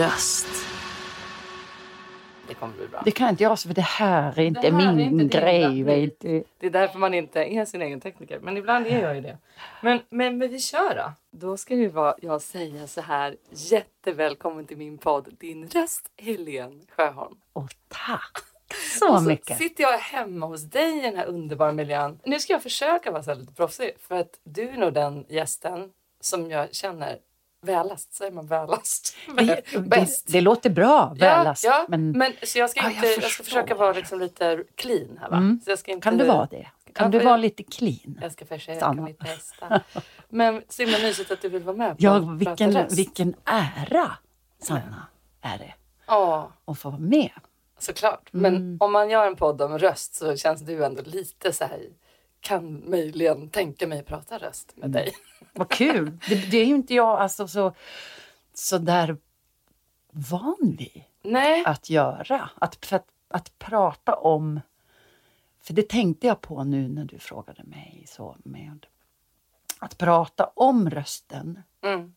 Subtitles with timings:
[0.00, 0.46] Röst.
[2.48, 3.02] Det kommer bli bra.
[3.04, 5.82] Det kan inte jag, för det här är inte här är min inte din grej.
[5.82, 6.44] Vet du.
[6.58, 8.40] Det är därför man inte är sin egen tekniker.
[8.40, 9.38] Men ibland är jag ju det.
[9.82, 11.12] Men, men, men vi kör då.
[11.30, 13.36] Då ska ju vara, jag säga så här.
[13.50, 17.36] Jättevälkommen till min podd Din röst, Helene Sjöholm.
[17.52, 18.38] Och tack
[18.98, 19.58] så Och så mycket.
[19.58, 22.20] sitter jag hemma hos dig i den här underbara miljön.
[22.24, 23.90] Nu ska jag försöka vara så lite proffsig.
[24.08, 27.18] För att du är nog den gästen som jag känner
[27.62, 28.12] välast.
[28.14, 29.16] Säger man välast?
[29.36, 30.26] Det, det, Bäst.
[30.28, 31.64] det låter bra, välast.
[31.64, 34.18] Ja, ja men, men, så jag ska, Ja, inte, jag jag, ska försöka vara liksom
[34.20, 35.36] lite clean här va?
[35.36, 35.60] Mm.
[35.68, 36.66] Inte, kan du vara det?
[36.92, 38.18] Kan Ja, du vara jag- lite clean?
[38.22, 39.02] Jag ska försöka Sanna.
[39.02, 39.80] mitt bästa.
[40.28, 42.98] Men så himla mysigt att du vill vara med på Ja, vilken, röst.
[42.98, 44.10] vilken ära,
[44.62, 45.06] Sanna,
[45.42, 45.74] är det
[46.06, 47.30] Ja, att få vara med.
[47.78, 48.28] såklart.
[48.30, 48.76] Men Mm.
[48.80, 51.78] om man gör en podd om röst så känns du ändå lite så här
[52.40, 55.12] kan möjligen tänka mig prata röst med dig.
[55.52, 56.18] Vad kul!
[56.28, 57.74] Det, det är ju inte jag alltså så,
[58.54, 59.16] så där
[60.10, 62.50] van vid Nej, att göra.
[62.54, 64.60] Att, för att, att prata om...
[65.60, 68.04] För det tänkte jag på nu när du frågade mig.
[68.08, 68.86] så med
[69.78, 72.14] Att prata om rösten mm.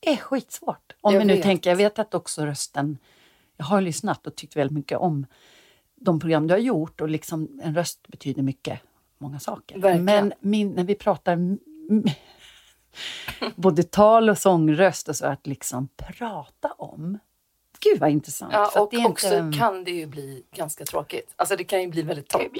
[0.00, 0.92] är skitsvårt.
[1.00, 1.42] Om Jag vi nu vet.
[1.42, 2.98] tänker, jag vet att också rösten...
[3.56, 5.26] Jag har lyssnat och tyckt väldigt mycket om
[5.94, 8.80] de program du har gjort och liksom en röst betyder mycket,
[9.18, 9.78] många saker.
[9.78, 10.04] Verkligen.
[10.04, 11.38] Men min, när vi pratar
[13.56, 17.18] både tal och sångröst och så, att liksom prata om.
[17.80, 18.52] Gud vad intressant.
[18.52, 21.32] ja, och också inte, kan det ju bli ganska tråkigt.
[21.36, 22.52] Alltså det kan ju bli väldigt torrt.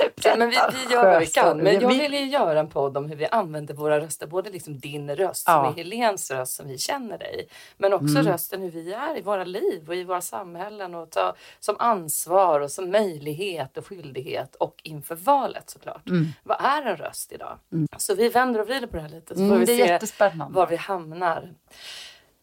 [0.00, 0.38] Jättepretentiöst.
[0.38, 1.58] Men vi, vi gör vad vi kan.
[1.58, 4.26] Men jag Vi- vill ju göra en podd om hur vi använder våra röster.
[4.26, 5.54] Både liksom din röst Ja.
[5.64, 7.48] som är Helens röst som vi känner dig.
[7.76, 8.26] Men också Mm.
[8.32, 10.94] rösten hur vi är i våra liv och i våra samhällen.
[10.94, 14.54] Och ta som ansvar och som möjlighet och skyldighet.
[14.54, 16.02] Och inför valet såklart.
[16.44, 17.58] Vad är en röst idag?
[17.96, 19.34] Så vi vänder och vrider på det här lite.
[19.34, 21.52] Så får Mm, vi det är se var vi hamnar.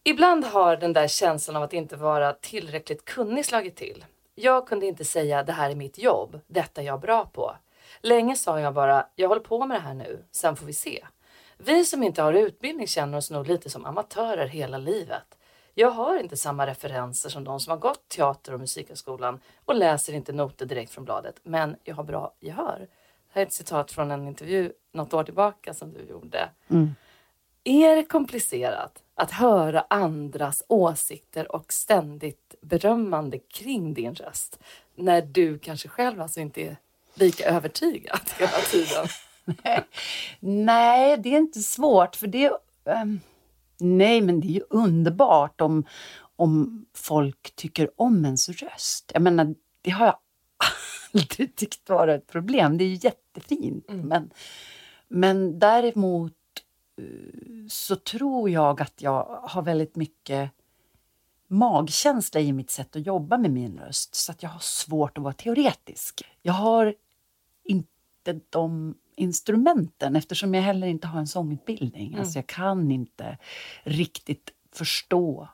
[0.04, 4.04] Ibland har den där känslan av att inte vara tillräckligt kunnig slagit till.
[4.38, 7.56] Jag kunde inte säga det här är mitt jobb, detta är jag bra på.
[8.00, 11.06] Länge sa jag bara, jag håller på med det här nu, sen får vi se.
[11.58, 15.38] Vi som inte har utbildning känner oss nog lite som amatörer hela livet.
[15.74, 20.12] Jag har inte samma referenser som de som har gått teater och musikhögskolan och läser
[20.12, 22.78] inte noter direkt från bladet, men jag har bra gehör.
[22.78, 22.88] Det
[23.32, 26.48] här är ett citat från en intervju något år tillbaka som du gjorde.
[27.64, 34.58] Är det komplicerat att höra andras åsikter och ständigt berömmande kring din röst
[34.94, 36.76] när du kanske själv alltså inte är
[37.14, 39.06] lika övertygad hela tiden?
[40.40, 42.16] Nej, det är inte svårt.
[42.16, 42.52] för det
[42.84, 43.20] ehm,
[43.78, 45.84] Nej, men det är ju underbart om,
[46.36, 49.10] om folk tycker om ens röst.
[49.14, 50.18] Jag menar, det har jag
[51.14, 52.78] aldrig tyckt vara ett problem.
[52.78, 53.84] Det är ju jättefint.
[53.88, 54.30] Men,
[55.08, 56.35] men däremot
[57.68, 60.50] så tror jag att jag har väldigt mycket
[61.48, 64.14] magkänsla i mitt sätt att jobba med min röst.
[64.14, 66.22] Så att jag har svårt att vara teoretisk.
[66.42, 66.94] Jag har
[67.64, 72.16] inte de instrumenten eftersom jag heller inte har en sångutbildning.
[72.18, 73.38] Alltså jag kan inte
[73.82, 75.48] riktigt förstå.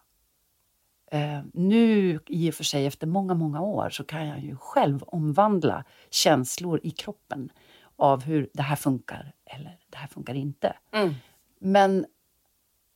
[1.11, 5.03] Eh, nu i och för sig efter många, många år så kan jag ju själv
[5.03, 7.53] omvandla känslor i kroppen
[7.97, 10.77] av hur det här funkar eller det här funkar inte.
[10.93, 11.15] Mm.
[11.63, 12.07] Men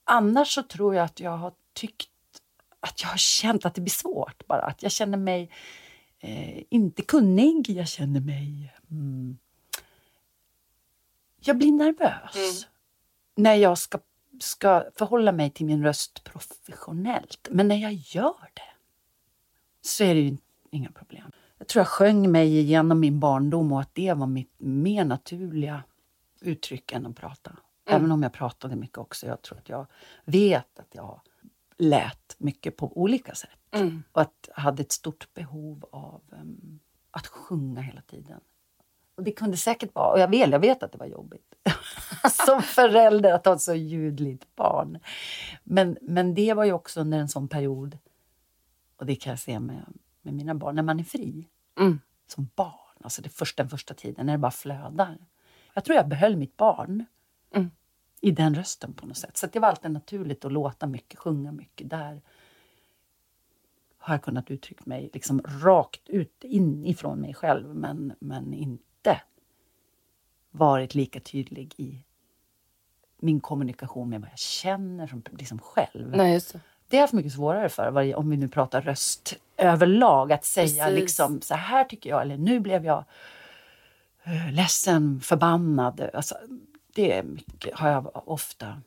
[0.05, 2.11] annars så tror jag att jag har tyckt
[2.81, 4.61] att jag har känt att det blir svårt bara.
[4.61, 5.51] Att jag känner mig
[6.19, 7.71] eh, inte kunnig.
[7.71, 8.75] Jag känner mig...
[8.91, 9.39] Mm,
[11.41, 12.67] jag blir nervös
[13.35, 13.99] när jag ska,
[14.41, 17.49] ska förhålla mig till min röst professionellt.
[17.51, 18.73] Men när jag gör det
[19.83, 20.37] så är det ju
[20.71, 21.31] inga problem.
[21.59, 25.83] Jag tror jag sjöng mig igenom min barndom och att det var mitt mer naturliga
[26.41, 27.57] uttryck än att prata.
[27.95, 29.27] Även om jag pratade mycket också.
[29.27, 29.87] Jag tror att jag
[30.25, 31.21] vet att jag
[31.79, 33.51] lät mycket på olika sätt.
[34.13, 36.81] Och att jag hade ett stort behov av em,
[37.11, 38.41] att sjunga hela tiden.
[39.15, 41.55] Och det kunde säkert vara, och jag vet, jag vet att det var jobbigt
[42.47, 44.99] som förälder att ha ett så ljudligt barn.
[45.65, 47.99] Men, men det var ju också under en sån period,
[48.97, 49.85] och det kan jag se med,
[50.23, 51.49] med mina barn, när man är fri
[51.79, 52.01] Mm.
[52.27, 55.19] som barn, alltså det första, den första tiden, när det bara flödar.
[55.75, 57.05] Jag tror jag behöll mitt barn
[57.51, 57.71] Mm.
[58.21, 59.37] i den rösten på något sätt.
[59.37, 61.91] Så det var alltid naturligt att låta mycket, sjunga mycket.
[61.91, 62.23] Där
[63.99, 69.23] har jag kunnat uttrycka mig liksom rakt ut inifrån mig själv men, men inte
[70.51, 72.05] varit lika tydlig i
[73.19, 76.17] min kommunikation med vad jag känner som liksom själv.
[76.17, 76.61] Nej, just det.
[76.89, 80.33] Det har jag haft mycket svårare för, om vi nu pratar röst överlag.
[80.33, 81.01] Att säga Precis.
[81.01, 83.05] liksom så här tycker jag, eller nu blev jag
[84.23, 86.11] eh, ledsen, förbannad.
[86.15, 86.35] Alltså,
[86.97, 88.83] det mycket, har jag ofta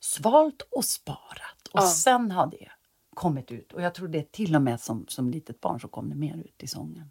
[0.00, 1.68] svalt och sparat.
[1.72, 1.86] Och Ja.
[1.86, 2.68] sen har det
[3.14, 3.72] kommit ut.
[3.72, 6.36] Och jag tror det till och med som, som litet barn så kom det mer
[6.36, 7.10] ut i sången.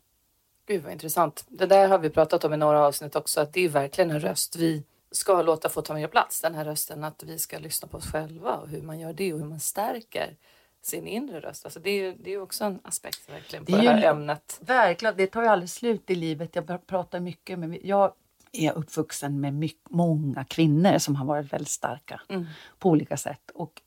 [0.68, 1.46] Gud vad intressant.
[1.48, 3.42] Det där har vi pratat om i några avsnitt också.
[3.42, 6.42] Att det är verkligen en röst vi ska låta få ta mer plats.
[6.42, 9.34] Den här rösten att vi ska lyssna på oss själva och hur man gör det
[9.34, 10.36] och hur man stärker
[10.82, 11.66] sin inre röst.
[11.66, 14.06] Alltså det är det är också en aspekt verkligen på Det det, är här ju-
[14.06, 14.60] ämnet.
[14.62, 16.56] Verkligen, det tar ju aldrig slut i livet.
[16.56, 17.80] Jag pr- pratar mycket med...
[17.84, 18.14] Jag
[18.52, 22.46] är uppvuxen med mycket, många kvinnor som har varit väldigt starka Mm.
[22.80, 23.52] på olika sätt.
[23.54, 23.82] Och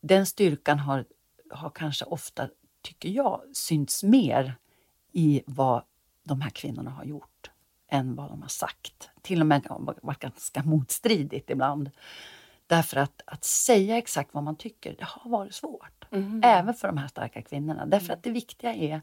[0.00, 1.04] den styrkan har,
[1.50, 2.48] har kanske ofta,
[2.82, 4.54] tycker jag, synts mer
[5.12, 5.82] i vad
[6.22, 7.50] de här kvinnorna har gjort
[7.88, 9.10] än vad de har sagt.
[9.22, 9.66] Till och med
[10.02, 11.90] varit ganska motstridigt ibland.
[12.66, 16.04] Därför att, att säga exakt vad man tycker, det har varit svårt.
[16.10, 16.40] Mm.
[16.44, 17.86] Även för de här starka kvinnorna.
[17.86, 19.00] Därför att det viktiga är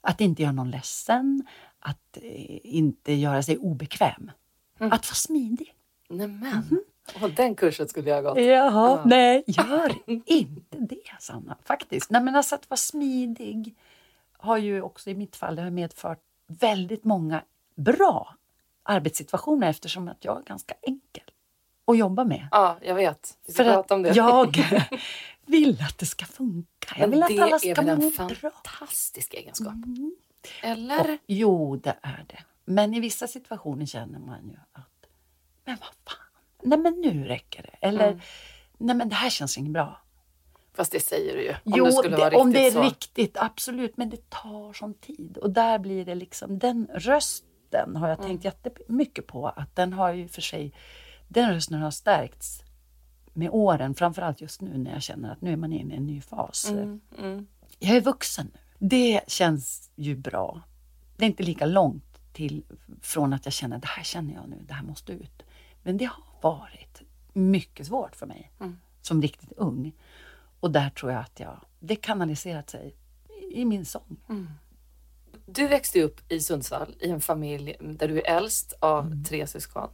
[0.00, 1.46] att inte göra någon ledsen,
[1.78, 4.30] att eh, inte göra sig obekväm.
[4.80, 4.92] Mm.
[4.92, 5.74] Att vara smidig.
[6.08, 6.80] Nämen.
[7.22, 8.38] Och den kursen skulle jag ha gått.
[8.44, 9.02] Jaha, Ja.
[9.04, 9.92] nej, gör
[10.26, 11.56] inte det Sanna.
[11.64, 12.10] Faktiskt.
[12.10, 13.74] Nej, men alltså att vara smidig
[14.32, 17.42] har ju också i mitt fall det har medfört väldigt många
[17.74, 18.34] bra
[18.82, 21.22] arbetssituationer eftersom att jag är ganska enkel
[21.86, 22.48] att jobba med.
[22.50, 23.36] Ja, jag vet.
[23.46, 24.12] Vi ska För prata om det.
[24.16, 24.56] jag
[25.46, 26.94] vill att det ska funka.
[26.98, 28.28] Jag vill att det alla är ska väl en må bra.
[28.28, 29.72] fantastisk egenskap?
[29.74, 30.16] Mm.
[30.62, 31.00] Eller?
[31.14, 32.44] Och, jo, det är det.
[32.64, 35.06] Men i vissa situationer känner man ju att,
[35.64, 36.24] men vad fan,
[36.62, 37.86] nej men nu räcker det.
[37.86, 38.20] Eller, Mm.
[38.78, 40.02] nej men det här känns inte bra.
[40.74, 41.50] Fast det säger du ju.
[41.50, 42.82] Om jo, det skulle vara det, om det är så.
[42.82, 43.96] riktigt, absolut.
[43.96, 45.36] Men det tar sån tid.
[45.38, 48.28] Och där blir det liksom, den rösten har jag Mm.
[48.30, 49.48] tänkt jättemycket på.
[49.48, 50.72] Att den har ju för sig,
[51.28, 52.62] den rösten har stärkts
[53.40, 53.94] med åren.
[53.94, 56.68] Framförallt just nu när jag känner att nu är man inne i en ny fas.
[56.70, 57.46] Mm, mm.
[57.78, 58.60] Jag är vuxen nu.
[58.88, 60.62] Det känns ju bra.
[61.16, 62.64] Det är inte lika långt till
[63.00, 65.42] från att jag känner det här känner jag nu, det här måste ut.
[65.82, 67.02] Men det har varit
[67.32, 68.78] mycket svårt för mig Mm.
[69.02, 69.92] som riktigt ung.
[70.60, 72.94] Och där tror jag att jag, det kanaliserat sig
[73.52, 74.16] i min sång.
[75.46, 79.88] Du växte upp i Sundsvall i en familj där du är äldst av tre syskon.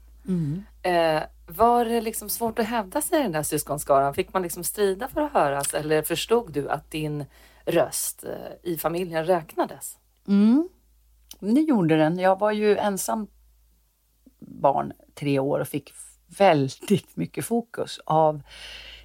[0.82, 4.14] Eh, var det liksom svårt att hävda sig i den där syskonskaran?
[4.14, 7.24] Fick man liksom strida för att höras eller förstod du att din
[7.64, 9.98] röst eh, i familjen räknades?
[10.28, 10.68] Mm.
[11.40, 12.18] Det gjorde den.
[12.18, 13.26] Jag var ju ensam
[14.38, 15.92] barn tre år och fick
[16.38, 18.42] väldigt mycket fokus av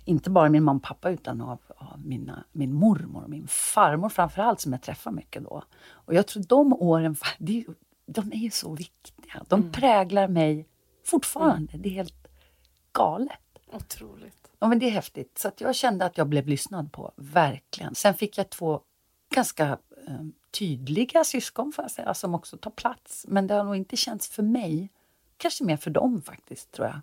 [0.06, 4.10] inte bara min mamma och pappa utan av, av mina, min mormor och min farmor
[4.10, 5.64] framförallt som jag träffar mycket då.
[5.90, 7.74] Och jag tror de åren, ju-
[8.06, 9.44] de är ju så viktiga.
[9.48, 10.68] De präglar mig
[11.06, 11.74] fortfarande.
[11.78, 12.21] Det är helt
[12.94, 13.40] galet.
[13.72, 14.52] Otroligt.
[14.60, 15.38] Ja, men det är häftigt.
[15.38, 17.96] Så att jag kände att jag blev lyssnad på, verkligen.
[17.96, 18.82] Sen fick jag två
[19.30, 20.22] ganska eh,
[20.52, 23.26] tydliga syskon, får jag säga, som också tar plats.
[23.28, 24.90] Men det har nog inte känts för mig,
[25.38, 27.02] kanske mer för dem faktiskt, tror jag.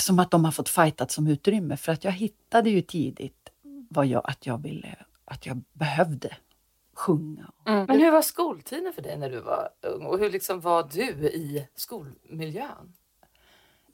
[0.00, 1.76] Som att de har fått fightat som utrymme.
[1.76, 3.50] För att jag hittade ju tidigt
[3.88, 6.36] vad jag, att jag ville, att jag behövde
[6.94, 7.52] sjunga.
[7.64, 11.28] Men hur var skoltiden för dig när du var ung och hur liksom var du
[11.28, 12.92] i skolmiljön?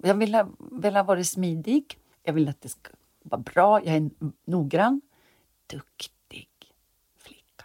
[0.02, 1.98] Jag ville, ville vara smidig.
[2.22, 2.90] Jag ville att det ska
[3.22, 3.84] vara bra.
[3.84, 4.10] Jag är
[4.44, 5.00] noggrann.
[5.66, 6.48] Duktig
[7.18, 7.64] flicka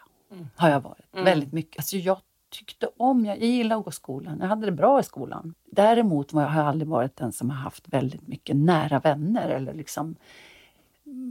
[0.55, 1.05] har jag varit.
[1.11, 1.79] Väldigt mycket.
[1.79, 4.37] Alltså jag tyckte om, jag, jag gillade att gå i skolan.
[4.39, 5.53] Jag hade det bra i skolan.
[5.65, 9.49] Däremot var jag, har jag aldrig varit den som har haft väldigt mycket nära vänner
[9.49, 10.15] eller liksom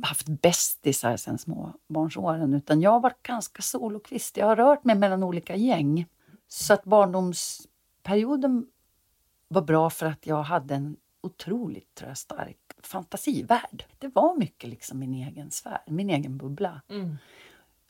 [0.02, 2.54] haft bästisar sen småbarnsåren.
[2.54, 4.36] Utan jag har varit ganska solokvist.
[4.36, 6.06] Jag har rört mig mellan olika gäng.
[6.48, 8.66] Så att barndomsperioden
[9.48, 13.84] var bra för att jag hade en otroligt tror jag, stark fantasivärld.
[13.98, 16.82] Det var mycket liksom min egen sfär, min egen bubbla.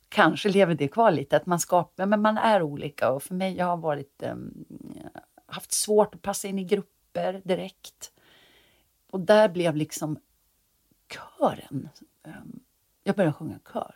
[0.08, 3.56] Kanske lever det kvar lite, att man skapar, men man är olika och för mig,
[3.56, 4.64] jag har varit, um,
[5.46, 8.12] haft svårt att passa in i grupper direkt.
[9.10, 10.18] Och där blev liksom
[11.12, 11.88] kören,
[12.22, 12.60] um,
[13.04, 13.94] jag började sjunga kör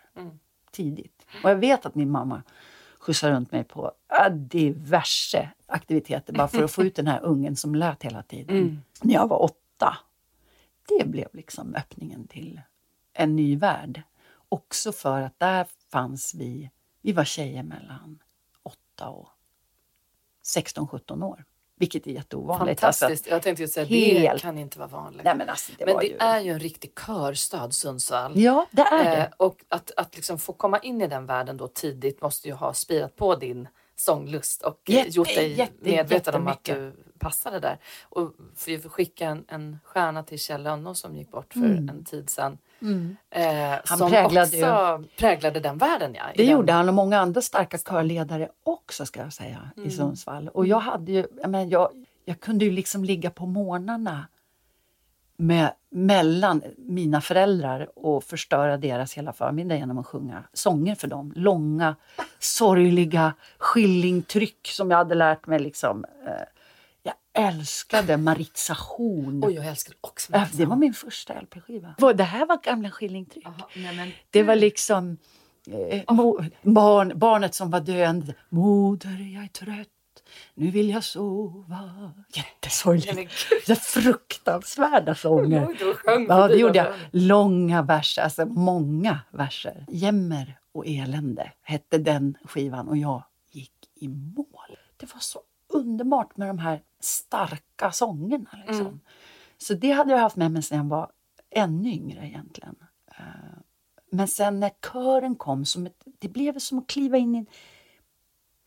[0.70, 1.26] tidigt.
[1.44, 2.42] Och jag vet att min mamma
[2.98, 3.92] skjutsa runt mig på
[4.30, 8.56] diverse aktiviteter bara för att få ut den här ungen som lät hela tiden.
[8.56, 8.82] Mm.
[9.02, 9.98] När jag var åtta.
[10.88, 12.60] Det blev liksom öppningen till
[13.12, 14.02] en ny värld.
[14.48, 16.70] Också för att där fanns vi,
[17.02, 18.18] vi var tjejer mellan
[18.62, 19.28] 8 och
[20.44, 21.44] 16-17 år.
[21.76, 22.84] Vilket är jätteovanligt.
[22.84, 23.30] Alltså, Fantastiskt.
[23.30, 25.24] jag tänkte ju säga det helt- kan inte vara vanligt.
[25.24, 26.16] nej men alltså, det men det ju...
[26.16, 28.32] är ju en riktig körstad Sundsvall.
[28.40, 29.16] Ja, det är det.
[29.16, 32.54] Eh, och att, att liksom få komma in i den världen då tidigt måste ju
[32.54, 33.68] ha spirat på din
[34.00, 37.78] sånglust och Jätte, gjort dig jätte, medveten om att du passade där.
[38.02, 41.88] Och får ju skicka en, en stjärna till Kjell Lönnå som gick bort för Mm.
[41.88, 42.58] en tid sedan.
[42.82, 43.16] Mm.
[43.30, 46.14] Eh, Han som präglade också präglade den världen.
[46.14, 49.88] Ja, Det den, gjorde han och många andra starka körledare också ska jag säga Mm.
[49.88, 50.48] i Sundsvall.
[50.48, 54.26] Och jag hade ju, jag, menar, jag, jag kunde ju liksom ligga på morgnarna
[55.40, 61.32] med, mellan mina föräldrar och förstöra deras hela förmiddag genom att sjunga sånger för dem.
[61.36, 61.96] Långa,
[62.38, 65.58] sorgliga skillingtryck som jag hade lärt mig.
[65.58, 66.04] Liksom.
[66.26, 66.32] Eh,
[67.02, 67.14] Jag
[67.48, 69.44] älskade Maritza Horn.
[69.44, 71.94] Oj, jag älskar också Äh, Det var min första LP-skiva.
[72.14, 73.46] Det här var gamla skillingtryck.
[73.46, 75.16] Aha, nej, men, Det var liksom
[75.70, 78.34] eh, mo, barn, barnet som var döende.
[78.48, 79.88] Moder, jag är trött.
[80.54, 82.12] Nu vill jag sova.
[82.34, 83.32] Jättesorgligt.
[83.66, 85.66] Så fruktansvärda sånger.
[85.68, 86.92] Oj, Ja, det gjorde jag.
[87.12, 89.84] Långa verser, alltså många verser.
[89.88, 93.22] Jämmer och elände hette den skivan och jag
[93.52, 94.76] gick i mål.
[94.96, 98.50] Det var så underbart med de här starka sångerna.
[98.66, 98.86] Liksom.
[98.86, 99.00] Mm.
[99.58, 101.10] Så det hade jag haft med mig sedan jag var
[101.50, 102.76] ännu yngre egentligen.
[103.18, 103.24] Eh,
[104.10, 107.46] Men sen när kören kom, som ett, det blev som att kliva in i en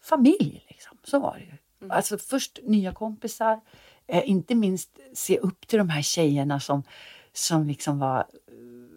[0.03, 0.65] familj.
[0.69, 0.97] Liksom.
[1.03, 1.89] Så var det ju.
[1.89, 3.61] Alltså först nya kompisar,
[4.07, 6.83] eh, inte minst se upp till de här tjejerna som,
[7.33, 8.25] som liksom var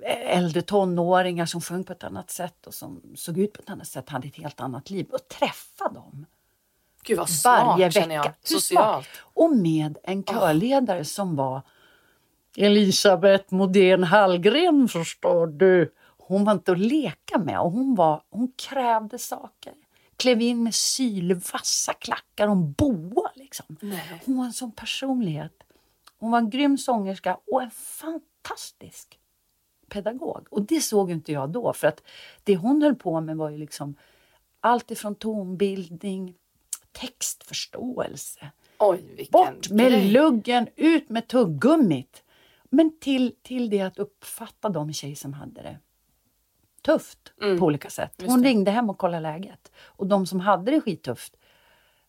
[0.07, 3.71] eh, äldre tonåringar som sjöng på ett annat sätt och som såg ut på ett
[3.71, 5.07] annat sätt, hade ett helt annat liv.
[5.11, 6.27] Och träffa dem
[7.03, 8.09] Gud vad smart varje jag.
[8.09, 8.35] vecka.
[8.49, 9.09] Hur Socialt.
[9.19, 11.63] Och med en körledare som var
[12.57, 15.95] Elisabeth Modén Hallgren förstår du.
[16.19, 19.73] Hon var inte att leka med och hon, var, hon krävde saker.
[20.17, 23.31] Klev in med sylvassa klackar och en boa.
[23.35, 23.77] Liksom.
[23.81, 24.23] Nej.
[24.25, 25.53] Hon var en sån personlighet.
[26.19, 29.19] Hon var en grym sångerska och en fantastisk
[29.89, 30.47] pedagog.
[30.51, 31.73] Och det såg inte jag då.
[31.73, 32.03] För att
[32.45, 33.95] det hon höll på med var ju liksom
[34.61, 36.35] allt ifrån tonbildning,
[36.93, 38.51] textförståelse.
[38.79, 40.11] Oj, Bort med grej.
[40.11, 42.23] luggen, ut med tuggummit.
[42.71, 45.79] Men till, till det att uppfatta de tjejer som hade det
[46.87, 47.59] tufft Mm.
[47.59, 48.23] på olika sätt.
[48.27, 49.73] Hon ringde hem och kollade läget.
[49.85, 51.33] Och de som hade det skittufft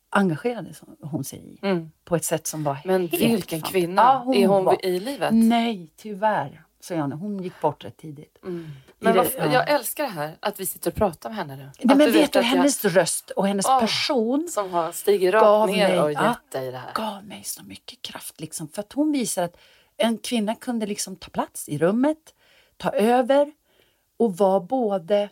[0.10, 1.60] engagerade hon sig i.
[1.62, 1.92] Mm.
[2.06, 3.66] På ett sätt som var Men helt vilken fantastiskt.
[3.72, 4.02] kvinna.
[4.02, 5.30] Ja, hon är hon var- i livet?
[5.34, 6.64] Nej, tyvärr.
[6.80, 8.38] Så jag, hon gick bort rätt tidigt.
[8.44, 8.70] Mm.
[9.00, 9.54] Men det- varför, ja.
[9.54, 11.62] jag älskar det här att vi sitter och pratar med henne nu.
[11.64, 13.80] Nej, att men vet du, att jag- hennes röst och hennes Åh.
[13.80, 16.92] person som har stigit rakt ner mig- och gett dig det här.
[16.94, 18.40] gav mig så mycket kraft.
[18.42, 19.58] Liksom, för att hon visar att
[19.98, 22.34] en kvinna kunde liksom ta plats i rummet,
[22.78, 23.52] ta över
[24.18, 25.30] och vara både...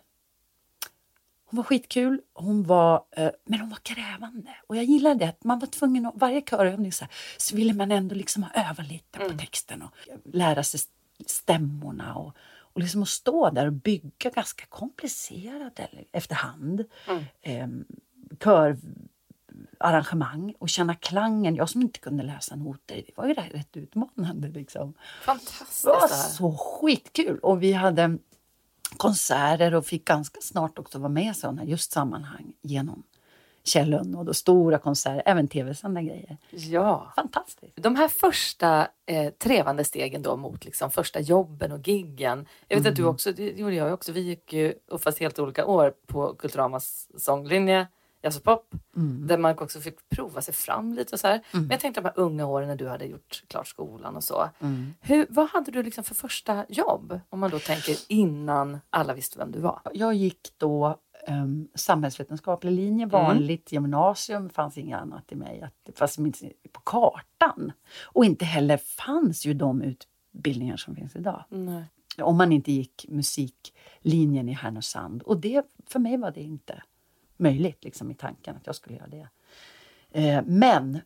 [1.47, 4.55] Hon var skitkul, hon var, eh, men hon var krävande.
[4.67, 7.73] Och jag gillade det, att man var tvungen att, varje körövning så, här, så ville
[7.73, 9.91] man ändå liksom ha öva lite på texten och
[10.33, 10.79] lära sig
[11.25, 16.85] stämmorna och, och liksom att stå där och bygga ganska komplicerade efterhand.
[17.41, 17.67] Eh,
[18.43, 18.77] kör,
[19.77, 21.55] arrangemang och känna klangen.
[21.55, 24.47] Jag som inte kunde läsa noter, det var ju rätt utmanande.
[24.47, 24.93] Liksom.
[25.21, 27.39] Fantastiskt Det var så skitkul!
[27.39, 28.17] Och vi hade
[28.95, 33.03] konserter och fick ganska snart också vara med i sådana just sammanhang genom
[33.63, 36.37] Kjell och då stora konserter, även tv-sända grejer.
[36.49, 37.11] Ja.
[37.15, 37.73] Fantastiskt!
[37.75, 42.45] De här första eh, trevande stegen då mot liksom första jobben och giggen.
[42.67, 43.03] Jag vet att Mm.
[43.03, 46.33] du också, det gjorde jag också, vi gick ju, och fast helt olika år, på
[46.35, 47.87] Kulturamas sånglinje,
[48.25, 48.75] jazz och pop.
[48.96, 49.27] Mm.
[49.27, 51.41] Där man också fick prova sig fram lite och så här.
[51.51, 54.50] Men jag tänkte de här unga åren när du hade gjort klart skolan och så.
[54.60, 54.94] Mm.
[55.01, 57.20] Hur, vad hade du liksom för första jobb?
[57.29, 59.82] Om man då tänker innan alla visste vem du var.
[59.94, 65.62] Jag gick då um, samhällsvetenskaplig linje, vanligt gymnasium, fanns inget annat i mig.
[65.62, 67.72] Att, det fanns inte på kartan.
[68.03, 71.44] Och inte heller fanns ju de utbildningar som finns idag.
[72.22, 75.24] Om man inte gick musiklinjen i Härnösand.
[75.24, 76.84] Och det, för mig var det inte
[77.37, 79.27] möjligt liksom, i tanken att jag skulle göra det.
[80.11, 81.01] Eh, men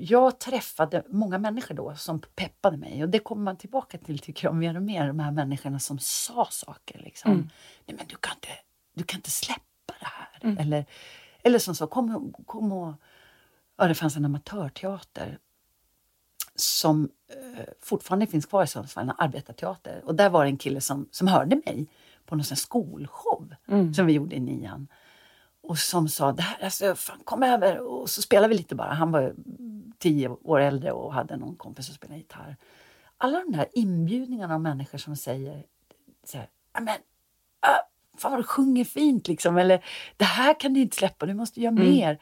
[0.00, 3.02] jag träffade många människor då som peppade mig.
[3.02, 5.06] Och det kommer man tillbaka till tycker jag mer och mer.
[5.06, 6.98] De här människorna som sa saker.
[6.98, 7.50] Liksom.
[7.86, 8.48] Nej men du kan inte,
[8.94, 10.56] du kan inte släppa det här.
[10.60, 10.84] Eller,
[11.42, 12.94] eller som så, kom, kom och...
[13.76, 15.38] Ja, det fanns en amatörteater
[16.54, 20.02] som eh, fortfarande finns kvar i Sundsvall, en arbetarteater.
[20.04, 21.86] Och där var det en kille som, som hörde mig
[22.26, 23.54] på någon sån skolshow
[23.94, 24.88] som vi gjorde i nian.
[25.68, 28.92] Och som sa, det här, alltså, fan, kom över och så spelade vi lite bara.
[28.92, 29.34] Han var
[29.98, 32.56] tio år äldre och hade någon kompis som spelade gitarr.
[33.16, 35.64] Alla de där inbjudningarna av människor som säger
[36.24, 37.80] så här, men, äh,
[38.18, 39.58] fan vad du sjunger fint liksom.
[39.58, 39.84] Eller
[40.16, 41.90] det här kan du inte släppa, du måste göra mm.
[41.90, 42.18] mer.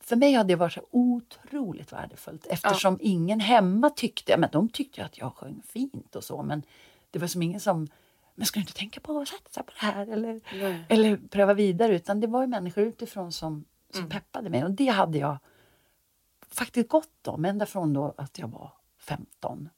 [0.00, 3.08] För mig har det varit så otroligt värdefullt eftersom ja.
[3.08, 6.62] ingen hemma tyckte, men de tyckte att jag sjöng fint och så men
[7.10, 7.88] det var som ingen som
[8.42, 10.40] men ska du inte tänka på att satsa på det här eller,
[10.88, 11.94] eller pröva vidare?
[11.96, 14.10] Utan det var ju människor utifrån som, som mm.
[14.10, 15.38] peppade mig och det hade jag
[16.48, 19.68] faktiskt gott om ända från då att jag var 15.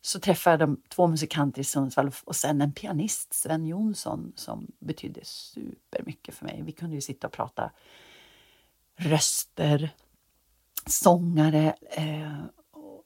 [0.00, 5.20] Så träffade jag två musikanter i Sundsvall och sen en pianist, Sven Jonsson, som betydde
[5.24, 6.62] supermycket för mig.
[6.62, 7.70] Vi kunde ju sitta och prata
[8.96, 9.90] röster,
[10.86, 12.42] sångare eh,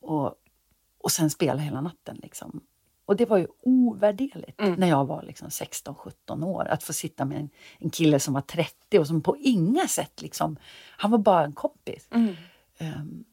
[0.00, 0.35] och,
[0.99, 2.16] och sen spela hela natten.
[2.23, 2.61] Liksom.
[3.11, 4.75] Och det var ju ovärderligt mm.
[4.75, 6.69] när jag var liksom 16-17 år.
[6.69, 10.23] Att få sitta med en, en, kille som var 30 och som på inga sätt
[10.23, 10.57] liksom,
[10.97, 12.09] han var bara en kompis.
[12.11, 12.37] Mm.
[12.81, 13.25] Um,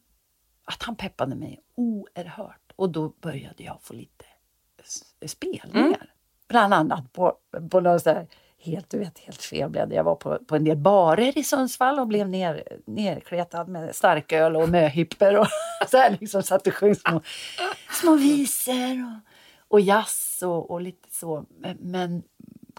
[0.64, 2.72] att han peppade mig oerhört.
[2.76, 4.24] Och då började jag få lite
[5.26, 5.86] spelningar.
[5.86, 5.94] Mm.
[6.48, 7.36] Bland annat på,
[7.70, 8.26] på någon så här,
[8.58, 9.94] helt, du vet, helt fel blev det.
[9.94, 14.56] Jag var på, på en del barer i Sundsvall och blev ner, nerkletad med starköl
[14.56, 15.46] och möhipper och
[15.88, 17.22] så här liksom satt och sjöng små,
[17.90, 19.04] små visor.
[19.04, 19.27] Och,
[19.68, 21.44] och jazz och, och lite så.
[21.48, 22.22] Men, men,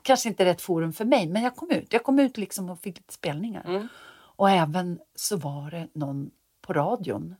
[0.01, 1.27] kanske inte rätt forum för mig.
[1.27, 1.93] Men jag kom ut.
[1.93, 3.65] Jag kom ut liksom och fick lite spelningar.
[3.67, 3.87] Mm.
[4.11, 6.31] Och även så var det någon
[6.61, 7.35] på radion.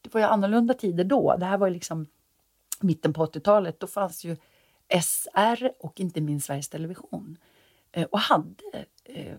[0.00, 1.36] Det var ju annorlunda tider då.
[1.36, 2.06] Det här var ju liksom
[2.80, 3.80] mitten på 80-talet.
[3.80, 4.36] Då fanns ju
[5.02, 7.38] SR och inte minst Sveriges Television.
[7.92, 9.36] Eh, och hade eh,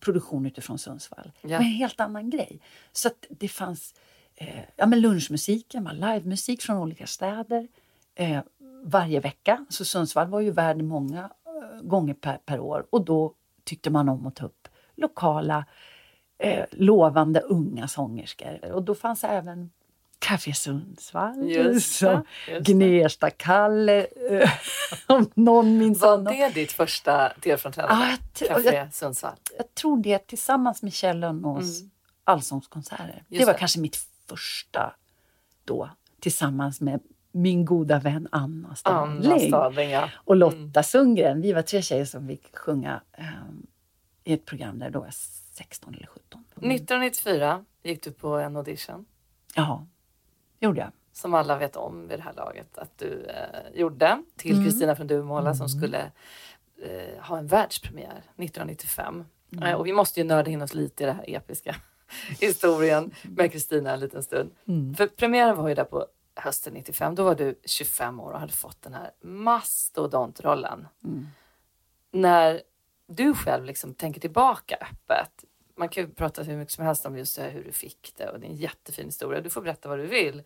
[0.00, 1.32] produktion utifrån Sundsvall.
[1.40, 1.48] Ja.
[1.48, 2.60] Med en helt annan grej.
[2.92, 3.94] Så det fanns
[4.34, 7.68] eh, ja, men lunchmusiken, var livemusik från olika städer.
[8.14, 8.40] Eh,
[8.88, 9.66] varje vecka.
[9.68, 14.08] Så Sundsvall var ju värd många eh, gånger per, per år och då tyckte man
[14.08, 15.64] om att ta upp lokala
[16.38, 18.72] eh, lovande unga sångerskor.
[18.72, 19.70] Och då fanns även
[20.18, 22.24] Café Sundsvall, just det,
[22.60, 24.50] Gnesta-Kalle, eh,
[25.06, 28.04] om någon minns Var det ditt första tv-framträdande?
[28.04, 29.36] Ah, Café Sundsvall?
[29.56, 31.90] Jag tror det, tillsammans med Kjell Lönnås mm.
[32.24, 33.22] allsångskonserter.
[33.28, 33.58] det var det.
[33.58, 33.96] kanske mitt
[34.28, 34.94] första
[35.64, 37.00] då, tillsammans med
[37.38, 39.90] min goda vän Anna Stadling.
[39.90, 40.10] ja.
[40.14, 40.82] Och Lotta mm.
[40.82, 41.40] Sundgren.
[41.40, 43.66] Vi var tre tjejer som fick sjunga um,
[44.24, 46.44] i ett program där då var 16 eller 17.
[46.56, 46.70] Mm.
[46.70, 49.06] 1994 gick du på en audition.
[49.54, 49.86] Ja,
[50.60, 50.90] gjorde jag.
[51.12, 54.64] Som alla vet om vid det här laget att du eh, gjorde till mm.
[54.64, 54.96] Kristina mm.
[54.96, 55.78] från Duvemåla som mm.
[55.78, 56.10] skulle
[56.82, 59.24] eh, ha en världspremiär 1995.
[59.52, 59.64] Mm.
[59.64, 61.76] Eh, och vi måste ju nörda in oss lite i det här episka
[62.40, 64.50] historien med Kristina en liten stund.
[64.96, 66.06] För premiären var ju där på
[66.40, 70.88] hösten 95, då var du 25 år och hade fått den här mastodontrollen.
[71.04, 71.26] Mm.
[72.10, 72.62] När
[73.06, 75.44] du själv liksom tänker tillbaka öppet,
[75.76, 78.40] man kan ju prata hur mycket som helst om just hur du fick det och
[78.40, 80.42] det är en jättefin historia, du får berätta vad du vill.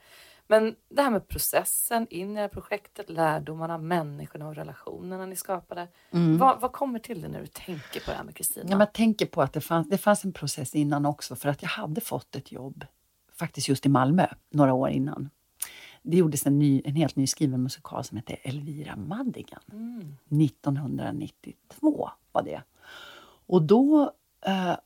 [0.47, 5.37] Men det här med processen in i det här projektet, lärdomarna, människorna och relationerna ni
[5.37, 5.89] skapade.
[6.11, 6.39] Mm.
[6.39, 8.71] Vad, vad, kommer till dig när du tänker på det här med Kristina?
[8.71, 11.63] Ja, jag tänker på att det fanns, det fanns en process innan också för att
[11.63, 12.87] jag hade fått ett jobb
[13.39, 15.31] faktiskt just i Malmö några år innan
[16.03, 19.63] det gjordes en, ny, en helt nyskriven musikal som hette Elvira Madigan.
[19.73, 20.17] Mm.
[20.43, 22.63] 1992 var det.
[23.47, 24.13] Och då
[24.47, 24.77] eh,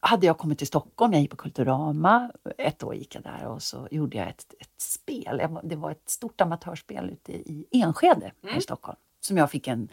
[0.00, 2.30] hade jag kommit till Stockholm, jag gick på Kulturama.
[2.58, 5.42] Ett år gick jag där och så gjorde jag ett, ett spel.
[5.62, 8.58] Det var ett stort amatörspel ute i Enskede mm.
[8.58, 9.88] i Stockholm som jag fick en,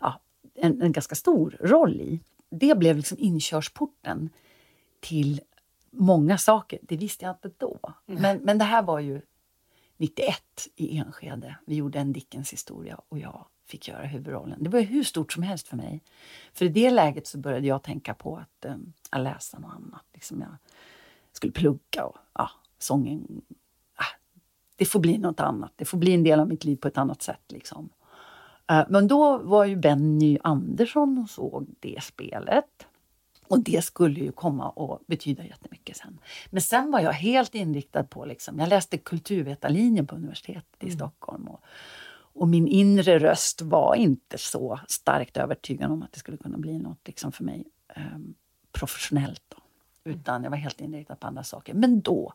[0.00, 0.20] ja,
[0.54, 2.20] en, en ganska stor roll i.
[2.50, 4.30] Det blev liksom inkörsporten
[5.00, 5.40] till
[5.90, 6.78] många saker.
[6.82, 7.78] Det visste jag inte då.
[8.06, 8.22] Mm.
[8.22, 9.20] Men, men det här var ju
[9.96, 11.56] 91 i Enskede.
[11.66, 14.62] Vi gjorde en Dickens historia och jag fick göra huvudrollen.
[14.62, 16.02] Det var hur stort som helst för mig.
[16.52, 20.04] För i det läget så började jag tänka på att um, läsa något annat.
[20.12, 20.56] Liksom jag
[21.32, 23.42] skulle plugga och ja, sången.
[23.98, 24.04] Äh,
[24.76, 25.72] det får bli något annat.
[25.76, 27.42] Det får bli en del av mitt liv på ett annat sätt.
[27.48, 27.88] Liksom.
[28.70, 32.86] Äh, men då var ju Benny Andersson och såg det spelet.
[33.54, 36.18] Och det skulle ju komma att betyda jättemycket sen.
[36.50, 40.96] Men sen var jag helt inriktad på, liksom, jag läste kulturvetarlinjen på universitetet i mm.
[40.96, 41.48] Stockholm.
[41.48, 41.60] Och,
[42.16, 46.78] och, min inre röst var inte så starkt övertygad om att det skulle kunna bli
[46.78, 48.18] något liksom, för mig eh,
[48.72, 49.42] professionellt.
[49.48, 49.56] Då.
[50.04, 50.18] Mm.
[50.20, 51.74] Utan jag var helt inriktad på andra saker.
[51.74, 52.32] Men då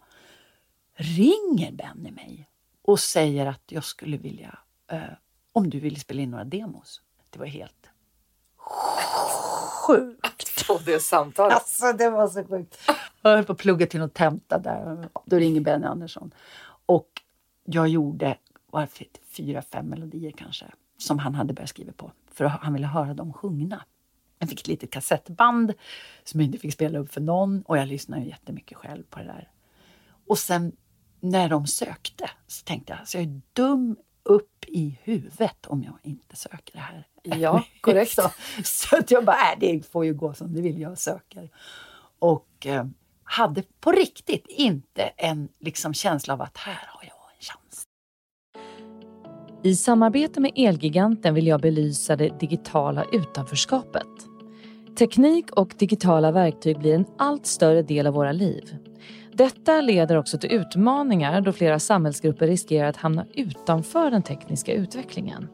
[0.94, 2.50] ringer Benny mig
[2.82, 5.02] och säger att jag skulle vilja, eh,
[5.52, 7.02] om du vill spela in några demos.
[7.30, 7.90] Det var helt
[9.90, 11.54] sjukt få det samtalet.
[11.54, 12.78] Alltså, det var så sjukt.
[13.22, 15.10] Jag höll på att plugga till något tenta där.
[15.26, 16.34] Då ringer Benny Andersson.
[16.86, 17.08] Och
[17.66, 18.38] jag gjorde
[18.72, 18.88] var
[19.36, 20.66] fyra, fem melodier kanske
[20.98, 22.12] som han hade börjat skriva på.
[22.32, 23.86] För han ville höra dem sjungna.
[24.40, 25.74] Jag fick ett litet kassettband
[26.24, 29.20] som jag inte fick spela upp för någon och jag lyssnade ju jättemycket själv på
[29.20, 29.50] det där.
[30.28, 30.72] Och sen
[31.20, 35.98] när de sökte så tänkte jag, så jag är dum upp i huvudet om jag
[36.04, 37.08] inte söker det här.
[37.38, 38.12] Ja, korrekt.
[38.12, 38.32] så,
[38.64, 41.50] så att jag bara, äh, det får ju gå som det vill, jag söker.
[42.20, 42.86] Och eh,
[43.24, 47.84] hade på riktigt inte en liksom, känsla av att här har jag en chans.
[49.64, 54.08] I samarbete med Elgiganten vill jag belysa det digitala utanförskapet.
[54.98, 58.78] Teknik och digitala verktyg blir en allt större del av våra liv.
[59.34, 65.48] Detta leder också till utmaningar då flera samhällsgrupper riskerar att hamna utanför den tekniska utvecklingen.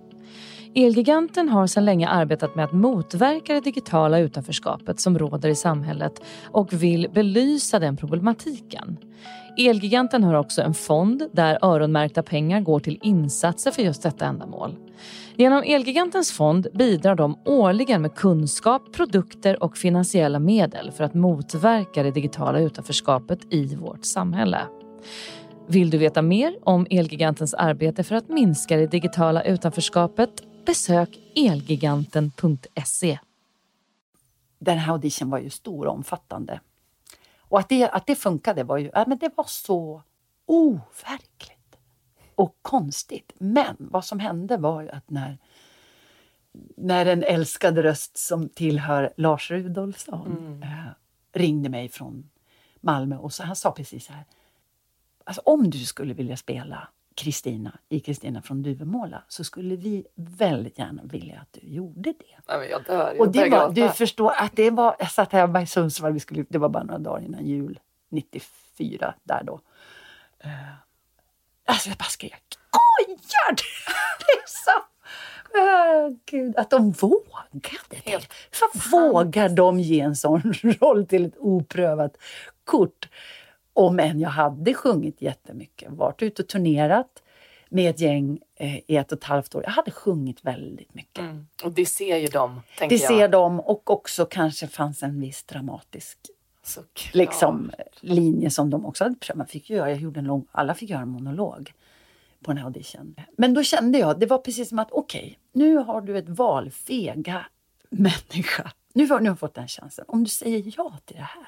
[0.77, 6.21] Elgiganten har sedan länge arbetat med att motverka det digitala utanförskapet som råder i samhället
[6.51, 8.97] och vill belysa den problematiken.
[9.57, 14.75] Elgiganten har också en fond där öronmärkta pengar går till insatser för just detta ändamål.
[15.35, 22.03] Genom Elgigantens fond bidrar de årligen med kunskap, produkter och finansiella medel för att motverka
[22.03, 24.59] det digitala utanförskapet i vårt samhälle.
[25.67, 30.31] Vill du veta mer om Elgigantens arbete för att minska det digitala utanförskapet?
[30.65, 33.19] Besök elgiganten.se.
[34.59, 36.59] Den här audition var ju stor och omfattande.
[37.39, 40.01] Och att det, att det funkade var ju, ja, men det var så
[40.45, 41.75] overkligt
[42.35, 43.31] och konstigt.
[43.37, 45.37] Men vad som hände var ju att när,
[46.77, 50.63] när en älskad röst som tillhör Lars Rudolfsson Mm.
[50.63, 50.85] eh,
[51.33, 52.29] ringde mig från
[52.81, 54.25] Malmö och så, han sa precis så här.
[55.23, 60.79] Alltså, om du skulle vilja spela Kristina i Kristina från Duvemåla så skulle vi väldigt
[60.79, 62.55] gärna vilja att du gjorde det.
[62.57, 63.13] Nej, jag dör.
[63.13, 66.19] Jag Och det var, du förstår att det var, jag satt hemma i Sundsvall, vi
[66.19, 69.53] skulle, det var bara några dagar innan jul 94 där då.
[70.45, 70.51] Uh,
[71.65, 72.43] alltså jag bara skrek,
[73.05, 73.63] skojar du?
[74.35, 74.81] liksom.
[75.55, 78.09] Uh, Gud, att de vågade det.
[78.11, 78.29] Helt
[78.91, 82.17] vågar de ge en sån roll till ett oprövat
[82.63, 83.09] kort?
[83.75, 87.23] Om än jag hade sjungit jättemycket, varit ute och turnerat
[87.69, 89.63] med ett gäng eh, i ett och ett halvt år.
[89.63, 91.19] Jag hade sjungit väldigt mycket.
[91.19, 91.47] Mm.
[91.63, 93.11] Och det ser ju de, tänker Det jag.
[93.11, 96.17] ser de och också kanske fanns en viss dramatisk
[97.13, 99.37] liksom, linje som de också hade prövat.
[99.37, 101.73] Man fick göra, jag gjorde en lång, alla fick göra en monolog
[102.43, 103.15] på den här audition.
[103.37, 106.71] Men då kände jag, det var precis som att okej, nu har du ett val,
[106.71, 107.45] fega
[107.89, 108.71] människa.
[108.93, 110.05] Nu har, nu har du fått den chansen.
[110.07, 111.47] Om du säger ja till det här,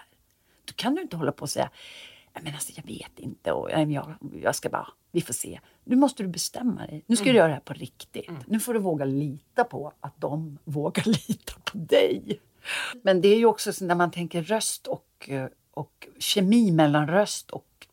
[0.65, 1.73] då kan du inte hålla på och säga "Nej,
[2.43, 5.59] men alltså, jag vet inte och jag, jag ska bara, vi får se.
[5.83, 7.03] Nu måste du bestämma dig.
[7.07, 8.29] Nu ska du göra det här på riktigt.
[8.47, 12.39] Nu får du våga lita på att de vågar lita på dig.
[13.03, 15.29] Men det är ju också så när man tänker röst och,
[15.71, 17.87] och kemi mellan röst och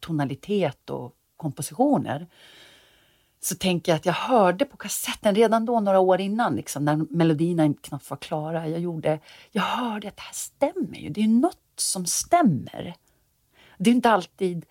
[0.00, 2.26] tonalitet och kompositioner
[3.40, 6.96] så tänker jag att jag hörde på kassetten redan då några år innan, liksom, när
[7.10, 8.68] melodierna knappt var klara.
[8.68, 9.20] Jag, gjorde,
[9.50, 11.08] jag hörde att det här stämmer ju.
[11.08, 12.94] Det är något som stämmer.
[13.78, 14.66] Det är inte alltid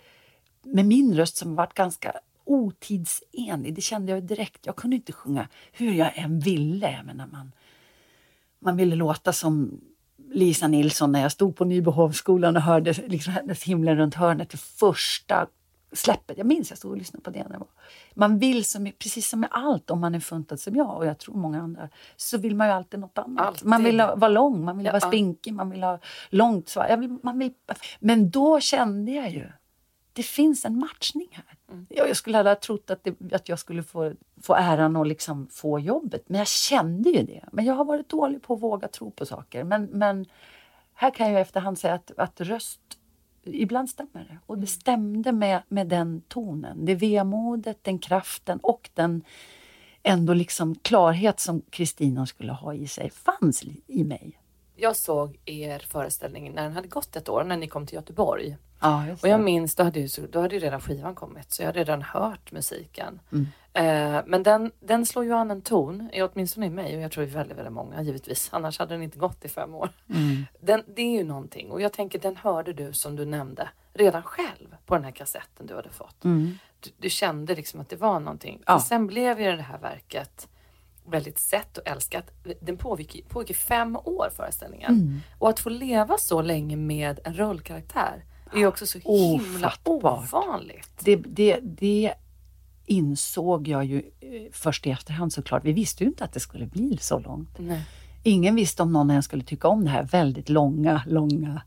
[0.64, 2.14] med min röst som har varit ganska
[2.44, 3.74] otidsenlig.
[3.76, 4.66] Det kände jag direkt.
[4.66, 6.92] Jag kunde inte sjunga hur jag än ville.
[6.92, 7.52] Jag menar, man,
[8.60, 9.82] man ville låta som
[10.32, 14.58] Lisa Nilsson när jag stod på Nybyhovsskolan och hörde liksom hennes Himlen runt hörnet för
[14.58, 15.48] första
[15.92, 16.38] släppet.
[16.38, 17.44] Jag minns jag stod och lyssnade på det.
[17.44, 17.68] När jag var.
[18.14, 21.18] Man vill, som, precis som med allt, om man är funtad som jag och jag
[21.20, 23.48] tror många andra, så vill man ju alltid något annat.
[23.48, 23.68] Alltid.
[23.68, 24.92] Man vill ha- vara lång, man vill Ja.
[24.92, 26.98] vara spinkig, man vill ha långt svar.
[26.98, 27.54] Vill, man vill,
[28.00, 29.52] men då kände jag ju,
[30.14, 31.46] det finns en matchning här.
[31.90, 35.08] Jag, jag skulle aldrig ha trott att, det, att jag skulle få, få äran att
[35.08, 37.44] liksom få jobbet, men jag kände ju det.
[37.52, 39.64] Men jag har varit dålig på att våga tro på saker.
[39.64, 40.26] Men, men
[40.94, 42.82] här kan jag i efterhand säga att, att röst,
[43.46, 44.38] ibland stämmer det.
[44.46, 46.86] Och det stämde med, med den tonen.
[46.86, 49.24] Det vemodet, den kraften och den
[50.04, 54.40] ändå liksom klarhet som Kristina skulle ha i sig fanns i- mig.
[54.76, 58.58] Jag såg er föreställning när den hade gått ett år, när ni kom till Göteborg.
[58.82, 61.68] Ja, Och jag minns, då hade, ju, då hade ju redan skivan kommit, så jag
[61.68, 63.20] hade redan hört musiken.
[63.32, 63.48] Mm.
[63.76, 67.12] Eh, men den, den slår ju an en ton, i- åtminstone i mig och jag
[67.12, 68.50] tror i väldigt, väldigt många givetvis.
[68.54, 69.90] Annars hade den inte gått i fem år.
[70.10, 70.46] Mm.
[70.62, 74.24] Den, det är ju någonting och jag tänker den hörde du som du nämnde redan
[74.24, 76.24] själv på den här kassetten du hade fått.
[76.24, 76.58] Mm.
[76.80, 78.64] Du, du kände liksom att det var någonting.
[78.66, 78.80] Ja.
[78.80, 80.48] Sen blev ju det här verket
[81.08, 82.32] väldigt sett och älskat.
[82.60, 84.94] Den pågick, pågick i fem år föreställningen.
[84.94, 85.20] Mm.
[85.40, 90.34] Och att få leva så länge med en rollkaraktär är ju också så himla Ofattbart.
[90.34, 90.92] ovanligt.
[91.00, 92.14] Det, det, det
[92.86, 95.66] insåg jag ju eh, först i efterhand såklart.
[95.66, 97.50] Vi visste ju inte att det skulle bli så långt.
[97.60, 97.82] Nej.
[98.24, 101.62] Ingen visste om någon ens skulle tycka om det här väldigt långa, långa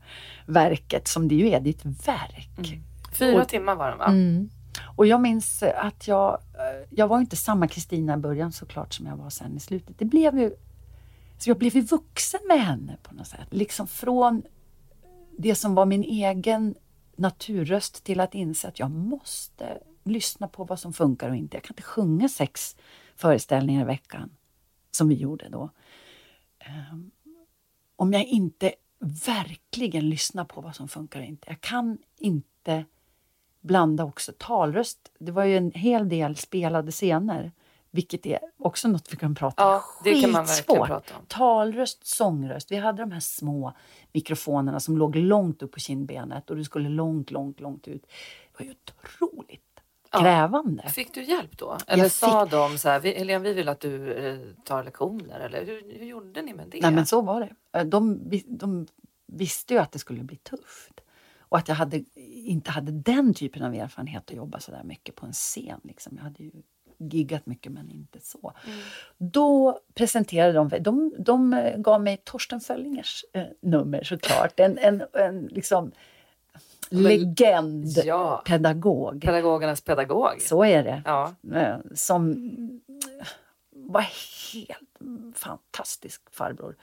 [0.45, 1.59] verket som det ju är.
[1.59, 2.79] Det är ett verk.
[3.13, 4.05] Fyra Och- timmar var den va?
[4.05, 4.49] Mm.
[4.95, 9.05] Och jag minns att jag, eh, jag var inte samma Kristina i början såklart som
[9.05, 9.95] jag var sen i slutet.
[9.99, 10.51] Det blev ju
[11.37, 13.47] Så jag blev ju vuxen med henne på något sätt.
[13.49, 14.41] Liksom från
[15.37, 16.75] det som var min egen
[17.15, 21.57] naturröst till att inse att jag måste lyssna på vad som funkar och inte.
[21.57, 22.75] Jag kan inte sjunga sex
[23.15, 24.29] föreställningar i veckan
[24.91, 25.69] som vi gjorde då.
[26.91, 27.11] Um,
[27.95, 28.73] om jag inte
[29.25, 31.49] verkligen lyssnar på vad som funkar och inte.
[31.49, 32.85] Jag kan inte
[33.61, 35.11] blanda också talröst.
[35.19, 37.51] Det var ju en hel del spelade scener.
[37.91, 39.71] Vilket är också något vi kan prata om.
[39.71, 41.25] Ja, det kan man verkligen prata om.
[41.27, 42.71] Talröst, sångröst.
[42.71, 43.73] Vi hade de här små
[44.11, 48.01] mikrofonerna som låg långt upp på kindbenet och du skulle långt, långt, långt ut.
[48.03, 49.68] Det var ju otroligt
[50.11, 50.83] krävande.
[50.85, 50.91] Ja.
[50.91, 51.77] Fick du hjälp då?
[51.87, 52.51] Eller jag sa fick...
[52.51, 55.39] de så här, Helene vi vill att du eh, tar lektioner?
[55.39, 56.81] Eller hur, hur gjorde ni med det?
[56.81, 57.79] Nej men så var det.
[57.79, 58.87] Eh, de, de
[59.27, 61.01] visste ju att det skulle bli tufft.
[61.39, 62.03] Och att jag hade,
[62.45, 65.79] inte hade den typen av erfarenhet att jobba så där mycket på en scen.
[65.83, 66.13] Liksom.
[66.15, 66.51] Jag hade ju
[66.99, 68.53] giggat mycket men inte så.
[68.65, 68.79] Mm.
[69.17, 74.59] Då presenterade de, de, de gav mig Torsten Föllingers eh, nummer såklart.
[74.59, 75.91] En, en, en liksom
[76.89, 78.41] legend, ja.
[78.45, 79.21] pedagog.
[79.21, 80.41] Pedagogernas pedagog.
[80.41, 81.01] Så är det.
[81.05, 81.35] Ja.
[81.53, 82.49] Eh, som
[83.71, 84.01] var
[84.53, 84.99] helt
[85.35, 86.75] fantastisk farbror.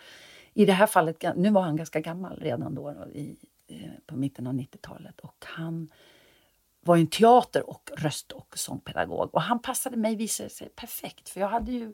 [0.54, 3.36] I det här fallet, nu var han ganska gammal redan då, i,
[3.68, 5.90] eh, på mitten av 90-talet och han
[6.80, 9.34] var en teater och röst och sångpedagog.
[9.34, 11.28] Och han passade mig, visade sig, perfekt.
[11.28, 11.92] För jag hade ju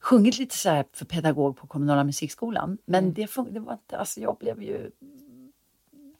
[0.00, 2.78] sjungit lite så för pedagog på kommunala musikskolan.
[2.84, 3.14] Men mm.
[3.14, 4.90] det, det var inte, alltså jag blev ju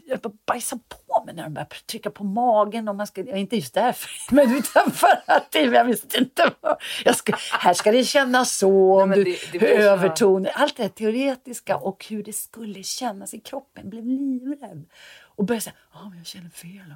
[0.07, 2.89] jag bajsa på mig när de började trycka på magen.
[2.89, 6.77] Och man ska, inte just därför, men utan för att jag visste inte vad.
[7.05, 10.51] Jag ska, här ska det kännas så, Nej, du, det, det övertoner.
[10.55, 13.83] Allt det här teoretiska och hur det skulle kännas i kroppen.
[13.83, 14.85] Jag blev livrädd.
[15.37, 16.95] Och började säga, ah, jag känner fel.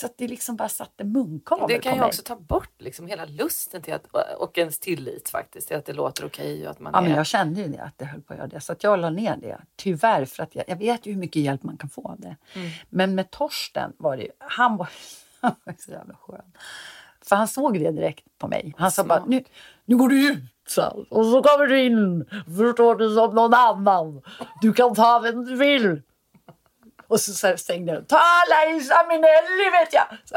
[0.00, 3.24] Så att det liksom bara satte munkavle Det kan ju också ta bort liksom hela
[3.24, 4.06] lusten till att,
[4.38, 6.58] och ens tillit faktiskt till att det låter okej.
[6.58, 7.02] Okay att man ja, är...
[7.02, 8.60] men jag kände ju det, att det höll på att göra det.
[8.60, 9.58] Så att jag la ner det.
[9.76, 12.36] Tyvärr, för att jag, jag vet ju hur mycket hjälp man kan få av det.
[12.54, 12.70] Mm.
[12.88, 14.88] Men med Torsten var det ju, han var,
[15.40, 16.52] han var så jävla skön.
[17.20, 18.74] För han såg det direkt på mig.
[18.78, 19.44] Han sa bara, nu,
[19.84, 22.24] nu går du ut så, och så kommer du in,
[22.56, 24.22] förstår du, som någon annan.
[24.60, 26.02] Du kan ta vem du vill.
[27.08, 28.08] Och så stängde jag.
[28.08, 30.06] Ta Laisa Minelli vet jag!
[30.24, 30.36] Så,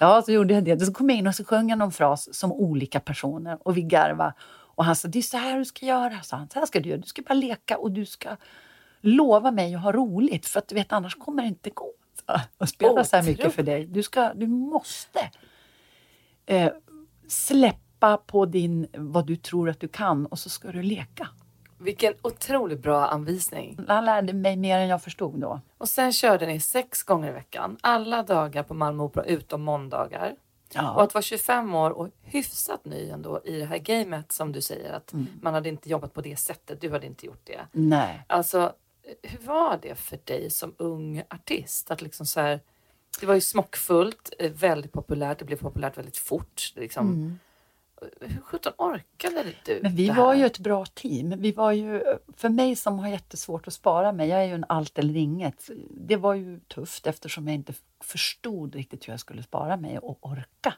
[0.00, 0.86] ja, så gjorde jag det.
[0.86, 3.82] Så kom jag in och så sjöng jag någon fras som olika personer och vi
[3.82, 4.34] garvade.
[4.76, 6.20] Och han sa, det är så här du ska göra.
[6.22, 7.00] Så han, så här ska du göra.
[7.00, 8.36] Du ska bara leka och du ska
[9.00, 10.46] lova mig att ha roligt.
[10.46, 11.90] För att du vet, annars kommer det inte gå.
[12.58, 13.86] Och spela oh, så här mycket för dig.
[13.86, 15.30] Du, ska, du måste
[16.46, 16.72] eh,
[17.28, 21.28] släppa på din, vad du tror att du kan och så ska du leka.
[21.84, 23.78] Vilken otroligt bra anvisning.
[23.88, 25.60] Han lärde mig mer än jag förstod då.
[25.78, 30.34] Och sen körde ni sex gånger i veckan, alla dagar på Malmö Opera utom måndagar.
[30.72, 30.94] Ja.
[30.94, 34.62] Och att vara 25 år och hyfsat ny ändå i det här gamet som du
[34.62, 35.26] säger att mm.
[35.42, 36.80] man hade inte jobbat på det sättet.
[36.80, 37.60] Du hade inte gjort det.
[37.72, 38.24] Nej.
[38.26, 38.72] Alltså,
[39.22, 41.90] hur var det för dig som ung artist?
[41.90, 42.60] Att liksom så här,
[43.20, 46.72] det var ju smockfullt, eh, väldigt populärt, det blev populärt väldigt fort.
[46.74, 47.08] Liksom.
[47.08, 47.38] Mm
[48.20, 51.34] hur sjutton orkade du Men vi var ju ett bra team.
[51.38, 52.02] Vi var ju,
[52.36, 55.70] för mig som har jättesvårt att spara mig, jag är ju en allt eller inget.
[55.90, 60.26] Det var ju tufft eftersom jag inte förstod riktigt hur jag skulle spara mig och
[60.26, 60.74] orka.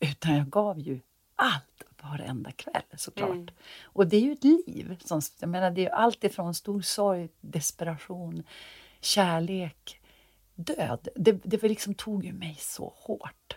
[0.00, 1.00] Utan jag gav ju
[1.36, 3.30] allt varenda kväll såklart.
[3.30, 3.48] Mm.
[3.82, 4.96] Och det är ju ett liv.
[5.04, 8.42] Som, jag menar, det är allt ifrån stor sorg, desperation,
[9.00, 10.00] kärlek,
[10.54, 11.08] död.
[11.14, 13.56] Det, det liksom tog ju mig så hårt.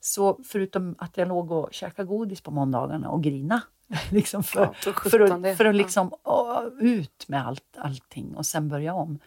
[0.00, 3.62] Så förutom att jag låg och käkade godis på måndagarna och grina
[4.10, 8.68] liksom för, ja, för, att, för att liksom å, ut med allt, allting och sen
[8.68, 9.18] börja om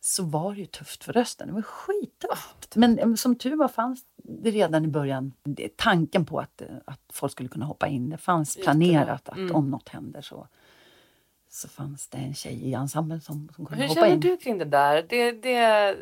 [0.00, 1.48] så var det ju tufft för rösten.
[1.48, 2.76] Det var skittufft.
[2.76, 5.32] Men som tur var fanns det redan i början
[5.76, 8.10] tanken på att, att folk skulle kunna hoppa in.
[8.10, 9.56] Det fanns planerat att mm.
[9.56, 10.48] om något händer så
[11.52, 14.12] så fanns det en tjej i ensemblen som, som kunde Hur hoppa in.
[14.12, 15.06] Hur känner du kring det där?
[15.08, 15.96] Det, det,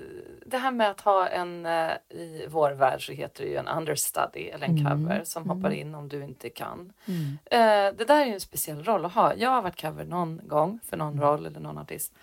[0.46, 3.68] det här med att ha en, eh, i vår värld så heter det ju en
[3.68, 4.92] understudy eller en mm.
[4.92, 5.56] cover som mm.
[5.56, 6.92] hoppar in om du inte kan.
[7.06, 7.20] Mm.
[7.30, 9.34] Uh, det där är ju en speciell roll att ha.
[9.34, 11.24] Jag har varit cover någon gång för någon mm.
[11.24, 12.14] roll eller någon artist.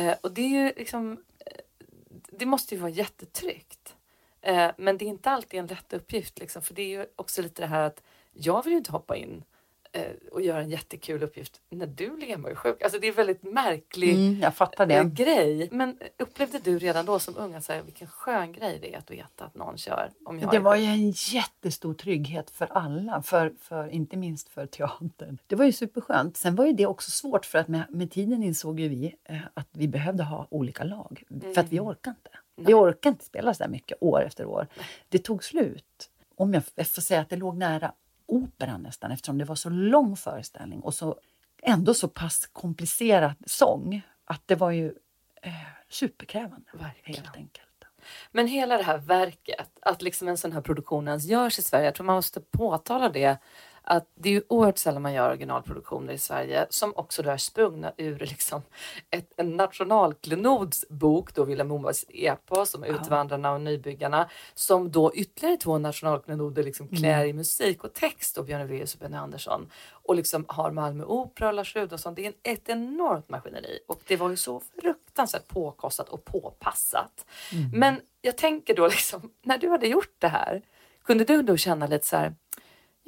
[0.00, 1.24] Uh, och det är ju liksom,
[2.30, 3.96] det måste ju vara jättetryggt.
[4.76, 7.62] Men det är inte alltid en lätt uppgift liksom, för det är ju också lite
[7.62, 8.02] det här att
[8.32, 9.44] jag vill ju inte hoppa in eh,
[10.32, 12.82] och göra en jättekul uppgift när du och är sjuk.
[12.82, 14.40] Alltså det är en väldigt märklig mm,
[14.94, 15.06] jag.
[15.06, 15.68] Eh, grej.
[15.72, 19.44] Men upplevde du redan då som ung att vilken skön grej det är att veta
[19.44, 20.10] att någon kör?
[20.24, 24.66] Om jag det var ju en jättestor trygghet för alla, för, för, inte minst för
[24.66, 25.38] teatern.
[25.46, 26.36] Det var ju superskönt.
[26.36, 29.38] Sen var ju det också svårt för att med, med tiden insåg ju vi eh,
[29.54, 31.22] att vi behövde ha olika lag.
[31.30, 31.54] Mm.
[31.54, 31.88] För att vi mm.
[31.88, 32.30] orkade inte.
[32.56, 32.66] Nej.
[32.66, 34.66] Vi orkade inte spela så här mycket år efter år.
[35.08, 36.10] Det tog slut.
[36.36, 37.92] Om jag får säga att det låg nära
[38.30, 41.16] operan nästan eftersom det var så lång föreställning och så
[41.62, 44.94] ändå så pass komplicerad sång att det var ju
[45.42, 45.52] eh,
[45.88, 47.22] superkrävande Verkligen.
[47.22, 47.66] helt enkelt.
[48.30, 51.84] Men hela det här verket, att liksom en sån här produktion ens görs i Sverige,
[51.84, 53.38] jag tror man måste påtala det,
[53.82, 57.92] att det är ju oerhört sällan man gör originalproduktioner i Sverige som också är sprungna
[57.96, 58.62] ur liksom
[59.10, 65.56] ett, en nationalklenods bok, då Vilhelm Mobergs epos om Utvandrarna och Nybyggarna, som då ytterligare
[65.56, 70.14] två nationalklenoder liksom klär i musik och text, då Björn Ulvaeus och Benny Andersson, och
[70.14, 72.14] liksom har Malmö Opera och Lars Rudolfsson.
[72.14, 77.26] Det är en, ett enormt maskineri och det var ju så fruktansvärt påkostat och påpassat.
[77.74, 80.62] Men jag tänker då liksom, när du hade gjort det här,
[81.04, 82.34] kunde du då känna lite så här,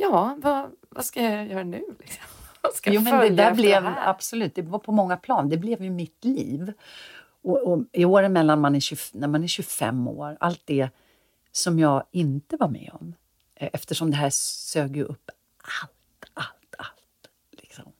[0.03, 1.83] ja, vad, vad ska jag göra nu?
[1.99, 2.25] Liksom?
[2.87, 5.49] Jo, men det där blev det absolut, det var på många plan.
[5.49, 6.73] Det blev ju mitt liv.
[7.43, 10.88] Och, och I åren mellan man är 20, när man är 25 år, allt det
[11.53, 13.15] som jag inte var med om.
[13.55, 15.31] eh, Eftersom det här sög ju upp
[15.83, 17.29] allt, allt, allt.
[17.62, 17.93] Liksom.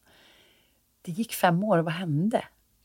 [1.03, 2.45] Det gick fem år och vad hände?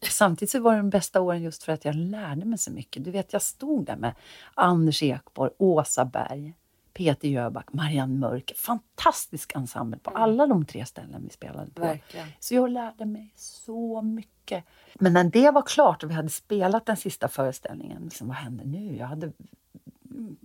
[0.09, 3.03] Samtidigt så var det de bästa åren just för att jag lärde mig så mycket.
[3.03, 4.13] Du vet, jag stod där med
[4.53, 6.53] Anders Ekborg, Åsa Berg,
[6.97, 8.53] Peter Jöback, Marianne Mörk.
[8.55, 11.81] Fantastisk ensemble på alla de tre ställen vi spelade på.
[11.81, 12.27] Verkligen.
[12.39, 14.63] Så jag lärde mig så mycket.
[14.93, 18.63] Men när det var klart och vi hade spelat den sista föreställningen, liksom, vad hände
[18.65, 18.95] nu?
[18.95, 19.31] Jag hade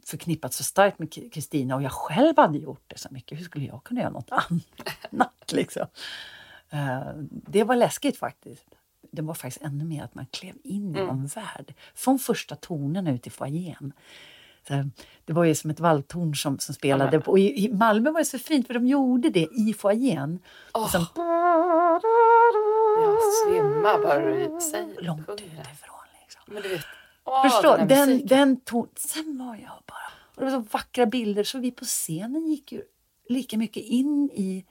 [0.07, 3.39] förknippat så starkt med Kristina och jag själv hade gjort det så mycket.
[3.39, 5.53] Hur skulle jag kunna göra något annat?
[5.53, 5.87] Liksom?
[6.71, 8.67] Eh, det var läskigt faktiskt.
[9.11, 11.75] Det var faktiskt ännu mer att man klev in i någon värld.
[11.95, 13.93] Från första tonerna ut i foajén.
[14.69, 14.91] Här,
[15.25, 17.19] det var ju som ett valthorn som, som spelade.
[17.19, 20.39] Och i, I Malmö var det så fint för de gjorde det i foajén.
[20.73, 21.07] Och sen,
[23.03, 26.07] Jag svimmar bara du säger långt utifrån.
[26.23, 26.43] Liksom.
[26.47, 26.85] Men du vet,
[27.25, 30.13] åh, Förstå, den, den, den, ton, sen var jag bara...
[30.35, 32.83] Och det var så vackra bilder så vi på scenen gick ju
[33.29, 34.65] lika mycket in i,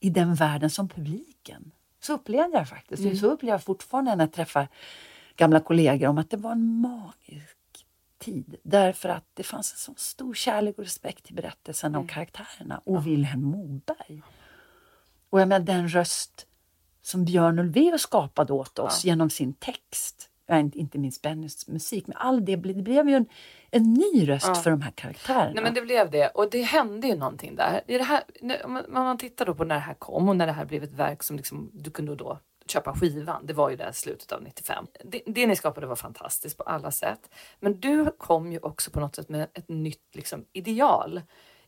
[0.00, 1.72] i den världen som publiken.
[2.00, 3.02] Så upplevde jag faktiskt.
[3.02, 3.16] Mm.
[3.16, 4.68] Så upplever jag fortfarande när jag träffar
[5.36, 7.57] gamla kollegor om att det var en magisk
[8.18, 8.56] tid.
[8.62, 12.04] Därför att det fanns en så stor kärlek och respekt till berättelsen Mm.
[12.04, 12.80] och karaktärerna.
[12.84, 14.22] Och Vilhelm Moberg.
[15.30, 16.46] Och jag menar den röst
[17.02, 20.30] som Björn Ulvaeus skapade åt oss genom sin text.
[20.46, 22.06] Ja, inte- minst Bennys musik.
[22.06, 23.26] Men all det, blev, det blev ju en,
[23.70, 25.52] en ny röst för de här karaktärerna.
[25.54, 27.80] Nej men det blev det och det hände ju någonting där.
[27.86, 28.22] I det här,
[28.64, 30.92] om man tittar då på när det här kom och när det här blev ett
[30.92, 32.38] verk som liksom, du kunde då
[32.70, 33.46] köpa skivan.
[33.46, 34.86] Det var ju det slutet av 95.
[35.04, 37.30] Det, det ni skapade var fantastiskt på alla sätt.
[37.60, 41.22] Men du kom ju också på något sätt med ett nytt liksom, ideal.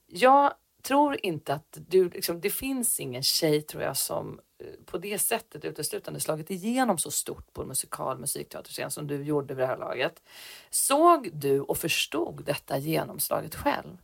[0.07, 4.99] Jag tror inte att du, liksom, det finns ingen tjej tror jag som eh, på
[4.99, 9.63] det sättet uteslutande slagit igenom så stort på en musikal musikteaterscen som du gjorde vid
[9.63, 10.23] det här laget.
[10.71, 13.97] Såg du och förstod detta genomslaget själv?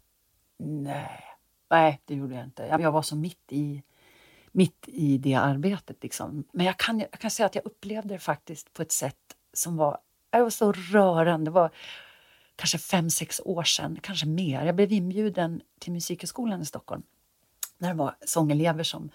[0.58, 1.22] Nej.
[1.70, 2.76] Nej, det gjorde jag inte.
[2.80, 3.82] Jag var så mitt i,
[4.56, 6.02] mitt i det arbetet.
[6.02, 6.44] Liksom.
[6.52, 9.76] Men jag kan, jag kan säga att jag upplevde det faktiskt på ett sätt som
[9.76, 9.98] var,
[10.30, 11.44] det var så rörande.
[11.44, 11.70] Det var
[12.56, 14.66] kanske fem, sex år sedan, kanske mer.
[14.66, 17.02] Jag blev inbjuden till Musikhögskolan i Stockholm.
[17.78, 19.10] När det var sångelever som,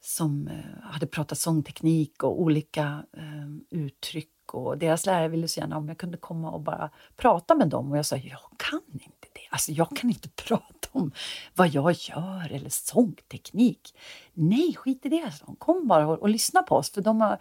[0.00, 4.30] som eh, hade pratat sångteknik och olika eh, uttryck.
[4.52, 7.92] Och deras lärare ville så gärna om jag kunde komma och bara prata med dem.
[7.92, 9.13] Och jag sa, jag kan inte.
[9.54, 11.12] Alltså jag kan inte prata om
[11.54, 13.94] vad jag gör eller sångteknik.
[14.32, 15.32] Nej, skit i det.
[15.32, 15.56] sa de.
[15.56, 16.90] Kom bara och, och lyssna på oss.
[16.90, 17.38] För de har,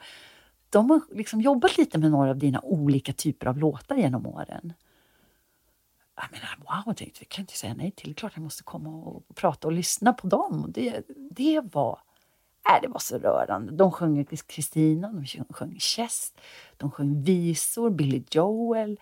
[0.69, 4.73] de har liksom jobbat lite med några av dina olika typer av låtar genom åren.
[6.15, 8.09] Jag menar, wow, jag tänkte, vi kan inte säga nej till.
[8.09, 10.63] Det är klart jag måste komma och prata och lyssna på dem.
[10.63, 11.99] Och det, det var
[12.69, 13.71] äh, det var så rörande.
[13.71, 16.33] De sjöng Kristina, de sjöng Chess,
[16.77, 18.99] de sjöng visor, Billy Joel,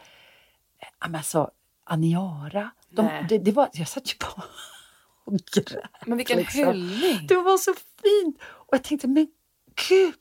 [0.80, 1.52] äh, alltså,
[1.84, 2.72] Aniara.
[2.92, 4.44] De, det, det var, jag satt ju bara
[5.26, 5.90] och grät.
[6.06, 6.60] Men vilken liksom.
[6.60, 7.28] hyllning!
[7.28, 8.38] Det var så fint!
[8.42, 9.28] Och jag tänkte, men
[9.90, 10.14] gud!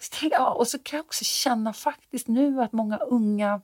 [0.00, 3.60] Så tänkte, ja, och så kan jag också känna faktiskt nu att många unga,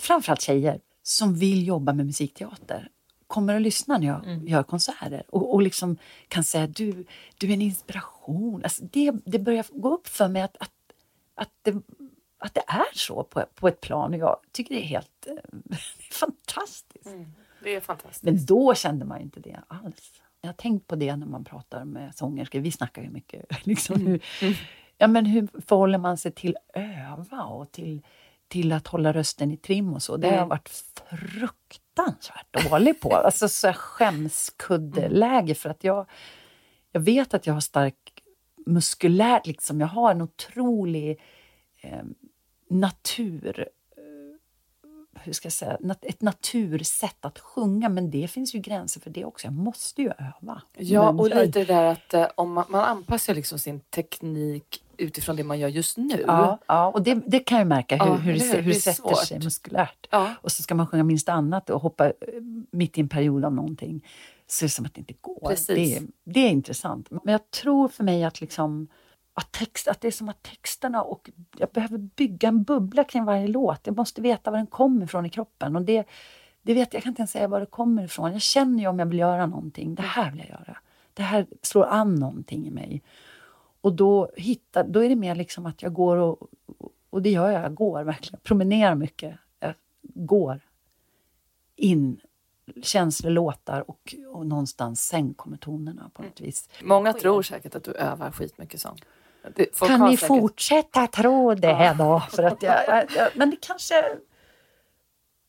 [0.00, 2.88] framförallt tjejer, som vill jobba med musikteater
[3.30, 7.06] kommer att lyssna när jag gör konserter och, och liksom kan säga du,
[7.38, 8.62] du är en inspiration.
[8.62, 10.72] Alltså det, det börjar gå upp för mig att, att,
[11.34, 11.82] att, det,
[12.38, 15.78] att det är så på, på ett plan och jag tycker det är helt eh,
[16.12, 17.06] fantastiskt.
[17.62, 18.22] Det är fantastiskt.
[18.22, 20.22] Men då kände man inte det alls.
[20.40, 22.60] Jag har tänkt på det när man pratar med sångerskor.
[22.60, 23.46] Vi snackar ju mycket.
[23.66, 24.22] Liksom, hur,
[24.98, 28.02] ja, men hur förhåller man sig till öva och till,
[28.48, 30.16] till att hålla rösten i trim och så?
[30.16, 33.14] Det har jag varit fruktansvärt dålig på.
[33.14, 36.06] Alltså så här skämskuddeläge för att jag,
[36.92, 38.22] jag vet att jag har stark
[38.66, 39.80] muskulärt, liksom.
[39.80, 41.20] jag har en otrolig
[41.80, 42.02] eh,
[42.70, 43.68] natur
[45.24, 47.88] hur ska jag säga, ett natursätt att sjunga.
[47.88, 49.46] Men det finns ju gränser för det också.
[49.46, 50.62] Jag måste ju öva.
[50.76, 54.82] Ja, Men och lite det där att eh, om man, man anpassar liksom sin teknik
[54.96, 56.24] utifrån det man gör just nu.
[56.26, 58.72] Ja, ja och det, det kan jag märka hur, Ja, hur, det, hur?
[58.72, 59.44] Det sätter sig svårt.
[59.44, 60.06] muskulärt.
[60.10, 60.34] Ja.
[60.40, 62.12] Och så ska man sjunga minst annat och hoppa eh,
[62.70, 64.06] mitt i en period av någonting.
[64.46, 65.48] Så är det som att det inte går.
[65.48, 65.98] Precis.
[65.98, 67.10] Det, det är intressant.
[67.10, 68.88] Men jag tror för mig att, liksom,
[69.34, 73.24] att, text, att det är som att texterna och jag behöver bygga en bubbla kring
[73.24, 73.86] varje låt.
[73.86, 75.76] Jag måste veta var den kommer ifrån i kroppen.
[75.76, 76.06] Och det,
[76.62, 78.32] det vet, jag kan inte ens säga var det kommer ifrån.
[78.32, 79.94] Jag känner ju om jag vill göra någonting.
[79.94, 80.76] Det här vill jag göra.
[81.14, 83.02] Det här slår an någonting i mig.
[83.80, 86.48] Och då, hittar, då är det mer liksom att jag går och,
[87.10, 88.40] och det gör jag, jag går verkligen.
[88.42, 89.38] Promenerar mycket.
[89.60, 90.60] Jag går
[91.76, 92.20] in
[92.82, 96.68] känslor, låtar och, och någonstans sen kommer tonerna på något vis.
[96.82, 98.98] Många tror säkert att du övar skitmycket sång.
[99.56, 102.22] Det, Kan ni säkert- fortsätta tro det då?
[102.30, 103.94] För att jag, jag, jag, men det kanske...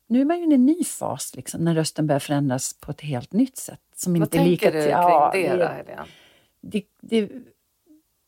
[0.06, 3.00] Nu är man ju i en ny fas liksom, när rösten börjar förändras på ett
[3.00, 3.80] helt nytt sätt.
[3.96, 6.04] Som Vad inte är lika tänker du kring ja, det, det- då, Helene?
[6.60, 7.30] det, det,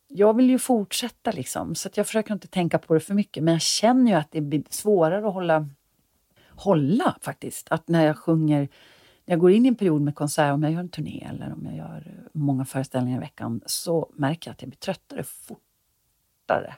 [0.08, 3.42] jag vill ju fortsätta liksom, så att jag försöker inte tänka på det för mycket.
[3.42, 5.68] Men jag känner ju att det blir svårare att hålla,
[6.48, 7.66] hålla faktiskt.
[7.70, 8.68] Att när jag sjunger,
[9.24, 11.52] när jag går in i en period med konsert, om jag gör en turné eller
[11.52, 15.22] om jag gör eh, många föreställningar i veckan, så märker jag att jag blir tröttare
[15.22, 16.74] fortare.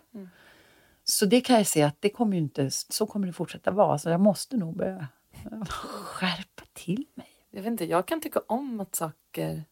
[1.05, 3.99] Så det kan jag se att det kommer inte, så kommer det fortsätta vara.
[3.99, 5.09] Så jag måste nog börja
[5.45, 7.29] eh, skärpa till mig.
[7.51, 9.65] Jag vet inte, jag kan tycka om att saker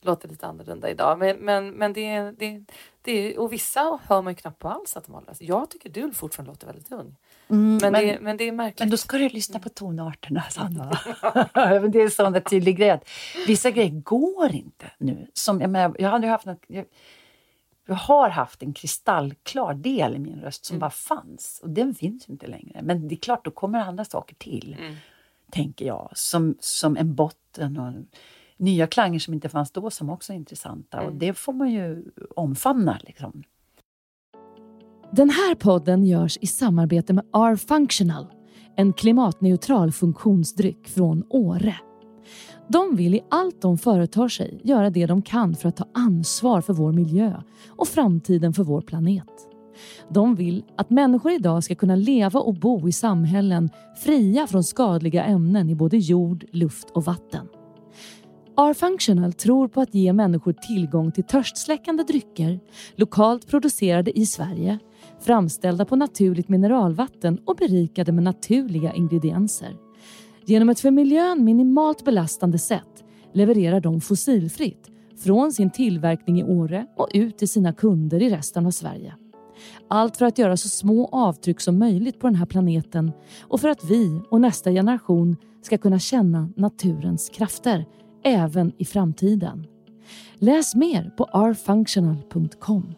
[0.00, 1.18] låter lite annorlunda idag.
[1.18, 2.64] Men, men, men det, det,
[3.02, 5.36] det och vissa hör man ju knappt på alls att de håller.
[5.38, 7.16] Jag tycker du fortfarande låter väldigt ung.
[7.48, 8.78] Mm, Men, det, men det är märkligt.
[8.80, 10.98] Men då ska du lyssna på tonarterna, Sanna.
[11.54, 13.08] Men det är en sån tydlig grej att
[13.46, 15.26] vissa grejer går inte nu.
[15.32, 16.84] Som, jag, menar, jag, hade haft något, jag,
[17.86, 21.60] jag har haft en kristallklar del i min röst som bara fanns.
[21.62, 22.80] Och den finns inte längre.
[22.82, 24.76] Men det är klart, då kommer andra saker till.
[25.50, 26.10] Tänker jag.
[26.14, 27.92] Som, som en botten och
[28.56, 31.00] nya klanger som inte fanns då som också är intressanta.
[31.00, 32.04] Och det får man ju
[32.36, 32.98] omfamna.
[33.02, 33.44] Liksom.
[35.16, 38.26] Den här podden görs i samarbete med R-Functional,
[38.76, 41.74] en klimatneutral funktionsdryck från Åre.
[42.68, 46.60] De vill i allt de företar sig göra det de kan för att ta ansvar
[46.60, 49.28] för vår miljö och framtiden för vår planet.
[50.10, 53.70] De vill att människor idag ska kunna leva och bo i samhällen
[54.04, 57.46] fria från skadliga ämnen i både jord, luft och vatten.
[58.56, 62.60] R-Functional tror på att ge människor tillgång till törstsläckande drycker,
[62.96, 64.78] lokalt producerade i Sverige,
[65.24, 69.76] framställda på naturligt mineralvatten och berikade med naturliga ingredienser.
[70.44, 74.90] Genom ett för miljön minimalt belastande sätt levererar de fossilfritt
[75.24, 79.14] från sin tillverkning i Åre och ut till sina kunder i resten av Sverige.
[79.88, 83.12] Allt för att göra så små avtryck som möjligt på den här planeten
[83.42, 87.86] och för att vi och nästa generation ska kunna känna naturens krafter
[88.24, 89.66] även i framtiden.
[90.34, 92.94] Läs mer på rfunctional.com.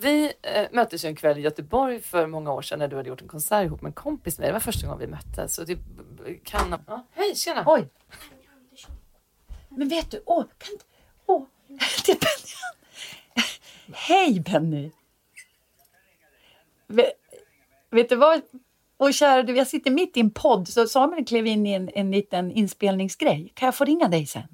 [0.00, 3.08] Vi eh, möttes ju en kväll i Göteborg för många år sedan när du hade
[3.08, 4.48] gjort en konsert ihop med en kompis med.
[4.48, 5.54] Det var första gången vi möttes.
[5.54, 5.78] Så det
[6.44, 6.82] kan...
[6.86, 7.64] Ja, hej, tjena!
[7.66, 7.88] Oj!
[9.68, 10.84] Men vet du, åh, kan inte...
[11.26, 11.42] Åh,
[12.06, 12.54] det är Benny.
[13.92, 14.90] Hej Benny!
[16.86, 17.12] Vet,
[17.90, 18.40] vet du vad?
[18.96, 21.90] Och kära du, jag sitter mitt i en podd så Samuel klev in i en,
[21.94, 23.52] en liten inspelningsgrej.
[23.54, 24.48] Kan jag få ringa dig sen?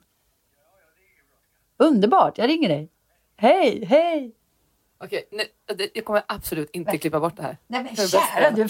[1.77, 2.91] Underbart, jag ringer dig.
[3.37, 4.35] Hej, hej!
[5.05, 5.43] Okej, nu,
[5.95, 7.57] jag kommer absolut inte klippa bort det här.
[7.67, 8.33] Nej men Det är bäst.
[8.35, 8.69] kära du!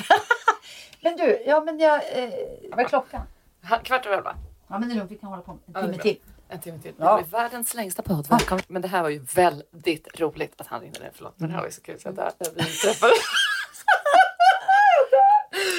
[1.03, 1.95] men du, ja men jag...
[1.95, 2.31] Eh,
[2.71, 3.21] vad är klockan?
[3.69, 4.37] Ha- Kvart över elva.
[4.69, 6.03] Ja men det är lugnt, vi kan hålla på en Ja, timme bra.
[6.03, 6.19] till.
[6.49, 6.93] En timme till.
[6.99, 7.17] Ja.
[7.17, 8.27] Det blir världens längsta podd.
[8.31, 8.65] Välkommen.
[8.69, 11.11] Men det här var ju väldigt roligt att han ringde dig.
[11.15, 12.01] Förlåt, men det här var ju så kul.
[12.01, 13.15] Så där, vi träffades.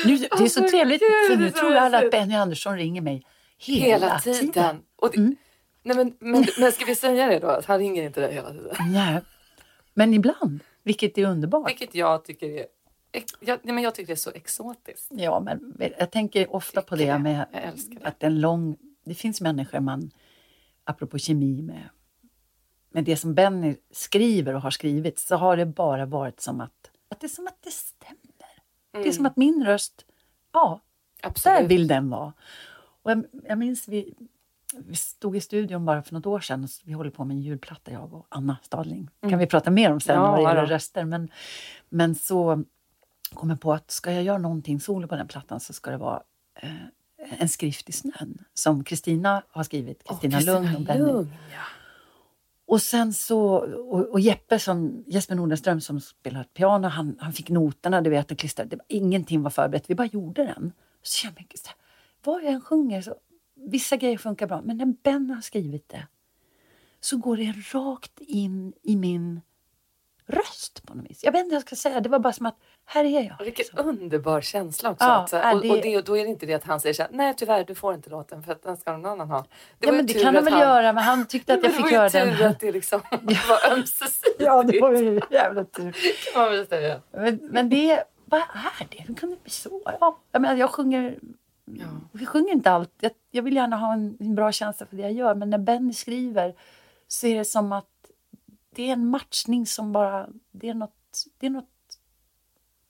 [0.06, 2.12] Nu, det är så Alltså, trevligt, för nu tror alla att.
[2.12, 3.26] Benny Andersson ringer mig
[3.58, 4.82] hela, Hela tiden.
[4.96, 5.20] Och det,
[5.84, 7.48] nej, men, men, men ska vi säga det då?
[7.48, 8.76] Att han ringer inte dig hela tiden?
[8.92, 9.22] Nej.
[9.98, 11.70] Men ibland, vilket är underbart.
[11.70, 12.66] Vilket jag tycker är...
[13.40, 15.08] Jag, nej, men jag tycker det är så exotiskt.
[15.10, 17.20] Ja, men jag tänker ofta på Tycker det det.
[17.20, 18.06] med det.
[18.08, 18.78] att en lång...
[19.04, 20.12] Det finns människor man,
[20.84, 21.90] apropå kemi, med,
[22.90, 26.92] med det som Benny skriver och har skrivit så har det bara varit som att,
[27.10, 28.18] att det är som att det stämmer.
[28.92, 30.06] Det är som att min röst,
[30.52, 30.82] ja,
[31.22, 31.72] där Absolut.
[31.72, 32.34] vill den vara.
[33.02, 34.14] Och jag, jag minns vi,
[34.86, 37.42] vi stod i studion bara för något år sedan och vi håller på med en
[37.42, 39.10] julplatta, jag och Anna Stadling.
[39.22, 41.06] kan vi prata mer om sen Ja, vad det gäller röster.
[41.06, 41.32] Men,
[41.90, 42.64] men så
[43.34, 45.98] kom jag på att ska jag göra någonting solo på den plattan så ska det
[45.98, 46.22] vara
[46.62, 46.72] eh,
[47.40, 50.04] en skrift i snön som Kristina har skrivit.
[50.04, 51.00] Kristina Lugn och Benny.
[51.00, 51.62] Lugn, ja.
[52.68, 53.40] Och sen så,
[53.92, 58.32] och, och Jeppe som, Jesper Nordenström som spelar piano, han, han fick noterna, du vet,
[58.32, 58.70] och klistrade.
[58.70, 60.72] Det var, ingenting var förberett, vi bara gjorde den.
[61.02, 61.76] Så kände jag, så här,
[62.24, 63.16] vad jag än sjunger, så,
[63.58, 66.08] vissa grejer funkar bra, men när Ben har skrivit det
[67.00, 69.42] så går det rakt in i min
[70.30, 71.24] röst på något vis.
[71.24, 72.56] Jag vet inte vad jag ska säga, det var bara som att
[72.86, 73.46] här är jag.
[73.46, 73.90] Vilken liksom.
[73.90, 75.06] underbar känsla också.
[75.06, 77.02] Ja, att, och, det- och, det, då är det inte det att han säger så
[77.04, 79.40] här, nej tyvärr du får inte låten för att den ska någon annan ha.
[79.42, 79.48] Det
[79.80, 81.84] ja, var men det kan han väl göra, men han tyckte att jag det fick
[81.86, 82.52] var göra ju tur den.
[82.52, 84.36] att det liksom var ömsesidigt.
[84.40, 85.96] Ja, det var ju jävla tur.
[86.34, 87.02] kan man väl säga.
[87.12, 89.04] Men, men det, vad är det?
[89.08, 89.82] Hur kan det bli så?
[90.00, 91.20] Ja, jag, menar, jag sjunger
[91.72, 91.86] Ja.
[92.12, 92.94] Jag sjunger inte allt.
[93.00, 95.36] Jag, jag vill gärna ha en, en bra känsla för det jag gör.
[95.36, 96.56] Men när Benny skriver
[97.08, 98.12] så är det som att
[98.70, 100.30] det är en matchning som bara...
[100.52, 102.00] Det är något, det är något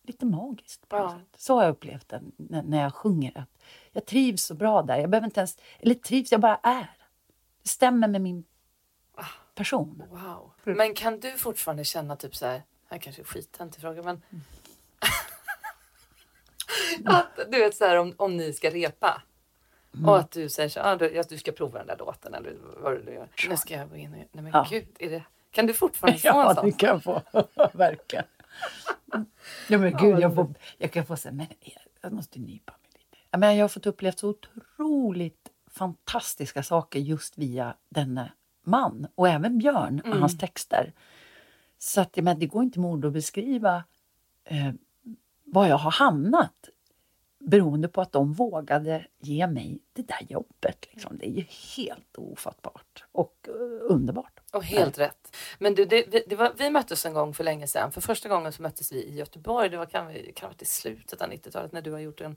[0.04, 0.90] lite magiskt.
[0.90, 1.10] På Ja.
[1.10, 1.42] sätt.
[1.42, 3.38] Så har jag upplevt det när, när jag sjunger.
[3.40, 3.50] Att
[3.92, 4.98] jag trivs så bra där.
[4.98, 5.58] Jag behöver inte ens...
[5.80, 6.92] Eller trivs, jag bara är.
[7.64, 8.44] Det stämmer med min
[9.56, 10.04] person.
[10.10, 10.52] Wow.
[10.64, 14.22] Men kan du fortfarande känna typ så här, här kanske är till fråga men
[17.06, 19.22] att du vet så här om, om ni ska repa
[20.06, 23.06] och att du säger så ah, du, du ska prova den där låten eller vad
[23.06, 23.28] du gör.
[23.50, 24.68] Nu ska jag gå in och, nej men Ja.
[24.70, 26.66] gud, är det, kan du fortfarande få en Ja, sån?
[26.66, 27.22] det kan få.
[27.74, 28.26] Verkligen.
[29.70, 31.48] Ja, men gud, jag, får, jag kan få säga, men
[32.02, 33.18] jag måste nypa mig lite.
[33.32, 38.32] Ja, men jag har fått uppleva så otroligt fantastiska saker just via denne
[38.64, 40.94] man och även Björn och hans texter.
[41.78, 43.84] Så att, ja, men det går inte med ord att beskriva
[44.44, 44.72] eh,
[45.52, 46.70] var jag har hamnat
[47.40, 50.88] beroende på att de vågade ge mig det där jobbet.
[50.92, 51.18] Liksom.
[51.18, 51.46] Det är ju
[51.78, 54.40] helt ofattbart och eh, underbart.
[54.54, 55.36] Och helt rätt.
[55.60, 57.92] Men du, det, vi- det var, vi möttes en gång för länge sedan.
[57.92, 59.70] För första gången så möttes vi i Göteborg.
[59.70, 62.36] Det var kan, vi, kan i slutet av 90-talet när du har gjort en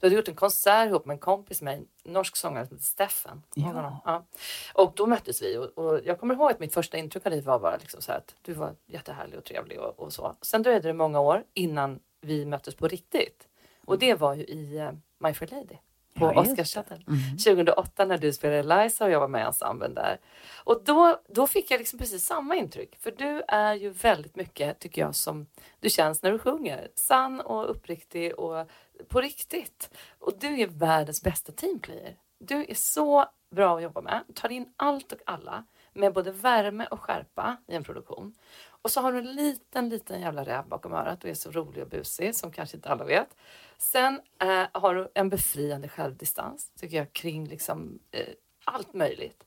[0.00, 2.86] du hade gjort en konsert ihop med en kompis med en norsk sångare som heter
[2.86, 3.42] Steffen.
[3.54, 4.02] Ja.
[4.04, 4.26] ja.
[4.74, 7.40] Och då möttes vi och, och jag kommer ihåg att mitt första intryck av dig
[7.40, 10.36] var bara liksom så att du var jättehärlig och trevlig och, och så.
[10.40, 13.48] Sen dröjde det många år innan vi möttes på riktigt.
[13.84, 15.76] Och det var ju i uh, My Fair Lady
[16.14, 16.50] på Ja, det.
[16.50, 17.04] Oscarschatten
[17.44, 20.20] 2008 när du spelade Eliza och jag var med i ensemblen där.
[20.64, 22.96] Och då, då fick jag liksom precis samma intryck.
[23.00, 25.46] För du är ju väldigt mycket, tycker jag, som
[25.80, 26.88] du känns när du sjunger.
[26.94, 28.70] Sann och uppriktig och
[29.08, 29.90] på riktigt.
[30.18, 32.16] Och du är världens bästa teamplayer.
[32.38, 34.20] Du är så bra att jobba med.
[34.26, 38.34] Du tar in allt och alla med både värme och skärpa i en produktion.
[38.82, 41.82] Och så har du en liten, liten jävla räv bakom örat och är så rolig
[41.82, 43.36] och busig som kanske inte alla vet.
[43.78, 48.26] Sen eh, har du en befriande självdistans, tycker jag, kring liksom, eh,
[48.64, 49.44] allt möjligt.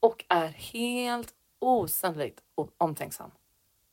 [0.00, 2.40] Och är helt osannolikt
[2.78, 3.30] omtänksam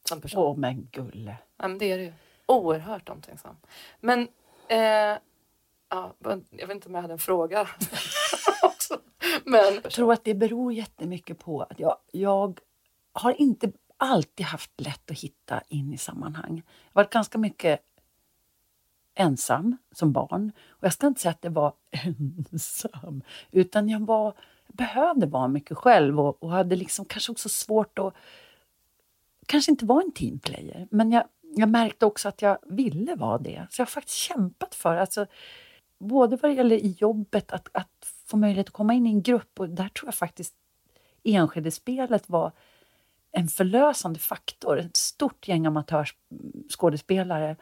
[0.03, 0.43] som person.
[0.43, 1.37] Åh, men gulle.
[1.57, 2.13] Ja, men det är du.
[2.45, 3.55] Oerhört omtänksam.
[3.99, 4.27] Men
[4.67, 5.17] eh,
[5.89, 6.13] ja,
[6.49, 7.69] jag vet inte om jag hade en fråga.
[9.43, 12.59] Men Jag tror att det beror jättemycket på att jag, jag
[13.13, 16.55] har inte alltid haft lätt att hitta in i sammanhang.
[16.55, 17.81] Jag har varit ganska mycket
[19.15, 20.51] ensam som barn.
[20.69, 21.73] Och jag ska inte säga att det var
[22.51, 23.21] ensam,
[23.51, 24.33] utan jag, var,
[24.67, 28.13] behövde vara mycket själv och, och hade liksom kanske också svårt att...
[29.45, 33.67] Kanske inte vara en teamplayer, men jag, jag märkte också att jag ville vara det.
[33.69, 35.25] Så jag har faktiskt kämpat för alltså,
[35.99, 39.21] både vad det gäller i jobbet, att, att få möjlighet att komma in i en
[39.21, 39.59] grupp.
[39.59, 40.55] Och där tror jag faktiskt
[41.23, 42.51] Enskede-spelet var
[43.37, 44.79] en förlösande faktor.
[44.79, 47.55] Ett stort gäng amatörskådespelare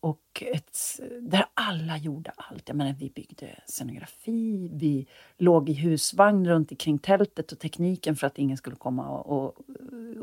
[0.00, 2.68] och ett, där alla gjorde allt.
[2.68, 5.06] Jag menar, vi byggde scenografi, vi
[5.38, 9.58] låg i husvagn runt omkring tältet och tekniken för att ingen skulle komma och, och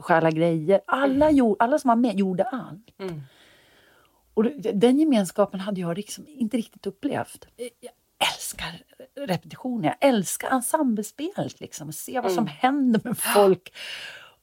[0.03, 0.81] stjäla grejer.
[0.87, 2.93] Alla, gjorde, alla som var med gjorde allt.
[2.99, 3.21] Mm.
[4.33, 7.47] Och den gemenskapen hade jag liksom inte riktigt upplevt.
[7.57, 7.91] Jag
[8.33, 8.81] älskar
[9.15, 11.59] repetition, jag älskar ensemblespelet.
[11.59, 13.71] Liksom, se vad som händer med folk.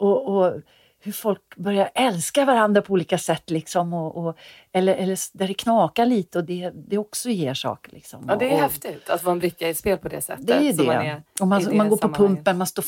[0.05, 0.61] Och, och
[1.05, 3.51] hur folk börjar älska varandra på olika sätt.
[3.51, 4.39] Liksom, och, och,
[4.73, 7.93] eller, eller där det knakar lite och det, det också ger saker.
[7.93, 8.25] Liksom.
[8.29, 10.47] ja, det är och, häftigt att vara en bricka i ett spel på det sättet.
[10.47, 10.85] Det är det.
[10.85, 12.85] Man är och man, det man går på pumpen, man står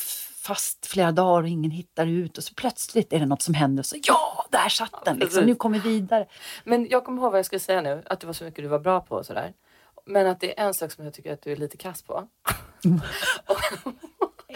[0.46, 2.38] fast flera dagar och ingen hittar ut.
[2.38, 3.80] Och så plötsligt är det något som händer.
[3.80, 5.18] Och så, ja, där satt den!
[5.18, 5.44] Liksom.
[5.44, 6.26] Nu kommer vi vidare.
[6.64, 8.68] Men jag kommer ihåg vad jag skulle säga nu, att det var så mycket du
[8.68, 9.52] var bra på och sådär.
[10.06, 12.28] Men att det är en sak som jag tycker att du är lite kass på.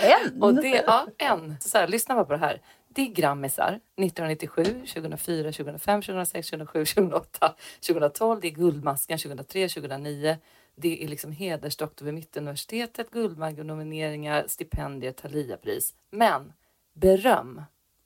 [0.00, 0.42] En!
[0.42, 1.56] Och det, ja, en.
[1.60, 2.62] Så här, lyssna bara på det här.
[2.88, 7.54] Det är grammisar 1997, 2004, 2005, 2006, 2007, 2008,
[7.86, 8.40] 2012.
[8.40, 10.36] Det är Guldmasken 2003, 2009.
[10.74, 15.94] Det är liksom hedersdoktor vid Mittuniversitetet, Guldmagnomineringar, stipendier, Thaliapris.
[16.10, 16.52] Men
[16.92, 17.62] beröm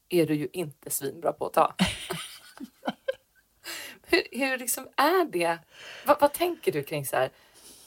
[0.09, 1.75] är du ju inte svinbra på att ta.
[4.07, 5.59] hur, hur liksom är det?
[6.07, 7.31] Vad, vad tänker du kring så här?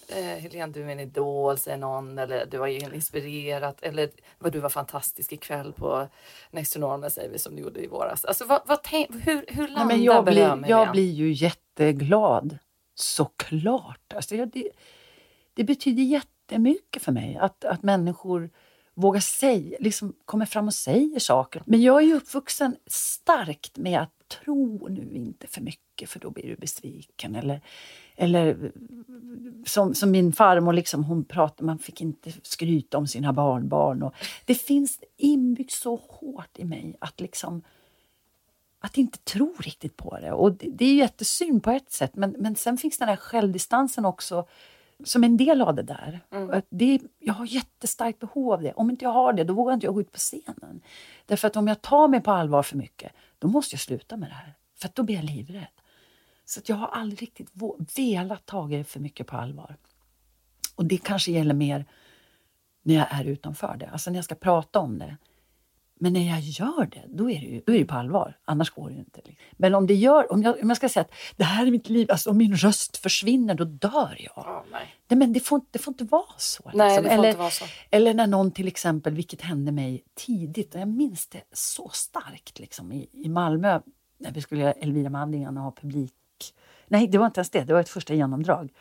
[0.07, 4.59] Eh, Helene du är en idol säger någon eller du har inspirerat eller vad du
[4.59, 6.07] var fantastisk ikväll på
[6.51, 8.25] Next to Normal säger vi som du gjorde i våras.
[8.25, 12.57] Alltså vad, vad tänk, hur, hur landar Nej, men jag, blir, jag blir ju jätteglad.
[12.95, 14.13] Såklart.
[14.15, 14.69] Alltså, jag, det,
[15.53, 18.49] det betyder jättemycket för mig att, att människor
[18.93, 21.63] vågar säga, liksom kommer fram och säger saker.
[21.65, 26.29] Men jag är ju uppvuxen starkt med att tro nu inte för mycket för då
[26.29, 27.35] blir du besviken.
[27.35, 27.61] Eller,
[28.17, 28.71] eller
[29.65, 34.03] som, som min farmor, liksom, hon pratade, man fick inte skryta om sina barnbarn.
[34.03, 34.13] Och
[34.45, 37.61] det finns inbyggt så hårt i mig att liksom
[38.79, 40.31] att inte tro riktigt på det.
[40.31, 44.05] Och det, det är jättesynd på ett sätt men, men sen finns den här självdistansen
[44.05, 44.47] också
[45.03, 46.19] som en del av det där.
[46.31, 46.61] Mm.
[46.69, 48.73] Det, jag har jättestarkt behov av det.
[48.73, 50.81] Om inte jag har det, då vågar inte jag gå ut på scenen.
[51.25, 54.29] Därför att om jag tar mig på allvar för mycket, då måste jag sluta med
[54.29, 54.53] det här.
[54.75, 55.76] För då blir jag livrädd.
[56.49, 57.51] Så jag har aldrig riktigt
[57.97, 59.77] velat ta det för mycket på allvar.
[60.75, 61.85] Och det kanske gäller mer
[62.83, 65.17] när jag är utanför det, alltså när jag ska prata om det.
[65.99, 68.37] Men när jag gör det, då är det ju, då är det på allvar.
[68.45, 69.21] Annars går det ju inte.
[69.25, 69.45] Liksom.
[69.51, 71.89] Men om det gör, om jag, om jag ska säga att det här är mitt
[71.89, 74.37] liv, alltså om min röst försvinner, då dör jag.
[74.37, 74.95] Oh, nej.
[75.07, 75.19] nej.
[75.19, 76.63] men det får, det får inte vara så.
[76.63, 76.77] Liksom.
[76.77, 77.65] Nej, det får eller, inte vara så.
[77.91, 82.59] eller när någon till exempel, vilket hände mig tidigt, och jag minns det så starkt
[82.59, 83.79] liksom, i, i Malmö,
[84.17, 86.13] när vi skulle göra Elvira Manningen och ha publik.
[86.87, 88.73] Nej, det var inte ens det, det var ett första genomdrag.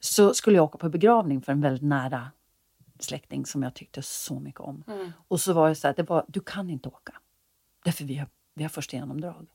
[0.00, 2.30] Så skulle jag åka på begravning för en väldigt nära
[2.98, 4.84] släkting som jag tyckte så mycket om.
[4.86, 5.12] Mm.
[5.28, 7.14] Och så var det så här, det var, du kan inte åka.
[7.84, 9.48] Därför vi har, vi har första genomdrag.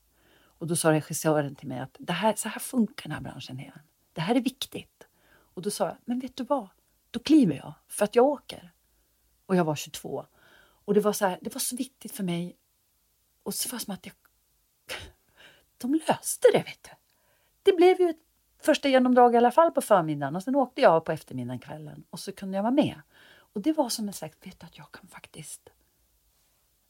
[0.58, 3.60] Och då sa regissören till mig att det här, så här funkar den här branschen
[3.60, 3.80] igen.
[4.12, 5.08] Det här är viktigt.
[5.54, 6.68] Och då sa jag, men vet du vad?
[7.10, 8.72] Då kliver jag, för att jag åker.
[9.46, 10.26] Och jag var 22.
[10.84, 12.56] Och det var så, här, det var så viktigt för mig.
[13.42, 14.14] Och så var det som att jag...
[15.78, 16.90] De löste det, vet du.
[17.68, 18.16] Det blev ju ett
[18.62, 22.20] första genomdrag i alla fall på förmiddagen och sen åkte jag på eftermiddagen kvällen och
[22.20, 23.00] så kunde jag vara med.
[23.54, 25.70] Och det var som en sagt, vet du, att jag kan faktiskt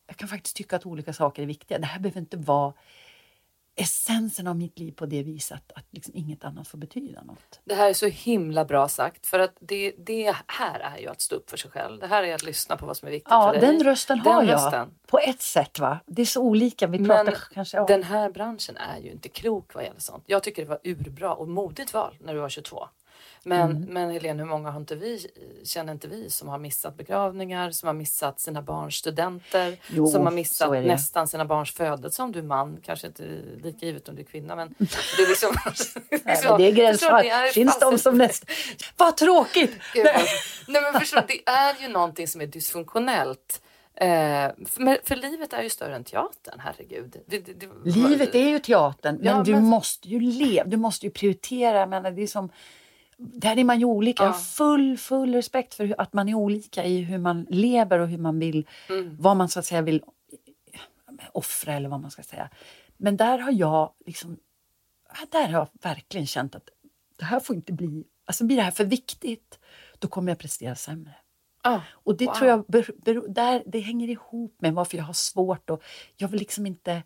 [0.06, 1.78] jag kan faktiskt tycka att olika saker är viktiga.
[1.78, 2.72] Det här behöver inte vara
[3.80, 7.60] essensen av mitt liv på det viset att liksom inget annat får betyda något.
[7.64, 11.20] Det här är så himla bra sagt för att det, det här är ju att
[11.20, 12.00] stå upp för sig själv.
[12.00, 13.70] Det här är att lyssna på vad som är viktigt ja, för dig.
[13.70, 14.88] Den rösten har den jag rösten.
[15.06, 15.78] på ett sätt.
[15.78, 15.98] va?
[16.06, 16.86] Det är så olika.
[16.86, 17.86] Vi pratar Men kanske om.
[17.86, 20.24] den här branschen är ju inte klok vad gäller sånt.
[20.26, 22.88] Jag tycker det var urbra och modigt val när du var 22.
[23.42, 23.82] Men, mm.
[23.82, 25.26] men Helene, hur många har inte vi,
[25.64, 30.24] känner inte vi som har missat begravningar, som har missat sina barns studenter, jo, som
[30.24, 33.22] har missat nästan sina barns födelse om du är man, kanske inte
[33.62, 35.54] lika givet om du är kvinna men det är liksom...
[36.10, 37.24] Nej, men det är gränsfall.
[37.54, 38.54] Finns de som nästan...
[38.96, 39.70] Vad tråkigt!
[39.94, 40.06] Gud,
[40.68, 43.62] Nej men förstå, det är ju någonting som är dysfunktionellt.
[44.00, 47.16] Eh, för, för, livet är ju större än teatern, herregud.
[47.26, 49.64] Det, det, det, livet är ju teatern, men ja, du men...
[49.64, 51.86] måste ju leva, du måste ju prioritera.
[51.86, 52.50] Menar, det är som
[53.18, 54.22] där är man ju olika.
[54.22, 58.08] Jag har full, full respekt för att man är olika i hur man lever och
[58.08, 59.16] hur man vill, mm.
[59.18, 60.02] vad man så att säga vill
[61.32, 62.50] offra eller vad man ska säga.
[62.96, 64.38] Men där har jag liksom,
[65.30, 66.68] där har jag verkligen känt att
[67.16, 69.58] det här får inte bli, alltså blir det här för viktigt,
[69.98, 71.14] då kommer jag prestera sämre.
[71.62, 72.34] Ah, och det wow.
[72.34, 75.82] tror jag ber, ber, där, det hänger ihop med varför jag har svårt och
[76.16, 77.02] jag vill liksom inte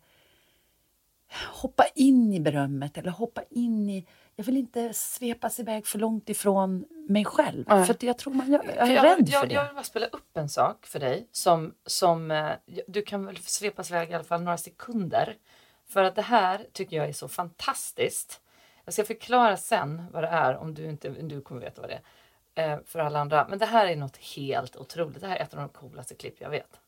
[1.33, 6.29] hoppa in i berömmet eller hoppa in i jag vill inte svepas iväg för långt
[6.29, 7.69] ifrån mig själv.
[7.69, 7.85] Mm.
[7.85, 9.53] För jag tror man, jag, jag är jag, rädd jag, för det.
[9.53, 12.51] Jag vill bara spela upp en sak för dig som, som eh,
[12.87, 15.37] du kan väl svepas iväg i alla fall några sekunder.
[15.87, 18.41] För att det här tycker jag är så fantastiskt.
[18.85, 22.01] Jag ska förklara sen vad det är om du inte du kommer veta vad det
[22.55, 23.47] är eh, för alla andra.
[23.49, 25.21] Men det här är något helt otroligt.
[25.21, 26.79] Det här är ett av de coolaste klipp jag vet.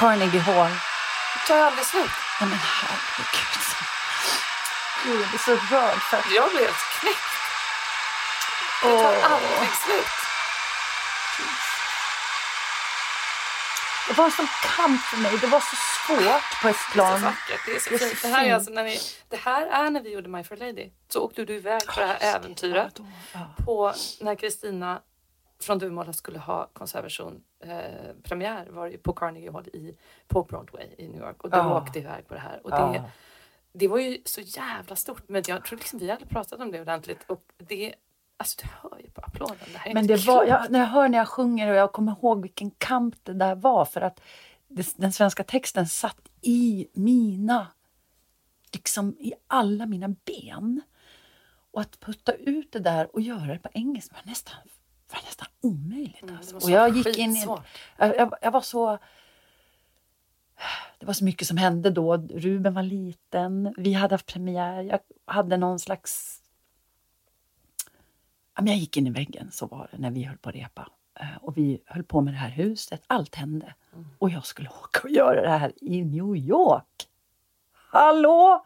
[0.00, 0.70] Carnegie Hall.
[1.34, 2.10] Det tar aldrig slut.
[2.40, 3.66] Nej men herregud.
[5.04, 6.00] Gud, jag blir så rörd.
[6.10, 6.34] För...
[6.36, 7.32] Jag blir helt knäckt.
[8.82, 9.32] Det tar oh.
[9.32, 10.14] aldrig slut.
[14.08, 15.38] Det var en sån kamp för mig.
[15.40, 17.10] Det var så svårt på ett plan.
[17.10, 17.60] Det är så vackert.
[17.66, 18.22] Det är så, det är fint.
[18.22, 20.90] Det här är, alltså när ni, det här är när vi gjorde My Fair Lady.
[21.08, 23.00] Så åkte du iväg på det här äventyret.
[23.64, 25.00] På när Kristina
[25.60, 27.80] från Duvemåla skulle ha konsertversion eh,
[28.22, 29.96] premiär var ju på Carnegie Hall i,
[30.28, 31.82] på Broadway i New York och du Ja.
[31.82, 32.60] åkte iväg på det här.
[32.64, 33.04] Och det, Ja.
[33.72, 36.80] det var ju så jävla stort men jag tror liksom vi hade pratat om det
[36.80, 37.94] ordentligt och det,
[38.36, 39.56] alltså du hör ju på applåden.
[39.72, 41.92] Det här är Men det var, jag, när jag hör när jag sjunger och jag
[41.92, 44.20] kommer ihåg vilken kamp det där var för att
[44.68, 47.66] det, den svenska texten satt i mina,
[48.72, 50.80] liksom i alla mina ben.
[51.72, 54.54] Och att putta ut det där och göra det på engelska var nästan,
[55.12, 56.22] var nästan omöjligt.
[56.22, 56.50] Mm, Alltså.
[56.50, 57.44] det måste och jag gick in i,
[57.98, 58.98] jag, jag, jag var så...
[60.98, 62.16] Det var så mycket som hände då.
[62.16, 66.36] Ruben var liten, vi hade haft premiär, jag hade någon slags
[68.54, 70.54] Ja, men jag gick in i väggen, så var det när vi höll på att
[70.54, 70.88] repa.
[71.20, 73.74] Eh, Och vi höll på med det här huset, allt hände.
[74.18, 77.08] Och jag skulle åka och göra det här i New York.
[77.72, 78.64] Hallå!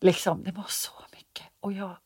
[0.00, 1.46] Liksom, det var så mycket.
[1.60, 1.96] Och jag...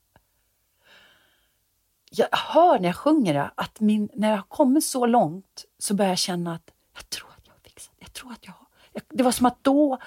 [2.19, 5.95] Jag hör när jag sjunger det att min, när jag har kommit så långt så
[5.95, 8.05] börjar jag känna att jag tror att jag har fixat det.
[8.05, 8.66] Jag tror att jag har...
[9.09, 9.99] Det var som att då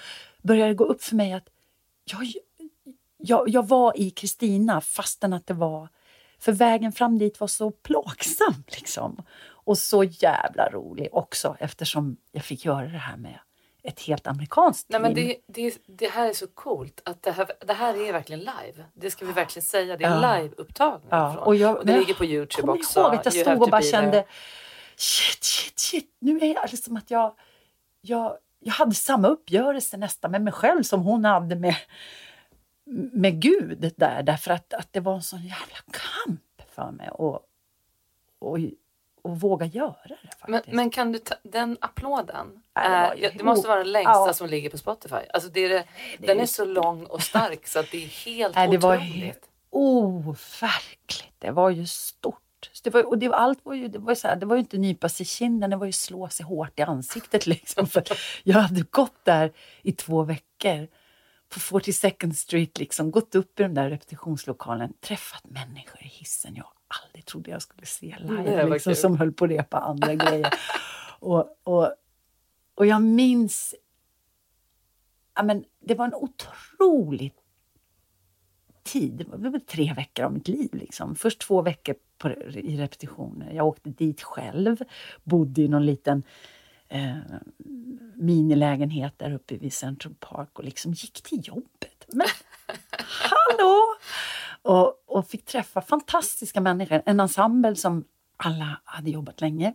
[0.42, 1.48] började det gå upp för mig att
[2.04, 2.34] jag,
[3.18, 5.90] jag, jag var i Kristina fastän att det var...
[6.40, 9.24] För vägen fram dit var så plågsam liksom.
[9.44, 13.40] Och så jävla rolig också eftersom jag fick göra det här med
[13.84, 17.48] ett helt amerikanskt Nej, men det, det, det här är så coolt att det här,
[17.68, 18.86] det här är verkligen live.
[18.94, 19.98] Det ska vi verkligen säga.
[19.98, 20.36] Det är Ja.
[20.38, 21.08] live-upptagning.
[21.10, 23.00] Ja, och jag- och det jag ligger på Youtube kommer också.
[23.00, 24.26] ihåg att jag stod och bara kände there.
[24.96, 26.16] shit, shit, shit.
[26.20, 27.34] Nu är jag liksom att jag,
[28.02, 31.76] jag, jag hade samma uppgörelse nästan med mig själv som hon hade med,
[33.14, 34.24] med Gud där.
[34.24, 36.42] Därför att, att det var en sån jävla kamp
[36.76, 37.40] för mig och,
[38.40, 38.58] och,
[39.24, 40.18] och våga göra det
[40.48, 40.76] Men, faktiskt.
[40.76, 43.92] men kan du ta, den applåden, Nej, det var är, ju- det måste vara den
[43.92, 44.34] längsta Ja.
[44.34, 45.16] som ligger på Spotify.
[45.34, 45.84] Alltså det är det,
[46.20, 48.78] det den är- är så lång och stark så att det är helt Nej, det
[48.78, 49.14] var otroligt.
[49.16, 51.34] helt overkligt.
[51.40, 52.38] Det var ju stort.
[52.74, 54.46] Så Det var, och det var, allt var ju, det var ju så här, det
[54.46, 57.46] var ju inte nypa sig i kinden, det var ju slå sig hårt i ansiktet.
[57.48, 58.04] Liksom, för
[58.44, 59.52] jag hade gått där
[59.82, 60.88] i två veckor
[61.54, 66.68] på 42nd Street, liksom, gått upp i den där repetitionslokalen, träffat människor i hissen jag
[66.88, 70.54] aldrig trodde jag skulle se live, liksom, som höll på att repa andra grejer.
[71.20, 71.94] Och, och,
[72.76, 73.76] och jag minns...
[75.36, 77.38] Ja, men det var en otroligt
[78.84, 79.14] tid.
[79.14, 80.70] Det var väl tre veckor av mitt liv.
[80.74, 81.16] Liksom.
[81.16, 83.54] Först två veckor på, i repetitioner.
[83.54, 84.78] Jag åkte dit själv,
[85.24, 86.24] bodde i någon liten
[86.92, 87.18] eh,
[88.16, 92.06] minilägenhet där uppe vid Central Park och liksom gick till jobbet.
[92.08, 92.28] Men
[93.08, 93.80] hallå!
[94.62, 97.02] Och, och fick träffa fantastiska människor.
[97.06, 98.06] En ensemble som
[98.38, 99.74] alla hade jobbat länge.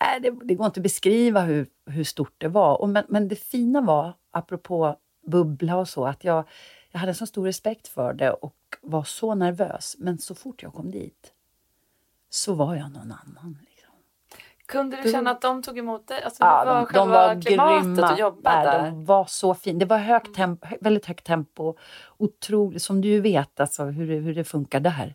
[0.00, 2.80] Äh, det, det går inte att beskriva hur, hur stort det var.
[2.80, 4.96] Och men, men det fina var, apropå
[5.26, 6.48] bubbla och så, att jag,
[6.90, 9.96] jag hade så stor respekt för det och var så nervös.
[9.98, 11.32] Men så fort jag kom dit
[12.30, 13.58] så var jag någon annan.
[14.68, 16.22] Kunde du känna att de tog emot dig?
[16.22, 18.06] Alltså, Ja, var de, de var grymma.
[18.06, 18.84] att jobba Nej, där.
[18.90, 19.78] De var så fina.
[19.78, 21.74] Det var högt tempo, väldigt högt tempo.
[22.16, 25.14] Otroligt, som du vet alltså, hur, det, hur det funkar där.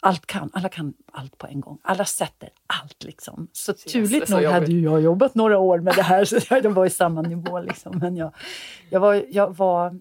[0.00, 1.78] Allt kan, alla kan allt på en gång.
[1.82, 3.04] Alla sätter allt.
[3.04, 3.48] Liksom.
[3.52, 4.54] Så Jesus, turligt så nog jobbigt.
[4.60, 7.60] hade jag jobbat några år med det här, så jag var i samma nivå.
[7.60, 7.98] Liksom.
[7.98, 8.32] Men jag,
[8.90, 10.00] jag var, jag var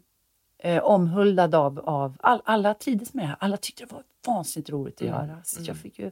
[0.64, 3.38] eh, omhuldad av, av all, alla trivdes med det här.
[3.40, 5.38] Alla tyckte det var vansinnigt roligt att Mm, göra.
[5.44, 6.12] Så jag fick ju,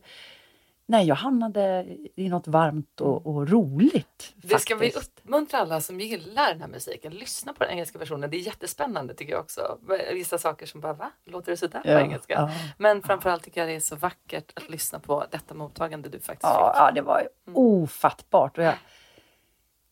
[0.90, 1.86] nej, jag hamnade
[2.16, 4.34] i något varmt och, och roligt.
[4.36, 5.20] Det ska vi faktiskt.
[5.20, 7.14] uppmuntra alla som gillar den här musiken.
[7.14, 8.30] Lyssna på den engelska versionen.
[8.30, 9.78] Det är jättespännande tycker jag också.
[10.14, 11.12] Vissa saker som bara, va?
[11.26, 12.34] Låter det sådär på Ja, engelska?
[12.34, 12.52] ja.
[12.78, 16.44] Men framförallt tycker jag det är så vackert att lyssna på detta mottagande du faktiskt
[16.44, 16.82] Ja, fick.
[16.82, 18.58] ja, det var ju ofattbart.
[18.58, 18.74] Och jag,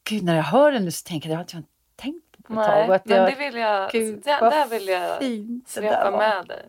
[0.04, 2.54] gud, när jag hör den nu så tänker jag att jag inte tänkt på det
[2.54, 2.76] på ett tag.
[2.76, 5.76] Nej, Och att men jag, det vill jag, Gud, där, vad där vill jag fint
[5.76, 6.66] det där svepa med dig.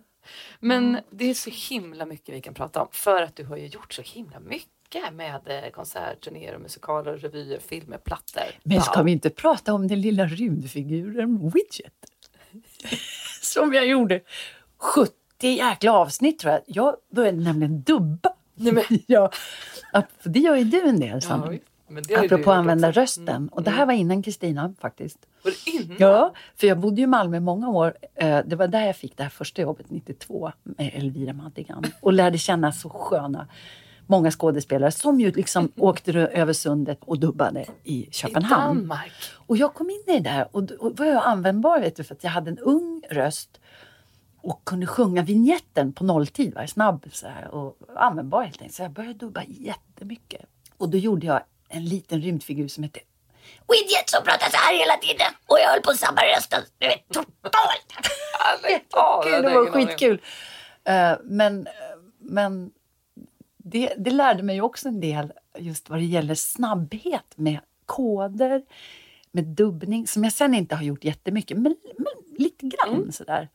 [0.61, 3.67] Men det är så himla mycket vi kan prata om för att du har ju
[3.67, 8.43] gjort så himla mycket med eh, konsertturnéer, musikaler, revyer, filmer, plattor.
[8.63, 11.95] Men ska vi inte prata om den lilla rymdfiguren Widget?
[13.43, 14.21] Som jag gjorde
[14.79, 16.63] 70 jäkla avsnitt tror jag.
[16.67, 18.33] Jag började nämligen dubba.
[18.55, 19.31] Nej, men, Ja,
[20.23, 21.23] det gör ju du en del.
[21.23, 21.53] Sam.
[21.53, 21.59] ja.
[21.89, 23.01] Men det Apropå att använda också.
[23.01, 23.28] rösten.
[23.28, 25.18] Mm, Och det här var innan Kristina faktiskt.
[25.45, 25.97] Var det innan?
[26.01, 27.95] Ja, för jag bodde i Malmö i många år.
[28.14, 31.84] Eh, Det var där jag fick det här första jobbet 92 med Elvira Madigan.
[32.01, 33.49] Och lärde känna så sköna,
[34.07, 38.78] många skådespelare som ju liksom åkte över sundet och dubbade i I Köpenhamn.
[38.78, 39.12] Danmark.
[39.47, 42.14] Och jag kom in i det där och, och var jag användbar vet du, för
[42.14, 43.61] att jag hade en ung röst
[44.41, 48.74] och kunde sjunga vignetten på nolltid, var snabb så här, och användbar helt enkelt.
[48.74, 50.47] Så jag började dubba jättemycket.
[50.76, 53.01] Och då gjorde jag en liten rymdfigur som hette
[53.69, 56.62] Widget som pratar så här hela tiden och jag höll på samma rösten.
[56.79, 57.87] Du vet, totalt!
[59.25, 60.21] Gud, det var skitkul.
[60.85, 61.69] Eh, men,
[62.19, 62.71] men
[63.57, 68.62] det, det lärde mig också en del just vad det gäller snabbhet med koder,
[69.33, 73.12] med dubbning, som jag sen inte har gjort jättemycket, men, men lite grann Mm.
[73.12, 73.49] sådär.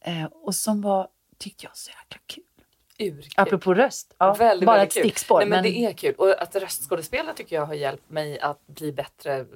[0.00, 1.08] Eh, och som var,
[1.38, 2.44] tyckte jag, så jäkla kul.
[3.00, 3.24] Urkul.
[3.36, 5.38] Apropå röst, ja, väldigt, bara väldigt ett stickspår.
[5.38, 6.14] Nej, men, men det är kul.
[6.14, 9.46] Och att röstskådespela tycker jag har hjälpt mig att bli bättre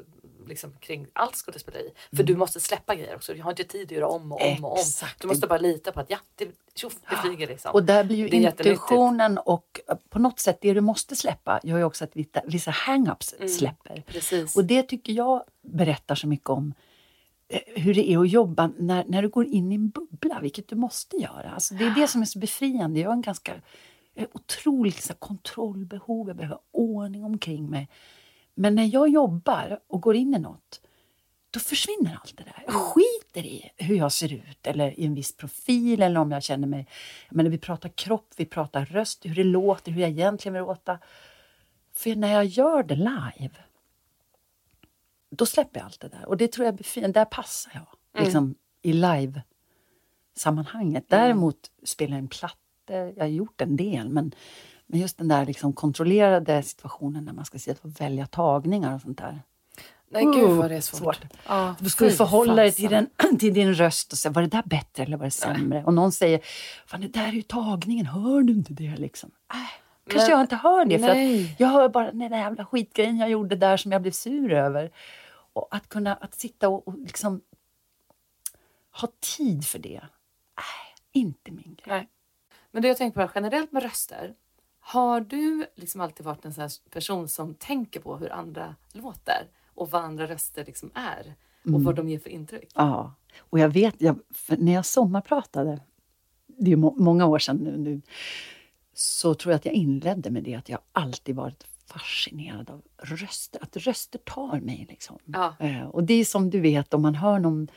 [0.49, 1.91] liksom, kring allt skådespeleri.
[2.17, 3.35] För du måste släppa grejer också.
[3.35, 4.79] Du har inte tid att göra om och om och om.
[4.79, 5.21] Exakt.
[5.21, 7.73] Du måste bara lita på att ja, det, tjoff, det flyger liksom.
[7.73, 9.81] Och där blir ju intuitionen och
[10.11, 13.49] på något sätt det du måste släppa gör ju också att vissa, hang-ups Mm.
[13.49, 14.03] släpper.
[14.07, 14.57] Precis.
[14.57, 16.75] Och det tycker jag berättar så mycket om
[17.77, 20.77] hur det är att jobba när, när du går in i en bubbla, vilket du
[20.77, 21.51] måste göra.
[21.51, 23.01] Alltså det är det som är så befriande.
[23.01, 23.53] Jag har en ganska
[24.19, 27.89] har otroligt så här, kontrollbehov, jag behöver ordning omkring mig.
[28.55, 30.81] Men när jag jobbar och går in i något,
[31.51, 32.65] då försvinner allt det där.
[32.67, 36.43] Jag skiter i hur jag ser ut eller i en viss profil eller om jag
[36.43, 36.87] känner mig...
[37.29, 40.63] Jag menar, vi pratar kropp, vi pratar röst, hur det låter, hur jag egentligen vill
[40.63, 40.99] låta.
[41.93, 43.51] För när jag gör det live,
[45.35, 46.28] då släpper jag allt det där.
[46.28, 47.20] Och det tror jag befriande.
[47.20, 47.87] Där passar jag
[48.24, 51.05] liksom, i live-sammanhanget.
[51.09, 52.57] Däremot spelar jag en platta,
[52.89, 54.35] jag har gjort en del, men,
[54.87, 59.01] men just den där liksom kontrollerade situationen när man ska sitta och välja tagningar och
[59.01, 59.43] sånt där.
[60.11, 61.01] Nej gud Oh, vad det är svårt.
[61.01, 61.20] svårt.
[61.49, 63.07] Ja, Du ska ju förhålla dig till, den,
[63.39, 65.85] till din röst och säga, var det där bättre eller var det sämre?
[65.85, 66.41] Och någon säger,
[66.87, 69.30] fan det där är ju tagningen, hör du inte det liksom?
[69.53, 69.57] Äh,
[70.11, 71.45] kanske Men- jag inte hör det, för nej.
[71.53, 74.53] att jag hör bara den där jävla skitgrejen jag gjorde där som jag blev sur
[74.53, 74.91] över.
[75.55, 77.41] Och att kunna att sitta och, och liksom
[79.01, 80.01] ha tid för det,
[80.57, 81.87] äh, inte min grej.
[81.87, 82.09] Nej.
[82.71, 84.35] Men det jag tänker på generellt med röster.
[84.81, 89.49] Har du liksom alltid varit en sån här person som tänker på hur andra låter
[89.75, 91.35] och vad andra röster liksom är
[91.75, 92.73] och vad de ger för intryck?
[92.75, 95.81] Ja, och jag vet, jag, när jag sommarpratade,
[96.47, 98.01] det är må, många år sedan nu, nu,
[98.93, 101.67] så tror jag att jag inledde med det att jag alltid varit
[101.99, 104.87] fascinerad av röster, att röster tar mig.
[104.89, 105.19] Liksom.
[105.25, 105.57] Ja.
[105.61, 107.69] Eh, och det är som du vet, om man hör någon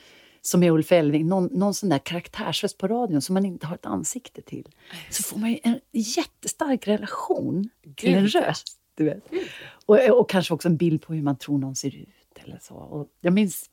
[0.42, 3.76] som är Ulf Elving, någon, någon sån där karaktärsröst på radion som man inte har
[3.76, 4.68] ett ansikte till,
[5.10, 8.78] så får man ju en jättestark relation till en röst.
[8.96, 9.24] Du vet.
[9.86, 12.38] Och, och kanske också en bild på hur man tror någon ser ut.
[12.44, 12.76] Eller så.
[12.76, 13.70] Och jag minns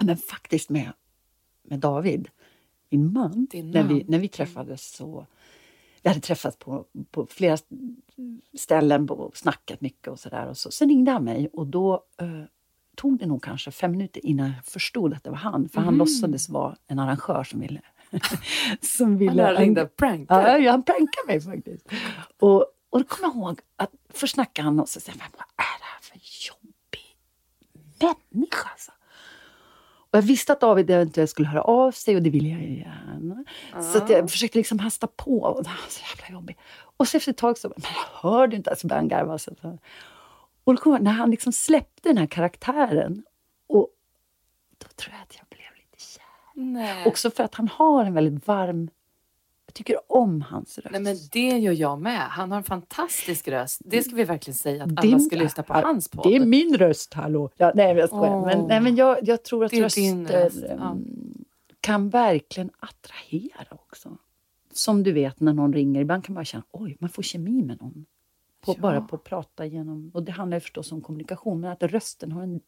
[0.00, 0.92] men faktiskt med,
[1.62, 2.28] med David,
[2.88, 4.04] min man, Din när vi, man.
[4.08, 5.26] när vi träffades så...
[6.02, 7.56] Vi hade träffats på, på flera
[8.58, 10.46] ställen och snackat mycket och sådär.
[10.46, 12.26] Och så, sen ringde han mig och då eh,
[12.96, 15.68] tog det nog kanske fem minuter innan jag förstod att det var han.
[15.68, 15.84] För Mhm.
[15.86, 17.80] han låtsades vara en arrangör som ville...
[18.98, 20.58] som ville Han ringde och prankade.
[20.58, 21.88] Ja, han prankade mig faktiskt.
[22.40, 25.24] Och, och då kommer jag ihåg att först snackade han och så sa vad
[25.56, 27.16] är det här för jobbig
[28.30, 28.68] människa?
[28.72, 28.92] Alltså.
[30.12, 33.44] Och jag visste att David eventuellt skulle höra av sig och det ville jag gärna.
[33.92, 35.40] Så att jag försökte liksom hasta på.
[35.40, 36.58] Och det var så jävla jobbigt.
[36.96, 39.38] Och så efter ett tag så men jag hörde inte, alltså började han garva.
[39.38, 39.78] Så så.
[40.64, 43.24] Och då jag, när han liksom släppte den här karaktären,
[43.66, 43.88] och
[44.78, 46.24] då tror jag att jag blev lite kär.
[46.54, 47.06] Nej.
[47.06, 48.90] Också för att han har en väldigt varm...
[49.72, 50.88] Jag tycker om hans röst.
[50.90, 52.20] Nej men det gör jag med.
[52.20, 53.80] Han har en fantastisk röst.
[53.84, 56.32] Det ska vi verkligen säga att alla ska lyssna på Ja, hans podd.
[56.32, 57.50] Det är min röst, hallå!
[57.56, 58.36] Ja, nej, jag skojar.
[58.36, 58.46] Åh.
[58.46, 60.72] Men, nej, men jag, jag tror att röster röst, ja.
[60.72, 61.44] mm,
[61.80, 64.16] kan verkligen attrahera också.
[64.72, 67.80] Som du vet när någon ringer, ibland kan man känna oj, man får kemi med
[67.80, 68.06] någon.
[68.60, 68.80] På, Ja.
[68.80, 72.42] Bara på att prata genom, och det handlar förstås om kommunikation, men att rösten har
[72.42, 72.60] en,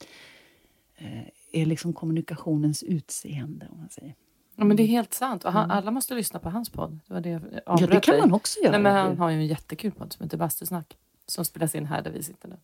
[0.96, 4.14] eh, är liksom kommunikationens utseende, om man säger.
[4.56, 5.44] Ja, men det är helt sant.
[5.44, 7.00] Och han, alla måste lyssna på hans podd.
[7.06, 8.20] Det var det jag Ja, det kan dig.
[8.20, 8.72] man också göra.
[8.72, 10.96] Nej, men han har ju en jättekul podd som heter Bastusnack.
[11.26, 12.56] Som spelas in här där vi sitter nu.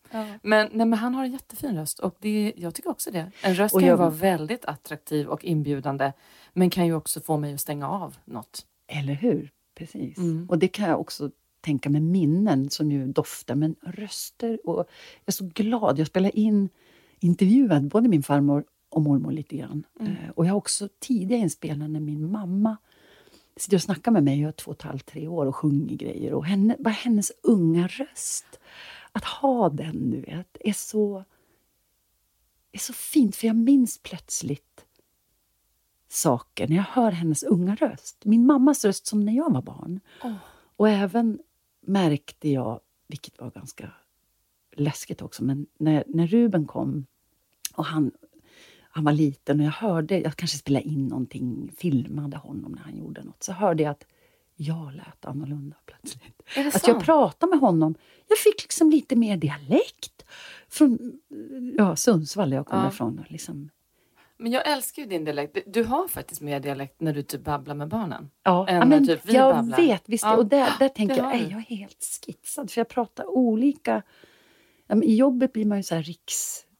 [0.42, 1.98] Men, nej, men han har en jättefin röst.
[1.98, 3.30] Och det, jag tycker också det.
[3.42, 6.12] En röst Och kan ju jag- vara väldigt attraktiv och inbjudande.
[6.52, 8.66] Men kan ju också få mig att stänga av något.
[8.86, 9.50] Eller hur?
[9.78, 10.18] Precis.
[10.18, 10.46] Mm.
[10.50, 11.30] Och det kan jag också
[11.60, 14.58] tänka med minnen som ju doftar, men röster.
[14.64, 14.86] Och jag
[15.26, 15.98] är så glad.
[15.98, 16.68] Jag spelar in
[17.20, 19.86] intervjuad både min farmor och mormor lite grann.
[20.00, 20.12] Mm.
[20.12, 22.76] Eh, Och jag har också tidiga inspelningar när min mamma
[23.56, 24.40] sitter och snackar med mig.
[24.40, 26.34] Jag är två och halvt, tre år och sjunger grejer.
[26.34, 28.60] Och henne, bara hennes unga röst.
[29.12, 31.24] Att ha den, du vet, är så,
[32.72, 33.36] är så fint.
[33.36, 34.84] För jag minns plötsligt
[36.08, 38.24] saker när jag hör hennes unga röst.
[38.24, 40.00] Min mammas röst som när jag var barn.
[40.76, 41.38] Och även
[41.80, 43.92] märkte jag, vilket var ganska
[44.76, 47.06] läskigt också, men när, när Ruben kom
[47.74, 48.10] och han,
[48.92, 52.96] han var liten och jag hörde, jag kanske spelade in någonting, filmade honom när han
[52.96, 54.06] gjorde något, så hörde jag att
[54.56, 56.42] jag lät annorlunda plötsligt.
[56.76, 57.94] Att jag pratade med honom,
[58.28, 60.24] jag fick liksom lite mer dialekt
[60.68, 61.12] från
[61.78, 62.88] ja, Sundsvall där jag kommer Ja.
[62.88, 63.24] ifrån.
[63.28, 63.70] Liksom.
[64.36, 65.58] Men jag älskar ju din dialekt.
[65.66, 68.30] Du har faktiskt mer dialekt när du typ babblar med barnen.
[68.42, 69.76] Ja, än men typ vi jag babblar.
[69.76, 70.02] vet.
[70.06, 74.02] Visst, Ja, och där, där tänker jag, jag är helt skitsad för jag pratar olika.
[75.04, 76.02] I jobbet blir man ju så här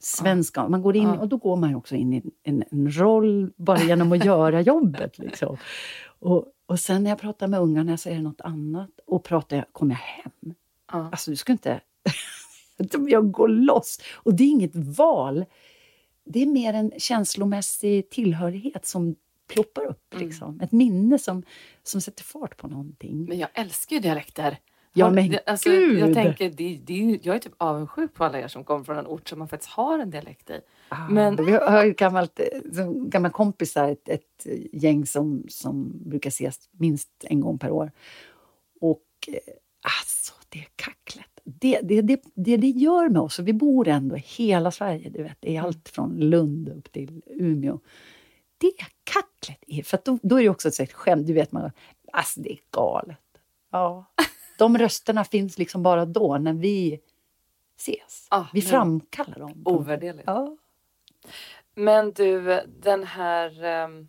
[0.01, 0.68] rikssvenska.
[0.68, 4.12] Man går in, och då går man också in i en, en roll bara genom
[4.12, 5.18] att göra jobbet.
[5.18, 5.57] Liksom.
[6.05, 8.90] Och, och sen när jag pratar med ungarna så är det något annat.
[9.07, 10.55] Och pratar jag, kommer jag hem,
[10.92, 11.09] Ja.
[11.12, 11.80] Alltså du ska inte...
[13.09, 14.01] jag går loss.
[14.14, 15.44] Och det är inget val.
[16.24, 19.16] Det är mer en känslomässig tillhörighet som
[19.53, 20.14] ploppar upp.
[20.14, 20.26] Mm.
[20.26, 20.61] Liksom.
[20.61, 21.42] Ett minne som,
[21.82, 23.24] som sätter fart på någonting.
[23.24, 24.59] Men jag älskar ju dialekter.
[24.93, 25.99] Ja, men det- alltså, gud!
[25.99, 28.84] Jag tänker, det, det är ju, jag är typ avundsjuk på alla er som kommer
[28.84, 30.61] från en ort som man faktiskt har en dialekt i.
[31.11, 31.47] Men- Men...
[31.47, 37.09] Vi har ett gammalt, eh, gamla kompisar, ett, ett gäng som, som brukar ses minst
[37.20, 37.93] en gång per år.
[38.80, 39.34] Och eh,
[40.01, 41.26] alltså, det kacklet.
[41.45, 45.11] Det det, det, det det gör med oss, och vi bor ändå i hela Sverige,
[45.11, 47.78] du vet, det är allt från Lund upp till Umeå.
[48.59, 48.72] Det
[49.05, 51.70] kacklet är, för då, då är det också ett skämt, du vet man,
[52.12, 53.18] alltså det är galet.
[53.72, 54.05] Ja.
[54.61, 57.01] De rösterna finns liksom bara då, när vi
[57.79, 58.27] ses.
[58.31, 59.63] Ah, vi framkallar dem.
[59.65, 60.25] Ovärderligt.
[60.27, 60.57] Ja.
[61.75, 64.09] Men du, den här ehm,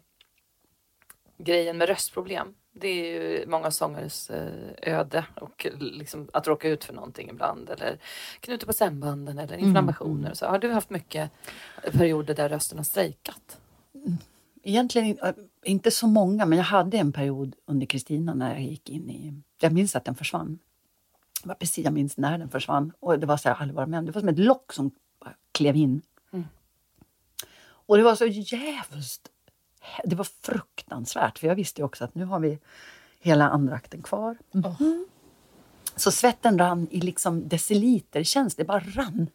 [1.38, 2.54] grejen med röstproblem.
[2.74, 7.70] Det är ju många sångares eh, öde och liksom att råka ut för någonting ibland
[7.70, 8.00] eller
[8.40, 10.32] knutor på stämbanden eller inflammationer.
[10.32, 11.32] och Så har du haft mycket
[11.92, 13.60] perioder där rösten har strejkat?
[14.64, 15.32] Egentligen in- äh,
[15.64, 19.34] inte så många, men jag hade en period under Kristina när jag gick in i...
[19.60, 20.60] Jag minns att den försvann.
[21.44, 22.94] Det var precis, jag minns när den försvann.
[23.00, 24.06] Och det var så jag har aldrig varit med om.
[24.06, 24.92] Det var som ett lock som
[25.52, 26.02] klev in.
[26.32, 26.46] Mm.
[27.64, 29.30] Och det var så jävligt...
[30.04, 32.60] Det var fruktansvärt, för jag visste också att nu har vi
[33.20, 34.38] hela andra akten kvar.
[34.52, 35.08] Mhm.
[35.96, 39.30] Så svetten rann i liksom deciliter känns det bara rann.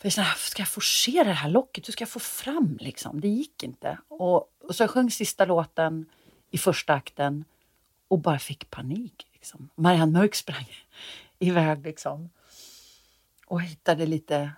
[0.00, 1.88] För jag kände, ska jag forcera det här locket?
[1.88, 3.20] Hur ska jag få fram liksom?
[3.20, 3.98] Det gick inte.
[4.08, 6.06] Och, och så jag sjöng sista låten
[6.50, 7.44] i första akten
[8.08, 9.26] och bara fick panik.
[9.32, 9.70] Liksom.
[9.74, 10.66] Marianne Mörk sprang
[11.38, 12.30] iväg liksom.
[13.46, 14.52] Och hittade lite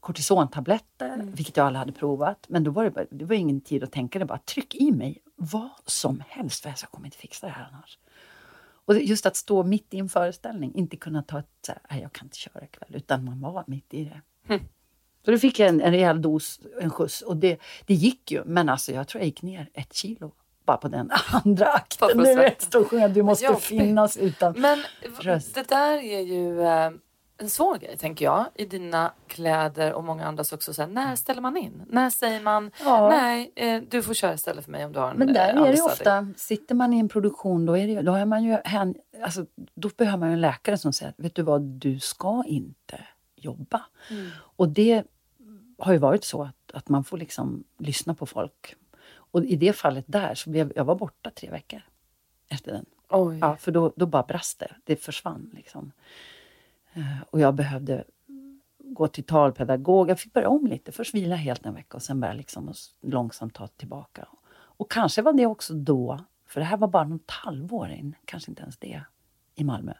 [0.00, 2.46] kortisontabletter, vilket jag aldrig hade provat.
[2.48, 4.92] Men då var det, bara, det var ingen tid att tänka, det bara tryck i
[4.92, 7.98] mig vad som helst för jag kommer inte fixa det här annars.
[8.86, 12.00] Och just att stå mitt i en föreställning, inte kunna ta ett så här, "Nej,
[12.02, 14.20] jag kan inte köra ikväll, utan man var mitt i det.
[15.24, 18.42] Så då fick jag en, en rejäl dos, en skjuts och det, det gick ju.
[18.44, 20.32] Men alltså jag tror jag gick ner ett kilo
[20.66, 21.10] bara på den
[21.44, 22.08] andra akten.
[22.08, 22.36] svetten.
[22.36, 23.62] vet och sjunga Du måste Jobbigt.
[23.62, 24.54] finnas utan...
[24.60, 24.78] Men
[25.20, 25.54] Röst.
[25.54, 26.90] det där är ju eh,
[27.38, 30.74] en svår grej tänker jag i dina kläder och många andras också.
[30.74, 31.82] Så här, när ställer man in?
[31.88, 33.08] När säger man Ja.
[33.08, 35.48] nej, eh, du får köra istället för mig om du har en Men där eh,
[35.48, 38.24] är det ju understudy." ofta, sitter man i en produktion då, är det, då, är
[38.24, 38.58] man ju
[39.24, 43.00] alltså, då behöver man ju en läkare som säger, vet du vad, du ska inte
[43.44, 43.82] jobba.
[44.10, 44.30] Mm.
[44.38, 45.04] Och det
[45.78, 48.74] har ju varit så att, att man får liksom lyssna på folk.
[49.14, 51.82] Och i det fallet där, så blev jag var borta tre veckor
[52.48, 52.86] efter den.
[53.08, 53.38] Oj.
[53.38, 54.76] Ja, för då, då bara brast det.
[54.84, 55.92] Det försvann liksom.
[56.92, 58.04] Eh, Och jag behövde
[58.78, 60.10] gå till talpedagog.
[60.10, 60.92] Jag fick börja om lite.
[60.92, 64.28] Först vila helt en vecka och sen börja liksom och långsamt ta tillbaka.
[64.76, 68.50] Och kanske var det också då, för det här var bara något halvår in, kanske
[68.50, 69.02] inte ens det,
[69.54, 69.92] i Malmö.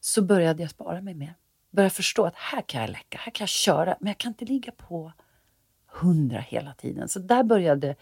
[0.00, 1.34] Så började jag spara mig mer.
[1.76, 4.44] Började förstå att här kan jag läcka, här kan jag köra, men jag kan inte
[4.44, 5.12] ligga på
[5.86, 7.08] hundra hela tiden.
[7.08, 7.96] Så där började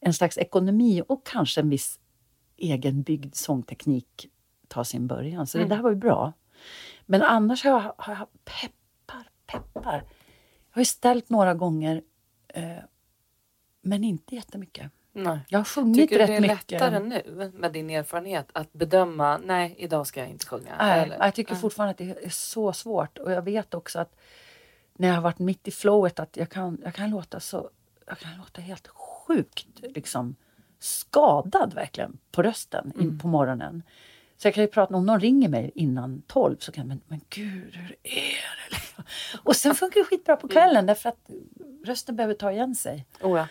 [0.00, 2.00] en slags ekonomi och kanske en viss
[2.56, 4.28] egenbyggd sångteknik
[4.68, 5.46] ta sin början.
[5.46, 6.32] Så det där var ju bra.
[7.06, 10.04] Men annars har jag, har jag peppar, peppar.
[10.70, 12.02] Jag har ju ställt några gånger,
[12.48, 12.76] eh,
[13.82, 14.92] men inte jättemycket.
[15.18, 15.38] Nej.
[15.48, 16.70] Jag har sjungit Tycker du rätt det är mycket.
[16.70, 20.76] lättare nu med din erfarenhet att bedöma, nej idag ska jag inte sjunga?
[20.78, 21.18] Nej, eller?
[21.18, 23.18] jag tycker fortfarande att det är så svårt.
[23.18, 24.16] Och jag vet också att
[24.92, 27.70] när jag har varit mitt i flowet att jag kan, jag kan låta så
[28.06, 30.36] jag kan låta helt sjukt liksom,
[30.78, 33.82] skadad verkligen på rösten in på morgonen.
[34.36, 37.00] Så jag kan ju prata, om någon ringer mig innan tolv så kan jag, men,
[37.08, 39.02] men gud hur är det?
[39.42, 41.30] Och sen funkar det skitbra på kvällen därför att
[41.84, 43.06] rösten behöver ta igen sig.
[43.20, 43.46] Oh, ja.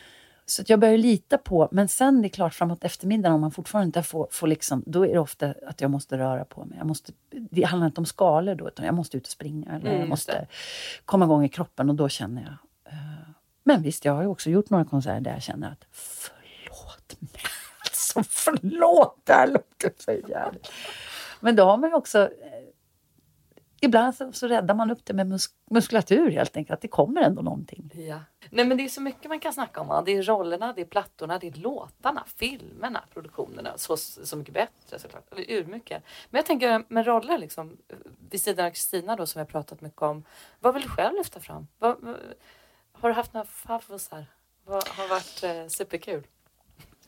[0.48, 3.86] Så jag börjar lita på, men sen det är klart framåt eftermiddagen om man fortfarande
[3.86, 6.78] inte får, får liksom, då är det ofta att jag måste röra på mig.
[6.78, 7.12] Jag måste,
[7.52, 9.70] det handlar inte om skalor då, utan jag måste ut och springa.
[9.76, 10.48] Eller Mm, jag måste
[11.06, 12.94] komma igång i kroppen och då känner jag.
[12.94, 13.30] eh,
[13.64, 17.30] men visst, jag har ju också gjort några konserter där jag känner att förlåt mig.
[17.80, 20.72] Alltså förlåt, det här låter så jävligt.
[21.40, 22.30] Men då har man ju också
[23.86, 26.74] Ibland så, så räddar man upp det med mus- muskulatur helt enkelt.
[26.74, 27.92] Att det kommer ändå någonting.
[27.94, 28.20] Ja.
[28.50, 29.88] Nej men det är så mycket man kan snacka om.
[29.88, 30.02] va?
[30.06, 33.74] Det är rollerna, det är plattorna, det är låtarna, filmerna, produktionerna.
[33.78, 35.32] Så, så mycket bättre såklart.
[35.32, 36.04] Eller urmycket.
[36.30, 37.78] Men jag tänker med roller liksom.
[38.30, 40.24] Vid sidan av Kristina då som har pratat mycket om.
[40.60, 41.68] Vad vill du själv lyfta fram?
[41.80, 42.16] Vad, vad,
[42.92, 44.26] har du haft några favorisar?
[44.66, 46.24] Vad har varit eh, superkul?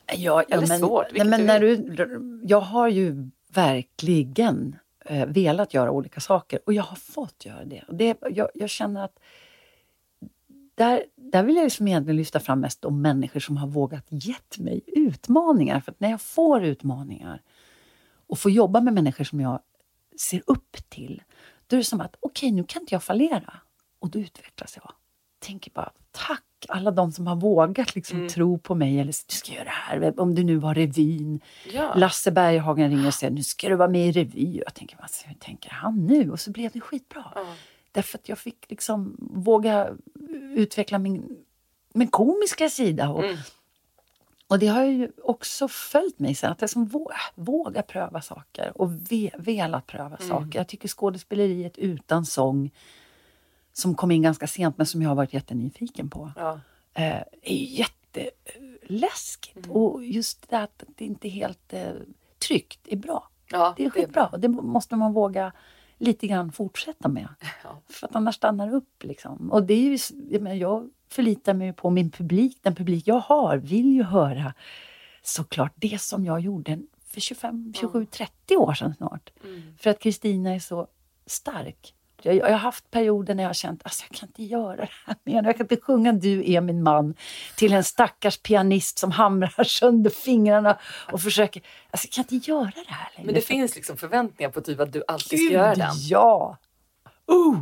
[0.06, 4.76] Ja, ja, Eller men, svårt, nej, men när du, Jag har ju verkligen
[5.08, 7.84] eh, velat göra olika saker och jag har fått göra det.
[7.88, 9.20] Och det jag, jag känner att
[10.76, 14.58] där, där vill jag liksom egentligen lyfta fram mest de människor som har vågat gett
[14.58, 15.80] mig utmaningar.
[15.80, 17.42] För att när jag får utmaningar
[18.28, 19.60] och får jobba med människor som jag
[20.20, 21.24] ser upp till,
[21.68, 23.54] då är det som att okej, okay, nu kan inte jag fallera.
[24.00, 24.94] Och då utvecklas jag.
[25.40, 28.30] Tänker bara tack alla de som har vågat liksom Mm.
[28.30, 29.00] tro på mig.
[29.00, 30.20] Eller du ska göra det här.
[30.20, 31.40] Om det nu var revyn.
[31.74, 31.94] Ja.
[31.96, 34.58] Lasse Berghagen ringer och säger nu ska du vara med i revy.
[34.60, 36.32] Och jag tänker, vad hur tänker han nu?
[36.32, 37.24] Och så blev det skitbra.
[37.36, 37.46] Ja.
[37.92, 39.90] Därför att jag fick liksom våga
[40.56, 41.38] utveckla min,
[41.94, 43.10] min komiska sida.
[43.10, 43.38] Och, Mm.
[44.48, 49.12] och det har ju också följt mig sen, att jag våga, våga pröva saker och
[49.12, 50.30] ve, velat pröva Mm.
[50.30, 50.60] saker.
[50.60, 52.72] Jag tycker skådespeleriet utan sång,
[53.78, 56.60] som kom in ganska sent men som jag har varit jättenyfiken på, Ja.
[56.94, 57.86] eh, är
[58.86, 59.66] jätteläskigt.
[59.66, 59.72] Mm.
[59.72, 61.92] Och just det att det inte är helt eh,
[62.48, 63.30] tryggt är bra.
[63.52, 64.28] Ja, Det är skitbra.
[64.28, 65.52] och Det måste man våga
[65.98, 67.28] lite grann fortsätta med.
[67.64, 67.82] Ja.
[67.90, 69.04] För att annars stannar det upp.
[69.04, 69.52] Liksom.
[69.52, 69.98] Och det är ju,
[70.54, 72.58] jag, förlitar mig på min publik.
[72.62, 74.54] Den publik jag har vill ju höra
[75.24, 79.30] såklart det som jag gjorde för 25, 27, 30 år sedan snart.
[79.44, 79.62] Mm.
[79.78, 80.88] För att Kristina är så
[81.26, 81.94] stark.
[82.22, 84.76] Jag, jag har haft perioder när jag har känt att alltså, jag kan inte göra
[84.76, 85.44] det här mer.
[85.44, 87.16] Jag kan inte sjunga Du är min man
[87.56, 90.78] till en stackars pianist som hamrar sönder fingrarna
[91.12, 91.62] och försöker...
[91.92, 93.26] Alltså, jag kan inte göra det här längre.
[93.26, 95.94] Men det finns liksom förväntningar på typ att du alltid ska göra den.
[96.10, 96.58] Ja!
[97.28, 97.60] Oh,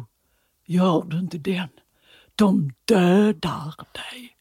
[0.66, 1.70] gör du inte den?
[2.36, 4.35] De dödar dig.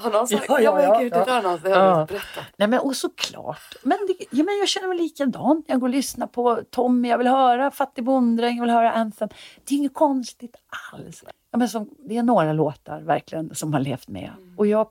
[0.00, 0.44] Har någon sagt?
[0.48, 1.18] Ja, Ja, ja, men ja, gud, ja.
[1.18, 2.06] det där har någon Ja.
[2.08, 2.44] berättat.
[2.56, 3.74] Nej, men och såklart.
[3.82, 5.64] Men, det, ja, men jag känner mig likadant.
[5.68, 9.28] Jag går och lyssnar på Tommy, jag vill höra Fattig bonddräng, jag vill höra Anthem.
[9.64, 10.56] Det är inget konstigt
[10.92, 11.24] alls.
[11.50, 14.30] Ja, men som, det är några låtar verkligen som har levt med.
[14.56, 14.88] Och jag,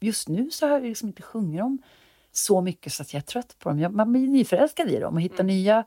[0.00, 1.78] just nu så har jag liksom inte sjungit dem
[2.32, 3.78] så mycket så att jag är trött på dem.
[3.78, 5.84] Jag, man blir nyförälskad i dem och hittar nya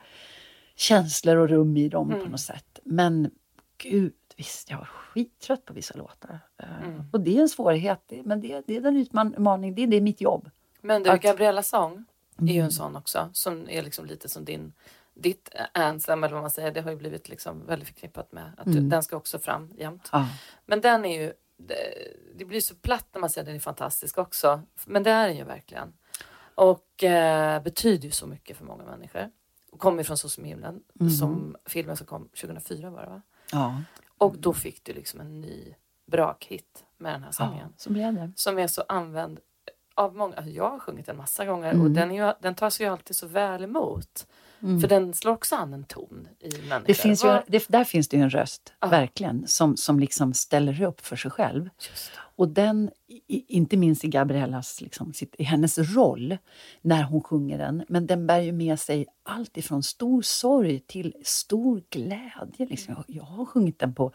[0.75, 2.79] känslor och rum i dem på något sätt.
[2.83, 3.31] Men
[3.77, 6.39] gud, visst, jag var skittrött på vissa låtar.
[6.57, 6.67] Eh,
[7.11, 10.01] Och det är en svårighet, men det, det är den utmaning, det är, det är
[10.01, 10.49] mitt jobb.
[10.81, 12.05] Men du, Att- Gabriella sång
[12.37, 12.65] är ju Mm.
[12.65, 14.73] en sån också som är liksom lite som din
[15.13, 16.71] ditt anthem eller vad man säger.
[16.71, 18.89] Det har ju blivit liksom väldigt förknippat med att du, Mm.
[18.89, 20.09] den ska också fram jämt.
[20.11, 20.27] Ja.
[20.65, 21.75] Men den är ju, det,
[22.35, 24.61] det blir så platt när man säger att den är fantastisk också.
[24.85, 25.93] Men det är den ju verkligen.
[26.55, 29.29] Och eh, betyder ju så mycket för många människor.
[29.71, 31.09] Och kommer från Så som himlen, Mm.
[31.11, 33.21] som filmen som kom 2004 var det va?
[33.51, 33.81] Ja.
[34.17, 35.75] Och då fick du liksom en ny
[36.11, 37.73] brakhit med den här ja, sången.
[37.77, 38.31] så blev det.
[38.35, 39.39] Som är så använd
[39.95, 40.35] av många.
[40.35, 41.93] Alltså jag har sjungit den massa gånger och Mm.
[41.93, 44.27] den, är ju, den tas ju alltid så väl emot.
[44.65, 44.81] Mm.
[44.81, 46.83] För den slår också an en ton i människor.
[46.87, 48.87] Det finns ju, det, där finns det ju en röst, Ja.
[48.87, 51.69] verkligen, som, som liksom ställer upp för sig själv.
[52.37, 56.37] Och den, i- inte minst i Gabriellas, liksom, sitt, i hennes roll
[56.81, 61.15] när hon sjunger den, men den bär ju med sig allt ifrån stor sorg till
[61.23, 62.65] stor glädje.
[62.69, 62.93] Liksom.
[62.93, 64.11] Jag, jag har sjungit den på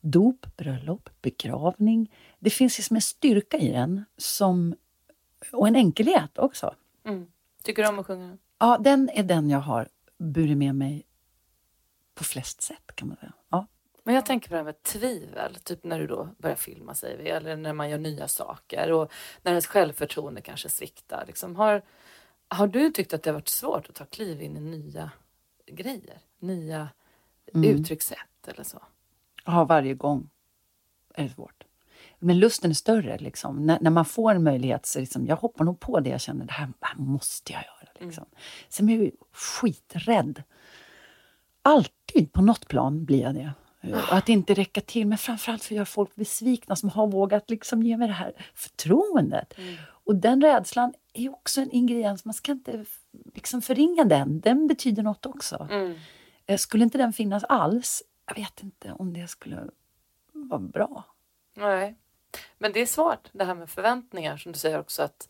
[0.00, 2.12] dop, bröllop, begravning.
[2.38, 4.74] Det finns liksom en styrka i den som,
[5.52, 6.74] och en enkelhet också.
[7.06, 7.26] Mm.
[7.62, 8.38] Tycker du om att sjunga den?
[8.58, 9.88] Ja, den är den jag har
[10.18, 11.06] burit med mig
[12.14, 13.32] på flest sätt kan man säga.
[13.50, 13.66] Ja.
[14.04, 17.18] Men jag tänker på det här med tvivel, typ när du då börjar filma säger
[17.18, 21.24] vi, eller när man gör nya saker och när ens självförtroende kanske sviktar.
[21.26, 21.82] Liksom, har,
[22.48, 25.10] har du tyckt att det har varit svårt att ta kliv in i nya
[25.66, 26.18] grejer?
[26.38, 26.88] Nya
[27.54, 27.70] Mm.
[27.70, 28.82] uttryckssätt eller så?
[29.44, 30.30] Ja, varje gång
[31.14, 31.64] är det svårt.
[32.18, 33.18] Men lusten är större.
[33.18, 33.66] Liksom.
[33.66, 36.44] När, när man får en möjlighet så liksom, jag hoppar nog på det jag känner,
[36.44, 38.06] det här, här måste jag göra.
[38.06, 38.24] Liksom.
[38.68, 40.42] Sen är jag ju skiträdd.
[41.62, 43.52] Alltid på något plan blir jag det.
[43.92, 47.50] Och att inte räcka till, men framförallt för att göra folk besvikna som har vågat
[47.50, 49.54] liksom ge mig det här förtroendet.
[50.04, 52.84] Och den rädslan är också en ingrediens, man ska inte
[53.34, 54.40] liksom förringa den.
[54.40, 55.68] Den betyder något också.
[55.70, 55.94] Mm.
[56.46, 59.68] Eh, Skulle inte den finnas alls, jag vet inte om det skulle
[60.32, 61.04] vara bra.
[61.56, 61.96] Nej.
[62.58, 65.28] Men det är svårt det här med förväntningar som du säger också att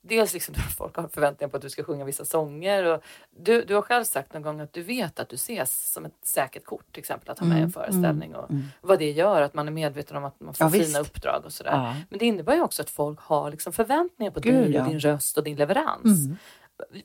[0.00, 3.64] dels liksom att folk har förväntningar på att du ska sjunga vissa sånger och du,
[3.64, 6.64] du har själv sagt någon gång att du vet att du ses som ett säkert
[6.64, 8.62] kort till exempel att ha med i en Mm, föreställning och mm.
[8.80, 11.00] vad det gör att man är medveten om att man får Ja, fina visst.
[11.00, 11.70] uppdrag och sådär.
[11.72, 11.94] Ja.
[12.10, 14.90] Men det innebär ju också att folk har liksom förväntningar på Gud, dig och ja.
[14.90, 16.26] din röst och din leverans.
[16.26, 16.36] Mm.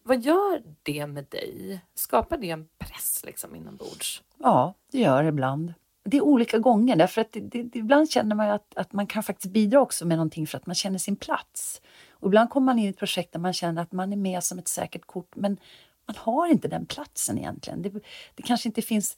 [0.04, 1.82] Vad gör det med dig?
[1.96, 4.24] Skapar det en press liksom inombords?
[4.38, 5.74] Ja, det gör det ibland.
[6.06, 9.24] Det är olika gånger, därför att det, det, ibland känner man att, att man kan
[9.24, 11.82] faktiskt bidra också med någonting för att man känner sin plats.
[12.12, 14.44] Och ibland kommer man in i ett projekt där man känner att man är med
[14.44, 15.58] som ett säkert kort, men
[16.06, 17.82] man har inte den platsen egentligen.
[17.82, 17.90] Det,
[18.36, 19.18] det kanske inte finns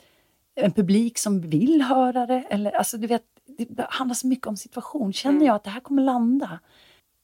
[0.56, 2.44] en publik som vill höra det.
[2.50, 5.14] Eller, alltså, du vet, det handlar så mycket om situation.
[5.14, 6.60] Känner jag att det här kommer landa,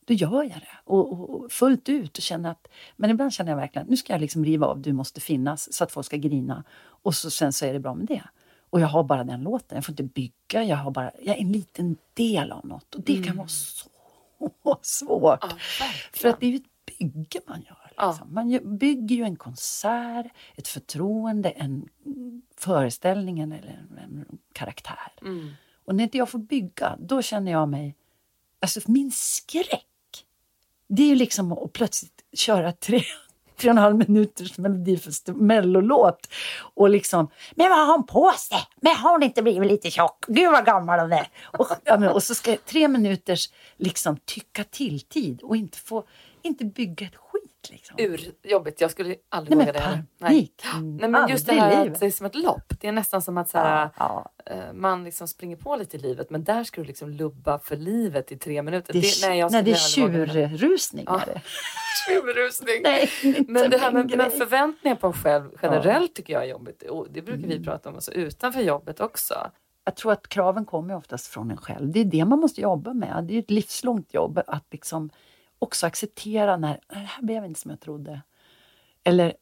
[0.05, 0.77] då gör jag det.
[0.83, 2.17] Och, och, och fullt ut.
[2.17, 4.93] Och känner att, men ibland känner jag verkligen nu ska jag liksom riva av Du
[4.93, 6.63] måste finnas så att folk ska grina.
[6.81, 8.23] Och så, sen så är det bra med det.
[8.71, 9.75] Och jag har bara den låten.
[9.75, 10.63] Jag får inte bygga.
[10.63, 12.95] Jag, har bara, jag är en liten del av något.
[12.95, 13.23] Och det mm.
[13.23, 13.89] kan vara så
[14.81, 15.39] svårt.
[15.41, 17.81] Ja, För att det är ju ett bygge man gör.
[17.89, 18.27] Liksom.
[18.35, 18.43] Ja.
[18.43, 20.25] Man bygger ju en konsert,
[20.55, 21.89] ett förtroende, en
[22.57, 25.11] föreställning eller en, en karaktär.
[25.21, 25.51] Mm.
[25.85, 27.95] Och när inte jag får bygga, då känner jag mig...
[28.59, 30.25] Alltså min skräck,
[30.87, 33.03] det är ju liksom att plötsligt köra tre,
[33.61, 34.57] tre och en halv minuters
[35.27, 36.27] mellolåt
[36.73, 38.57] och liksom, men vad har hon på sig?
[38.81, 40.25] Men har hon inte blivit lite tjock?
[40.27, 41.27] Gud vad gammal hon är!
[41.43, 46.03] Och, ja, men, och så ska jag, tre minuters liksom tycka till-tid och inte få,
[46.41, 47.15] inte bygga ett
[47.69, 47.95] Liksom.
[47.99, 48.81] Urjobbigt.
[48.81, 50.03] Jag skulle aldrig våga det.
[50.17, 50.53] Nej.
[50.81, 52.73] Nej, men just det här att det är som ett lopp.
[52.79, 54.51] Det är nästan som att så här, ja, ja.
[54.53, 57.75] Eh, man liksom springer på lite i livet men där ska du liksom lubba för
[57.75, 58.93] livet i tre minuter.
[58.93, 61.05] Det det, nej, jag nej, det är tjurrusning.
[61.07, 61.21] Ja.
[62.07, 62.81] tjurrusning.
[62.83, 63.09] nej,
[63.47, 66.83] men det här med, med förväntningar på en själv generellt tycker jag är jobbigt.
[66.83, 67.63] Och det brukar vi mm.
[67.63, 69.51] prata om alltså, utanför jobbet också.
[69.83, 71.91] Jag tror att kraven kommer oftast från en själv.
[71.91, 73.23] Det är det man måste jobba med.
[73.27, 75.09] Det är ett livslångt jobb att liksom
[75.61, 78.21] också acceptera när det här blev inte som jag trodde.
[79.03, 79.33] Eller,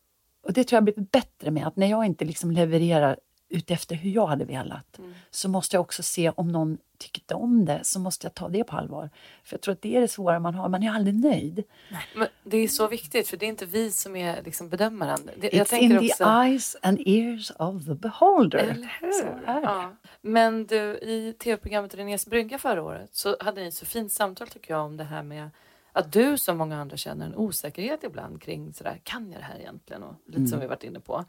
[0.44, 3.18] och det tror jag blivit bättre med, att när jag inte liksom levererar
[3.50, 5.14] utefter hur jag hade velat, mm.
[5.30, 8.64] så måste jag också se om någon tyckte om det, så måste jag ta det
[8.64, 9.10] på allvar.
[9.44, 11.64] För jag tror att det är det svåra man har, man är aldrig nöjd.
[11.92, 15.30] Nej, men det är så viktigt, för det är inte vi som är liksom bedömaren.
[15.38, 16.24] Det, It's in också...
[16.24, 18.60] the eyes and ears of the beholder.
[18.60, 19.42] Eller hur?
[19.46, 19.96] Ja.
[20.22, 24.74] Men du, i tv-programmet Renés brygga förra året så hade ni så fint samtal tycker
[24.74, 25.50] jag om det här med
[25.92, 29.60] att du som många andra känner en osäkerhet ibland kring sådär, kan jag det här
[29.60, 30.04] egentligen?
[30.04, 30.48] Och lite mm.
[30.48, 31.26] som vi varit inne på.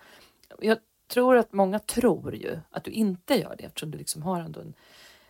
[0.59, 0.79] Jag
[1.11, 4.61] tror att många tror ju att du inte gör det eftersom du liksom har ändå
[4.61, 4.75] en,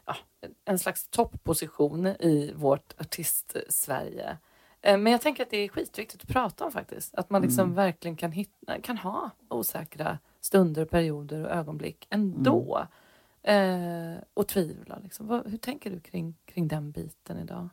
[0.04, 0.16] ja,
[0.64, 4.36] en slags topposition i vårt artist-Sverige.
[4.82, 7.14] Eh, men jag tänker att det är skitviktigt att prata om faktiskt.
[7.14, 7.74] Att man liksom mm.
[7.74, 12.76] verkligen kan, hitta, kan ha osäkra stunder, perioder och ögonblick ändå.
[12.76, 12.88] Mm.
[13.42, 14.98] Eh, och tvivla.
[15.02, 15.26] Liksom.
[15.26, 17.68] Vad, hur tänker du kring, kring den biten idag?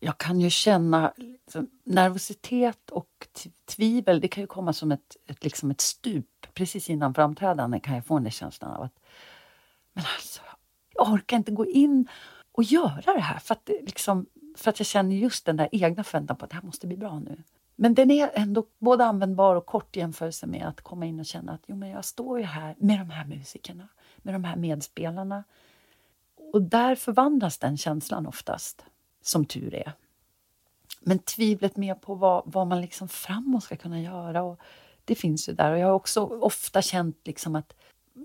[0.00, 3.28] Jag kan ju känna liksom, nervositet och
[3.64, 4.20] tvivel.
[4.20, 6.46] Det kan ju komma som ett, ett, liksom ett stup.
[6.54, 8.98] Precis innan framträdande kan jag få den känslan av att
[9.92, 10.40] men alltså,
[10.94, 12.08] jag orkar inte gå in
[12.52, 16.04] och göra det här för att, liksom, för att jag känner just den där egna
[16.04, 17.42] förväntan på att det här måste bli bra nu.
[17.76, 21.26] Men den är ändå både användbar och kort i jämförelse med att komma in och
[21.26, 24.56] känna att jo, men jag står ju här med de här musikerna, med de här
[24.56, 25.44] medspelarna.
[26.52, 28.84] Och där förvandlas den känslan oftast
[29.26, 29.92] som tur är.
[31.00, 34.42] Men tvivlet mer på vad, vad man liksom framåt ska kunna göra.
[34.42, 34.60] Och
[35.04, 35.72] det finns ju där.
[35.72, 37.74] Och jag har också ofta känt liksom att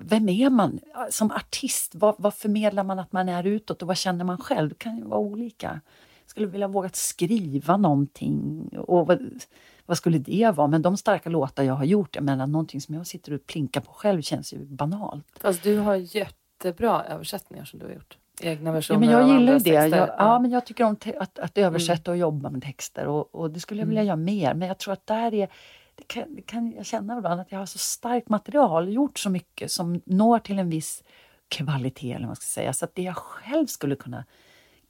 [0.01, 0.79] vem är man
[1.09, 1.95] som artist?
[1.95, 4.69] Vad, vad, förmedlar man att man är utåt och vad känner man själv?
[4.69, 5.81] Det kan ju vara olika.
[6.23, 8.69] Jag skulle vilja våga skriva någonting.
[8.77, 9.41] Och vad,
[9.85, 10.67] vad, skulle det vara?
[10.67, 13.81] Men de starka låtar jag har gjort, jag menar någonting som jag sitter och plinkar
[13.81, 15.25] på själv känns ju banalt.
[15.39, 19.53] Fast du har jättebra översättningar som du har gjort egna versioner ja, men Jag gillar
[19.53, 19.97] ju det.
[19.97, 20.39] Jag, ja.
[20.39, 22.15] men jag tycker om att, att översätta mm.
[22.15, 24.07] och jobba med texter och, och det skulle jag vilja mm.
[24.07, 24.53] göra mer.
[24.53, 25.49] Men jag tror att där är
[25.95, 29.29] det kan, det kan jag känna ibland att jag har så starkt material, gjort så
[29.29, 31.03] mycket som når till en viss
[31.47, 32.73] kvalitet eller vad man ska säga.
[32.73, 34.25] Så att det jag själv skulle kunna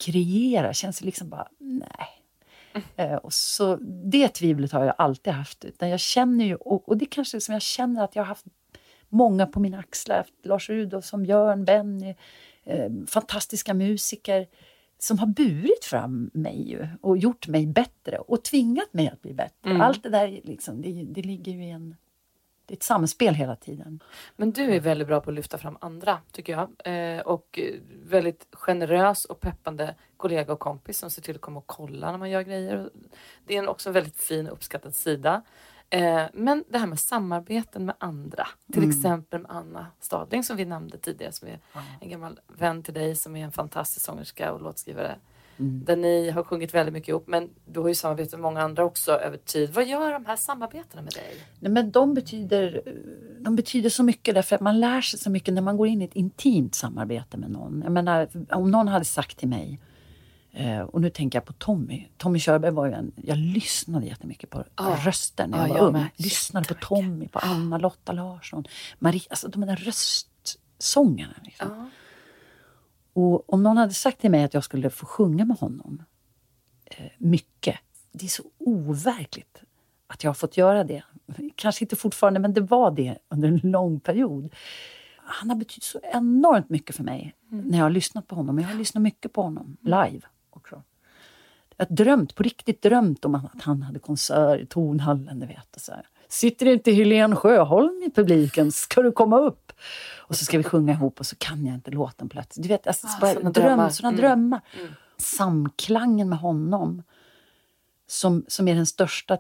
[0.06, 2.08] kreera känns liksom bara, nej.
[2.74, 3.12] Mm.
[3.12, 3.76] Eh, och så
[4.12, 5.66] det tvivlet har jag alltid haft.
[5.66, 8.46] Utan jag känner ju, och, och det kanske som jag känner att jag har haft
[9.10, 10.26] många på mina axlar.
[10.44, 12.16] Lars Rudolfsson, Björn, Benny,
[13.08, 14.48] fantastiska musiker
[15.00, 19.34] som har burit fram mig ju, och gjort mig bättre och tvingat mig att bli
[19.34, 19.70] bättre.
[19.70, 19.82] Mm.
[19.82, 21.96] Allt det där liksom, det, det ligger ju i en
[22.66, 24.04] det är ett samspel hela tiden.
[24.36, 26.70] Men du är väldigt bra på att lyfta fram andra, tycker jag.
[26.86, 27.60] Eh, och
[28.04, 32.18] väldigt generös och peppande kollega och kompis som ser till att komma och kolla när
[32.18, 32.90] man gör grejer.
[33.46, 35.42] Det är också en väldigt fin uppskattad sida.
[35.94, 38.90] Eh, men det här med samarbeten med andra, till mm.
[38.90, 41.86] exempel med Anna Stadling som vi nämnde tidigare, som är mm.
[42.02, 45.16] en gammal vän till dig som är en fantastisk sångerska och låtskrivare.
[45.58, 45.84] Mm.
[45.86, 48.84] Där ni har sjungit väldigt mycket ihop, men du har ju samarbetat med många andra
[48.84, 49.74] också över tid.
[49.74, 51.36] Vad gör de här samarbetena med dig?
[51.60, 52.82] Nej, men de, betyder,
[53.40, 56.02] de betyder så mycket därför att man lär sig så mycket när man går in
[56.02, 57.82] i ett intimt samarbete med någon.
[57.84, 59.80] Jag menar, om någon hade sagt till mig
[60.54, 62.08] Eh, och nu tänker jag på Tommy.
[62.18, 63.12] Tommy Körberg var ju en...
[63.16, 64.96] Jag lyssnade jättemycket på ah.
[64.96, 65.94] rösten när jag ah, var jag ung.
[65.94, 66.08] Med.
[66.16, 68.66] Lyssnade på Tommy, på Anna, Lotta Larsson,
[69.00, 69.22] Marie.
[69.30, 71.36] Alltså de där röstsångarna.
[71.44, 71.72] Liksom.
[71.72, 71.90] Ah.
[73.14, 76.04] Och om någon hade sagt till mig att jag skulle få sjunga med honom
[76.86, 77.80] eh, mycket.
[78.12, 79.64] Det är så overkligt
[80.08, 81.04] att jag har fått göra det.
[81.56, 84.54] Kanske inte fortfarande, men det var det under en lång period.
[85.18, 88.60] han har betytt så enormt mycket för mig när jag har lyssnat på honom.
[88.60, 90.22] Jag har lyssnat mycket på honom live
[90.58, 90.84] också.
[91.78, 95.40] Jag har drömt, på riktigt drömt om att han hade konsert i Tornhallen.
[95.40, 96.08] Du vet, och så här.
[96.30, 98.72] Sitter inte Helene Sjöholm i publiken?
[98.72, 99.72] Ska du komma upp?
[100.18, 102.64] Och så ska vi sjunga ihop och så kan jag inte låten plötsligt.
[102.64, 103.90] Du vet, alltså, Ah, bara såna dröm, drömmar.
[103.90, 104.22] såna Mm.
[104.22, 104.62] drömmar.
[104.80, 104.92] Mm.
[105.18, 107.04] Samklangen med honom
[108.08, 109.38] som, som är den största,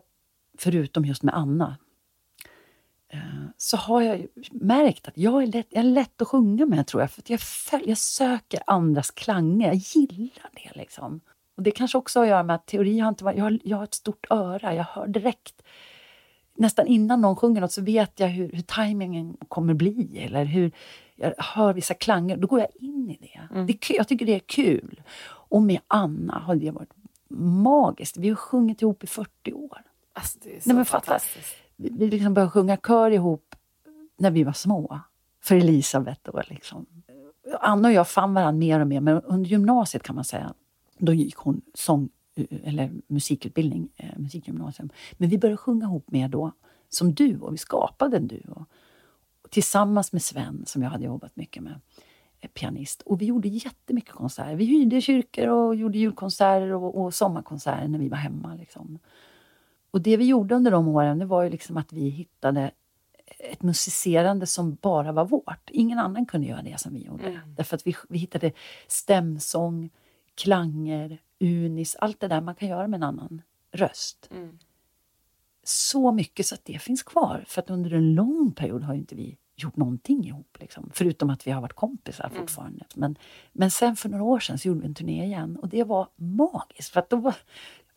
[0.57, 1.77] förutom just med Anna,
[3.57, 6.87] så har jag ju märkt att jag är lätt, jag är lätt att sjunga med,
[6.87, 7.11] tror jag.
[7.11, 9.67] För att jag, följ, jag söker andras klanger.
[9.67, 10.71] Jag gillar det.
[10.79, 11.21] liksom.
[11.57, 13.37] Och Det kanske också har att göra med att teori har inte varit...
[13.37, 14.75] Jag har, jag har ett stort öra.
[14.75, 15.61] Jag hör direkt.
[16.55, 20.19] Nästan innan någon sjunger något så vet jag hur, hur tajmingen kommer bli.
[20.25, 20.71] Eller hur
[21.15, 22.37] jag hör vissa klanger.
[22.37, 23.61] Då går jag in i det.
[23.65, 25.01] det är, kul- jag tycker det är kul.
[25.23, 26.93] Och med Anna har det varit
[27.63, 28.17] magiskt.
[28.17, 29.81] Vi har sjungit ihop i 40 år.
[30.13, 31.55] Alltså, det är så Nej, men fantastiskt.
[31.55, 33.55] Vi, vi liksom började sjunga kör ihop
[34.17, 34.99] när vi var små.
[35.41, 36.85] För Elisabeth då liksom.
[37.59, 40.53] Anna och jag fann varandra mer och mer, men under gymnasiet kan man säga,
[40.97, 44.89] då gick hon sång eh, eller musikutbildning, eh, musikgymnasium.
[45.13, 46.51] Men vi började sjunga ihop mer då,
[46.89, 47.51] som duo.
[47.51, 48.65] Vi skapade en duo.
[49.49, 51.79] Tillsammans med Sven, som jag hade jobbat mycket med,
[52.39, 53.01] eh, pianist.
[53.01, 54.55] Och vi gjorde jättemycket konserter.
[54.55, 58.55] Vi hyrde kyrkor och gjorde julkonserter och, och sommarkonserter när vi var hemma.
[58.55, 58.99] Liksom.
[59.91, 62.71] Och det vi gjorde under de åren, det var ju liksom att vi hittade
[63.39, 65.69] ett musicerande som bara var vårt.
[65.69, 67.23] Ingen annan kunde göra det som vi gjorde.
[67.27, 67.55] Mm.
[67.55, 68.51] Därför att vi, vi hittade
[68.87, 69.89] stämsång,
[70.35, 73.41] klanger, unis, allt det där man kan göra med en annan
[73.71, 74.27] röst.
[74.31, 74.59] Mm.
[75.63, 77.43] Så mycket så att det finns kvar.
[77.47, 80.57] För att under en lång period har ju inte vi gjort någonting ihop.
[80.59, 80.89] Liksom.
[80.93, 82.37] Förutom att vi har varit kompisar Mm.
[82.39, 82.85] fortfarande.
[82.95, 83.15] Men,
[83.53, 86.07] men sen för några år sedan så gjorde vi en turné igen och det var
[86.15, 86.93] magiskt.
[86.93, 87.35] För att då var,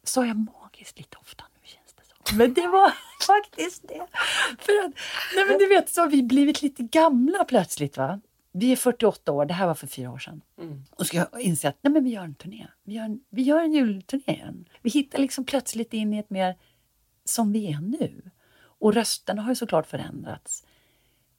[0.03, 2.14] sa jag magiskt lite ofta nu känns det så.
[2.33, 2.93] Men det var
[3.27, 4.07] faktiskt det.
[4.59, 4.93] För att,
[5.37, 7.97] nej men du vet, så har vi blivit lite gamla plötsligt.
[7.97, 8.21] va?
[8.53, 10.41] Vi är 48 år, det här var för fyra år sedan.
[10.59, 10.85] Mm.
[10.91, 12.67] Och ska jag inse att nej men vi gör en turné.
[12.85, 14.69] Vi gör en, vi gör en julturné igen.
[14.83, 16.57] Vi hittar liksom plötsligt in i ett mer
[17.25, 18.31] som vi är nu.
[18.57, 20.67] Och rösterna har ju såklart förändrats.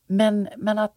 [0.08, 0.96] Men, men att,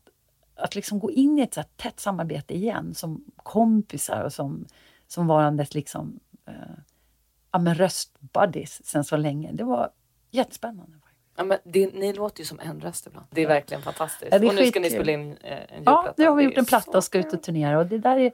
[0.54, 4.66] att liksom gå in i ett så tätt samarbete igen som kompisar och som,
[5.06, 6.78] som varandes liksom, eh,
[7.52, 9.52] ja, men röstbuddies sen så länge.
[9.52, 9.90] Det var
[10.30, 10.92] jättespännande.
[11.36, 13.26] Ja, men det, ni låter ju som en röst ibland.
[13.30, 14.32] Det är verkligen fantastiskt.
[14.32, 16.14] Ja, och nu ska ni spela in eh, en Ja, julplatta.
[16.16, 17.78] nu har vi gjort en platta och ska ut och turnera.
[17.78, 18.32] Och det, där är,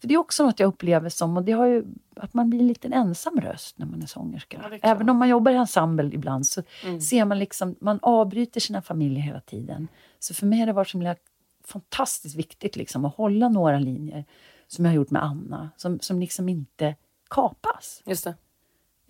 [0.00, 1.84] för det är också något jag upplever som, och det har ju,
[2.16, 4.64] att man blir en liten ensam röst när man är sångerska.
[4.70, 4.78] Ja.
[4.82, 7.00] Även om man jobbar i ensemble ibland så Mm.
[7.00, 9.88] ser man liksom, man avbryter sina familjer hela tiden.
[10.18, 11.14] Så för mig har det varit så
[11.64, 14.24] fantastiskt viktigt liksom, att hålla några linjer
[14.66, 16.96] som jag har gjort med Anna, som, som liksom inte
[17.30, 18.02] kapas.
[18.06, 18.34] Just det.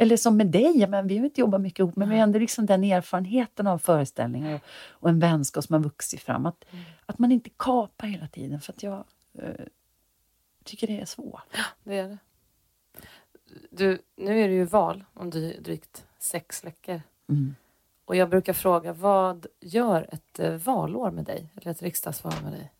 [0.02, 2.38] Eller som med dig, men vi har inte jobbat mycket ihop, men vi har ändå
[2.38, 4.60] liksom den erfarenheten av föreställningar
[4.90, 6.46] och, en vänskap som har vuxit fram.
[6.46, 6.64] Att,
[7.06, 9.66] att man inte kapar hela tiden, för att jag eh,
[10.64, 11.56] tycker det är svårt.
[11.84, 12.18] Det är det.
[13.70, 17.00] Du, nu är det ju val om drygt sex veckor.
[17.28, 17.54] Mm.
[18.04, 21.48] Och jag brukar fråga, vad gör ett eh, valår med dig?
[21.56, 22.72] Eller ett riksdagsval med dig?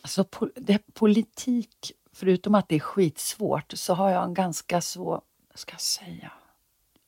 [0.00, 5.22] Alltså, po- det, politik, förutom att det är skitsvårt, så har jag en ganska så,
[5.58, 6.32] vad ska jag säga?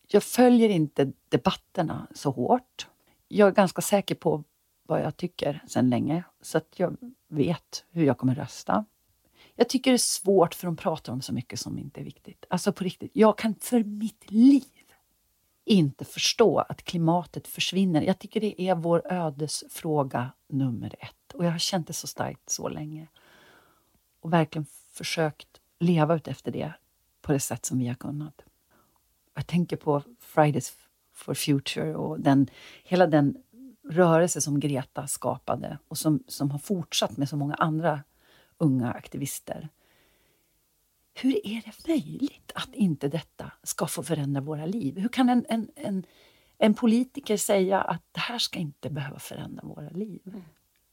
[0.06, 2.88] Jag följer inte debatterna så hårt.
[3.28, 4.44] Jag är ganska säker på
[4.82, 6.96] vad jag tycker sedan länge, så att jag
[7.28, 8.84] vet hur jag kommer rösta.
[9.54, 12.44] Jag tycker det är svårt för de pratar om så mycket som inte är viktigt.
[12.50, 14.64] Alltså på riktigt, jag kan för mitt liv
[15.64, 18.02] inte förstå att klimatet försvinner.
[18.02, 21.34] Jag tycker det är vår ödesfråga nummer ett.
[21.34, 23.08] Och jag har känt det så starkt så länge.
[24.20, 26.72] Och verkligen försökt leva ut efter det
[27.22, 28.42] på det sätt som vi har kunnat.
[29.34, 30.72] Jag tänker på Fridays
[31.12, 32.50] for Future och den,
[32.84, 33.36] hela den
[33.88, 38.02] rörelse som Greta skapade och som, som har fortsatt med så många andra
[38.58, 39.68] unga aktivister.
[41.14, 44.98] Hur är det möjligt att inte detta ska få förändra våra liv?
[44.98, 46.04] Hur kan en, en, en,
[46.58, 50.20] en politiker säga att det här ska inte behöva förändra våra liv?
[50.26, 50.42] Mm.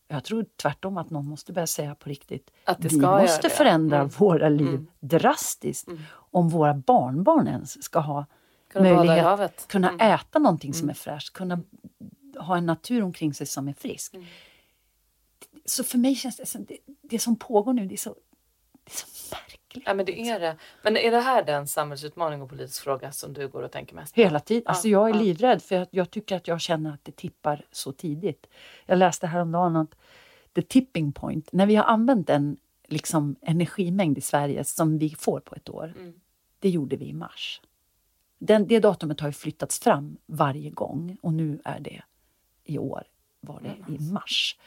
[0.08, 3.98] Jag tror tvärtom att någon måste börja säga på riktigt Att det vi måste förändra
[3.98, 4.10] Mm.
[4.18, 4.88] våra liv Mm.
[5.00, 6.02] drastiskt Mm.
[6.14, 8.26] om våra barnbarn ens ska ha
[8.76, 9.66] i möjlighet havet?
[9.68, 10.14] kunna Mm.
[10.14, 10.90] äta någonting som Mm.
[10.90, 11.62] är fräscht, kunna
[12.40, 14.14] ha en natur omkring sig som är frisk.
[14.14, 14.26] Mm.
[15.66, 18.16] Så för mig känns det som det, det som pågår nu, det är så,
[18.84, 19.57] det är så märkligt.
[19.86, 20.56] Ja, men det är det.
[20.82, 24.16] Men är det här den samhällsutmaning och politisk fråga som du går och tänker mest
[24.16, 24.22] på?
[24.22, 24.64] Hela tiden.
[24.66, 25.22] Alltså jag är ja.
[25.22, 28.48] livrädd för jag, jag tycker att jag känner att det tippar så tidigt.
[28.86, 29.96] Jag läste häromdagen att
[30.56, 35.40] the tipping point, när vi har använt en liksom, energimängd i Sverige som vi får
[35.40, 36.14] på ett år, Mm.
[36.60, 37.62] det gjorde vi i mars.
[38.40, 42.02] Den, det datumet har ju flyttats fram varje gång och nu är det
[42.64, 43.04] i år
[43.40, 44.58] var det i mars.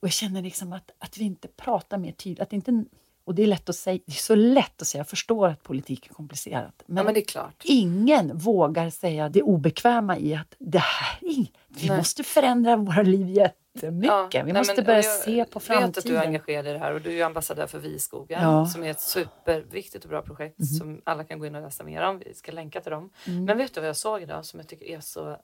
[0.00, 2.40] Och jag känner liksom att, att vi inte pratar mer tydligt.
[2.40, 2.84] Att inte,
[3.28, 5.62] och det är, lätt att säga, det är så lätt att säga, jag förstår att
[5.62, 6.82] politik är komplicerat.
[6.86, 7.62] Men, Ja, men det är klart.
[7.64, 11.50] ingen vågar säga det obekväma i att det här vi
[11.88, 11.96] Nej.
[11.96, 14.10] måste förändra våra liv jättemycket.
[14.34, 16.18] Ja, vi nej, måste men- börja jag se på vet att du är framtiden.
[16.20, 18.56] engagerad i det här och du är ambassadör för Viskogen Ja.
[18.60, 18.66] Mhm.
[18.66, 22.02] som är ett superviktigt och bra projekt som alla kan gå in och läsa mer
[22.02, 22.18] om.
[22.26, 23.10] Vi ska länka till dem.
[23.26, 23.44] Mm.
[23.44, 25.36] Men vet du vad jag såg idag som jag tycker är så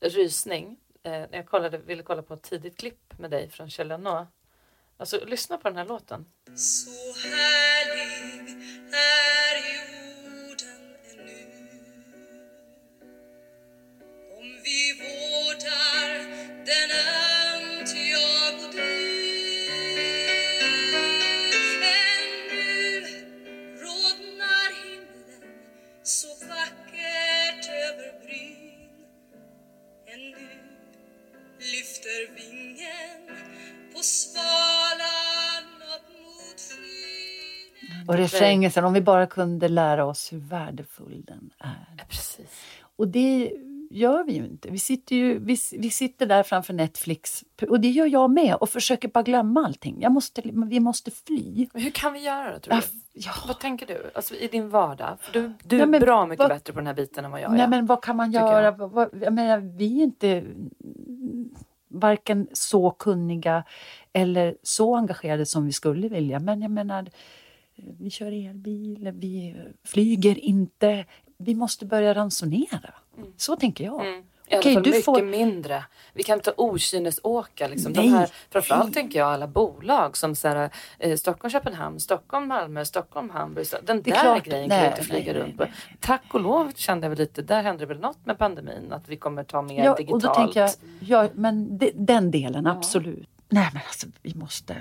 [0.00, 0.76] rysning?
[1.02, 3.88] Eh, jag kollade, ville kolla på ett tidigt klipp med dig från Kjell.
[4.96, 6.24] Alltså lyssna på den här låten.
[6.56, 6.90] Så
[7.28, 8.50] härlig
[8.92, 11.44] är jorden ännu
[14.38, 16.18] Om vi vårdar
[16.64, 17.23] den är
[38.08, 42.04] Och refrängen sen, om vi bara kunde lära oss hur värdefull den är.
[42.08, 42.60] Precis.
[42.96, 43.52] Och det
[43.90, 44.70] gör vi ju inte.
[44.70, 48.68] Vi sitter, ju, vi, vi sitter där framför Netflix, och det gör jag med, och
[48.68, 49.96] försöker bara glömma allting.
[50.00, 51.68] Jag måste, vi måste fly.
[51.72, 52.80] Men hur kan vi göra då tror du?
[53.12, 53.32] ja.
[53.46, 54.10] Vad tänker du?
[54.14, 55.16] Alltså i din vardag?
[55.20, 57.40] För du, du är men bra mycket vad- bättre på den här biten än vad
[57.40, 57.68] jag Nej, är.
[57.68, 58.64] men vad kan man göra?
[58.64, 58.88] jag.
[58.88, 60.44] Vad- Jag menar, vi är inte
[61.88, 63.64] varken så kunniga
[64.12, 66.38] eller så engagerade som vi skulle vilja.
[66.40, 67.06] Men jag menar,
[67.76, 71.04] vi kör elbil, vi flyger inte.
[71.38, 72.94] Vi måste börja ransonera.
[73.36, 74.06] Så tänker jag.
[74.06, 74.22] Mm.
[74.46, 75.84] I alla Okej, fall du mycket får- mindre.
[76.14, 77.68] Vi kan inte okynnesåka.
[77.68, 77.92] Liksom.
[77.92, 78.92] De Nej, här, framförallt nej.
[78.94, 83.66] tänker jag alla bolag som så här, eh, Stockholm, Köpenhamn, Stockholm, Malmö, Stockholm, Hamburg.
[83.82, 84.44] Den där klart.
[84.44, 85.66] grejen Nej, kan vi inte flyga nej, runt på.
[86.00, 88.92] Tack och lov kände jag väl lite, där hände väl något med pandemin.
[88.92, 90.24] Att vi kommer ta mer Ja, digitalt.
[90.24, 90.70] och då tänker jag,
[91.00, 93.28] ja, men de, den delen, absolut.
[93.48, 94.76] Nej, men alltså vi måste,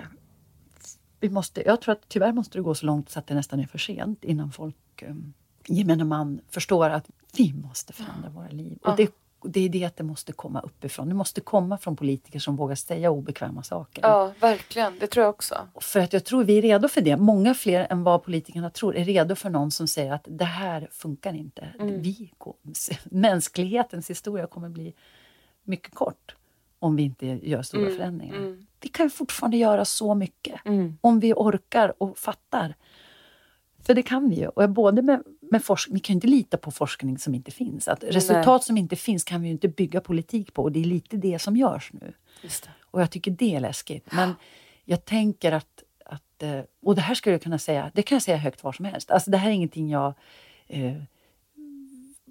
[1.23, 1.63] vi måste...
[1.65, 3.77] Jag tror att tyvärr måste det gå så långt så att det nästan är för
[3.77, 5.33] sent innan folk, um,
[5.67, 8.77] gemene man, förstår att vi måste förändra våra liv.
[8.81, 9.11] Och det,
[9.43, 11.09] det är det att det måste komma uppifrån.
[11.09, 14.01] Det måste komma från politiker som vågar säga obekväma saker.
[14.01, 14.99] Ja, verkligen.
[14.99, 15.55] Det tror jag också.
[15.81, 17.17] För att jag tror vi är redo för det.
[17.17, 20.87] Många fler än vad politikerna tror är redo för någon som säger att det här
[20.91, 21.67] funkar inte.
[21.79, 22.55] Vi, går-
[23.03, 24.93] mänsklighetens historia kommer bli
[25.63, 26.35] mycket kort
[26.79, 28.35] om vi inte gör stora förändringar.
[28.83, 30.61] Vi kan fortfarande göra så mycket
[31.01, 32.75] om vi orkar och fattar.
[33.85, 34.47] För det kan vi ju.
[34.47, 37.87] Och både med, med forskning, vi kan ju inte lita på forskning som inte finns.
[37.87, 40.63] Att resultat som inte finns kan vi ju inte bygga politik på.
[40.63, 42.13] Och det är lite det som görs nu.
[42.91, 44.11] Och jag tycker det är läskigt.
[44.11, 44.35] Men
[44.85, 48.23] jag tänker att, att eh, och det här skulle jag kunna säga, det kan jag
[48.23, 49.11] säga högt var som helst.
[49.11, 50.13] Alltså det här är ingenting jag
[50.67, 50.93] eh,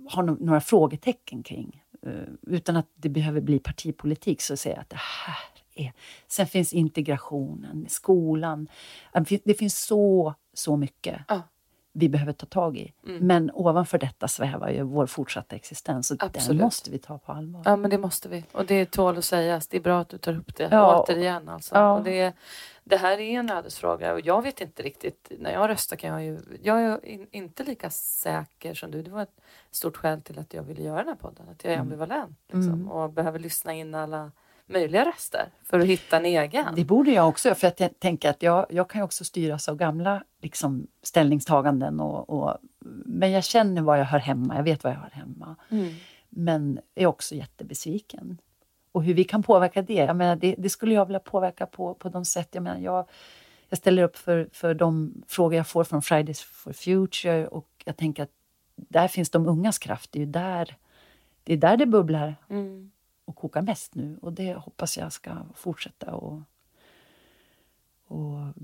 [0.09, 1.83] har no några frågetecken kring.
[2.07, 2.13] Eh,
[2.43, 5.93] utan att det behöver bli partipolitik så säger jag att det här är...
[6.29, 8.69] Sen finns integrationen, skolan.
[9.45, 11.43] Det finns så, så mycket Ja.
[11.93, 12.93] vi behöver ta tag i.
[13.03, 16.59] Men ovanför detta svävar ju vår fortsatta existens och Absolut.
[16.59, 17.63] den måste vi ta på allvar.
[17.65, 18.45] Ja, men det måste vi.
[18.53, 19.69] Och det tål att sägas.
[19.69, 21.03] Det är bra att du tar upp det Ja.
[21.03, 21.49] återigen.
[21.49, 21.75] Alltså.
[21.75, 21.93] Ja.
[21.99, 22.33] Och det,
[22.85, 25.33] det här är en ödesfråga och jag vet inte riktigt.
[25.39, 26.39] När jag röstar kan jag ju...
[26.63, 29.03] Jag är in, inte lika säker som du.
[29.03, 29.41] Det var ett
[29.71, 31.49] stort skäl till att jag ville göra den här podden.
[31.49, 34.33] Att jag är ambivalent liksom, och behöver lyssna in alla
[34.73, 36.75] möjliga röster för att hitta en egen.
[36.77, 39.77] Det borde jag också, för jag tänker att jag, jag kan ju också styras av
[39.77, 42.01] gamla liksom, ställningstaganden.
[42.01, 42.57] Och, och,
[43.05, 45.57] men jag känner var jag hör hemma, jag vet var jag hör hemma.
[45.69, 45.95] Mm.
[46.29, 48.39] Men är också jättebesviken.
[48.93, 51.95] Och hur vi kan påverka det, jag menar, det, det skulle jag vilja påverka på,
[51.95, 53.09] på de sätt, jag menar, jag,
[53.69, 57.97] jag ställer upp för, för de frågor jag får från Fridays for Future och jag
[57.97, 58.31] tänker att
[58.77, 60.77] där finns de ungas kraft, det är ju där
[61.45, 62.92] det, är där det bubblar Mm.
[63.25, 64.19] Och kokar mest nu.
[64.23, 66.43] Och det hoppas jag ska fortsätta och,
[68.07, 68.55] och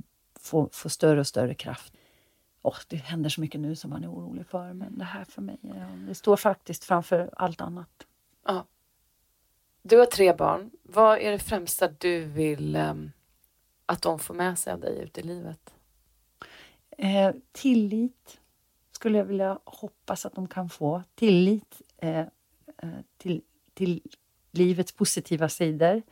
[0.41, 1.95] få, få större och större kraft.
[2.63, 5.43] Åh, det händer så mycket nu som man är orolig för, men det här för
[5.43, 5.59] mig,
[6.09, 8.07] det står faktiskt framför allt annat.
[8.45, 8.67] Ja.
[9.83, 10.71] Du har tre barn.
[10.83, 13.13] Vad är det främsta du vill ehm,
[13.87, 15.75] att de får med sig av dig ut i livet?
[16.91, 18.41] Eh, tillit
[18.93, 21.03] skulle jag vilja hoppas att de kan få.
[21.15, 23.43] Tillit eh, eh, till,
[23.75, 24.03] till
[24.51, 26.03] livets positiva sidor.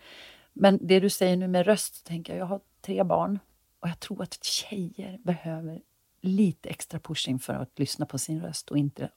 [0.53, 3.39] Men det du säger nu med röst, tänker jag, jag har tre barn
[3.81, 5.83] och jag tror att tjejer behöver
[6.21, 9.11] lite extra pushing för att lyssna på sin röst och inte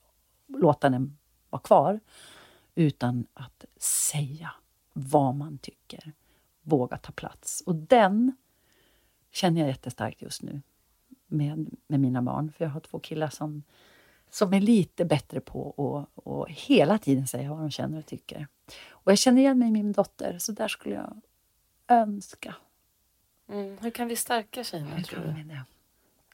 [0.47, 1.17] låta den
[1.49, 1.99] vara kvar.
[2.75, 4.51] Utan att säga
[4.93, 6.13] vad man tycker.
[6.61, 7.63] Våga ta plats.
[7.65, 8.35] Och den
[9.31, 10.61] känner jag jättestarkt just nu
[11.27, 12.51] med, med mina barn.
[12.51, 13.63] För jag har två killar som,
[14.29, 18.47] som är lite bättre på att och hela tiden säga vad de känner och tycker.
[18.89, 21.21] Och jag känner igen mig i min dotter, så där skulle jag
[21.87, 22.55] önska.
[23.51, 23.77] Mm.
[23.81, 25.31] Hur kan vi stärka tjejerna Hur tror du?
[25.33, 25.61] vi det?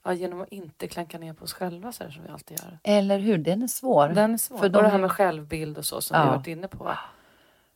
[0.03, 2.79] Ja, genom att inte klanka ner på oss själva så här som vi alltid gör.
[2.83, 3.37] Eller hur?
[3.37, 4.09] Den är svår.
[4.09, 4.57] Den är svår.
[4.57, 6.25] För och de det här är- med självbild och så som vi Ja.
[6.29, 6.91] har varit inne på.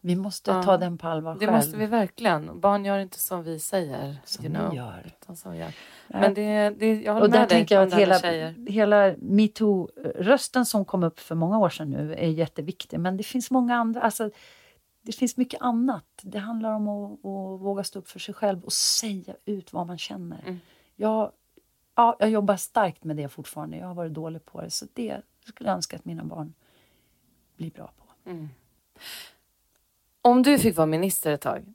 [0.01, 0.63] Vi måste Ja.
[0.63, 1.51] ta den på allvar Det själv.
[1.53, 2.59] måste vi verkligen.
[2.59, 4.17] Barn gör inte som vi säger.
[4.25, 4.75] Som you know.
[4.75, 5.11] gör.
[5.35, 5.75] Som gör.
[6.07, 9.15] Men det, det, jag håller Och där med dig tänker jag att det hela, hela
[9.15, 12.99] metoo-rösten som kom upp för många år sedan nu är jätteviktig.
[12.99, 14.01] Men det finns många andra.
[14.01, 14.29] Alltså,
[15.01, 16.05] det finns mycket annat.
[16.21, 19.87] Det handlar om att, att våga stå upp för sig själv och säga ut vad
[19.87, 20.41] man känner.
[20.45, 20.59] Mm.
[20.95, 21.31] Jag,
[21.95, 23.77] ja, jag jobbar starkt med det fortfarande.
[23.77, 24.69] Jag har varit dålig på det.
[24.69, 26.53] Så det skulle jag önska att mina barn
[27.57, 28.29] blir bra på.
[30.21, 31.73] Om du fick vara minister ett tag,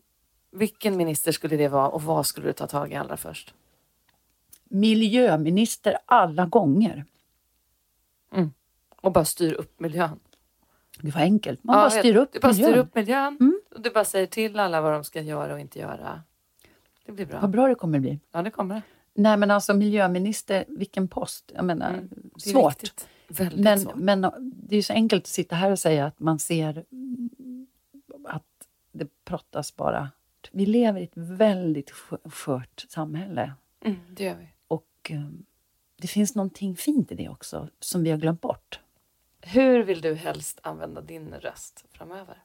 [0.50, 3.54] vilken minister skulle det vara och vad skulle du ta tag i allra först?
[4.68, 7.04] Miljöminister alla gånger.
[9.02, 10.20] Och bara styr upp miljön.
[11.00, 11.64] Det var enkelt.
[11.64, 12.78] Man Ja, bara styr upp Du bara styr miljön.
[12.80, 13.36] upp miljön.
[13.40, 13.60] Mm.
[13.74, 16.22] Och du bara säger till alla vad de ska göra och inte göra.
[17.06, 17.40] Det blir bra.
[17.40, 18.20] Vad bra det kommer bli.
[18.32, 18.82] Ja, det kommer.
[19.14, 21.52] Nej men alltså miljöminister, vilken post?
[21.54, 22.08] Jag menar, Mm.
[22.36, 22.82] Svårt.
[23.28, 23.94] Väldigt Men, svårt.
[23.96, 27.30] men det är så enkelt att sitta här och säga att man ser mm,
[28.26, 30.10] att det pratas bara.
[30.52, 33.52] Vi lever i ett väldigt skö- skört samhälle.
[33.80, 34.48] Mm, det gör vi.
[34.68, 35.28] Och eh,
[35.96, 38.80] det finns någonting fint i det också, som vi har glömt bort.
[39.40, 42.42] Hur vill du helst använda din röst framöver?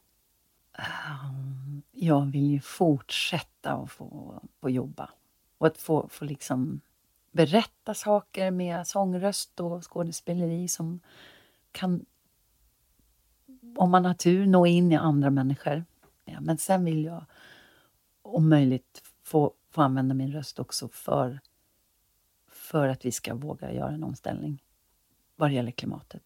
[1.91, 5.09] Jag vill ju fortsätta att få, få jobba.
[5.57, 6.81] Och att få, få liksom
[7.31, 10.99] berätta saker med sångröst och skådespeleri som
[11.71, 12.05] kan,
[13.77, 15.85] om man har tur, nå in i andra människor.
[16.25, 17.25] Ja, men sen vill jag
[18.21, 21.39] om möjligt få, få använda min röst också för,
[22.47, 24.63] för att vi ska våga göra en omställning
[25.35, 26.23] vad det gäller klimatet.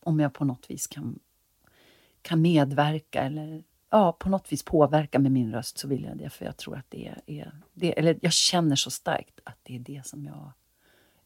[0.00, 1.18] Om jag på något vis kan
[2.22, 6.30] kan medverka eller ja, på något vis påverka med min röst så vill jag det.
[6.30, 9.78] För jag tror att det är, det, eller jag känner så starkt att det är
[9.78, 10.52] det som jag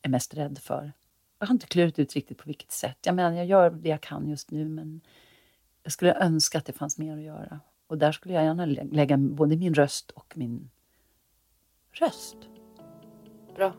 [0.03, 0.93] är mest rädd för.
[1.39, 2.99] Jag har inte klurat ut riktigt på vilket sätt.
[3.05, 5.01] Jag menar, jag gör det jag kan just nu men
[5.83, 7.61] jag skulle önska att det fanns mer att göra.
[7.87, 10.71] Och där skulle jag gärna lä- lägga både min röst och min
[11.93, 12.37] röst.
[13.57, 13.73] Bra.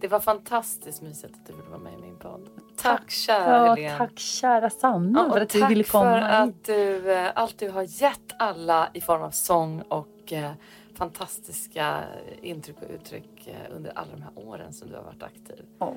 [0.00, 2.48] Det var fantastiskt mysigt att du ville vara med i min podd.
[2.76, 3.98] Tack kära Ja, Helene.
[3.98, 6.56] tack kära Sanna Ja, för att du tack ville komma för hit.
[6.58, 10.52] att du, eh, allt du har gett alla i form av sång och eh,
[10.98, 12.04] fantastiska
[12.42, 15.64] intryck och uttryck eh, under alla de här åren som du har varit aktiv.
[15.78, 15.92] Åh,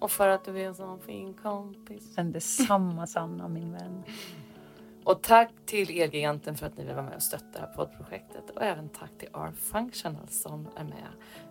[0.00, 2.12] Och för att du är en sån fin kompis.
[2.16, 4.02] men detsamma Sanna, min vän.
[5.04, 8.50] Och tack till Elgiganten för att ni vill vara med och stötta det här poddprojektet.
[8.50, 11.06] Och även tack till R-Functional som är med.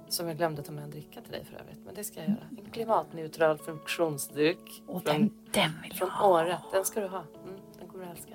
[0.08, 1.80] Som jag glömde ta med en dricka till dig för övrigt.
[1.86, 2.48] Men det ska jag göra.
[2.58, 4.84] En klimatneutral funktionsdryck.
[4.88, 6.30] Och från- den, den vill jag Från ha.
[6.30, 6.60] Åre.
[6.72, 7.24] Den ska du ha.
[7.44, 8.34] Mm, den kommer du älska.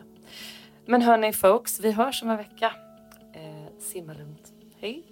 [0.86, 2.72] Men hörni folks, vi hörs om en vecka.
[3.32, 4.52] Eh, simma lugnt.
[4.80, 5.09] Hej!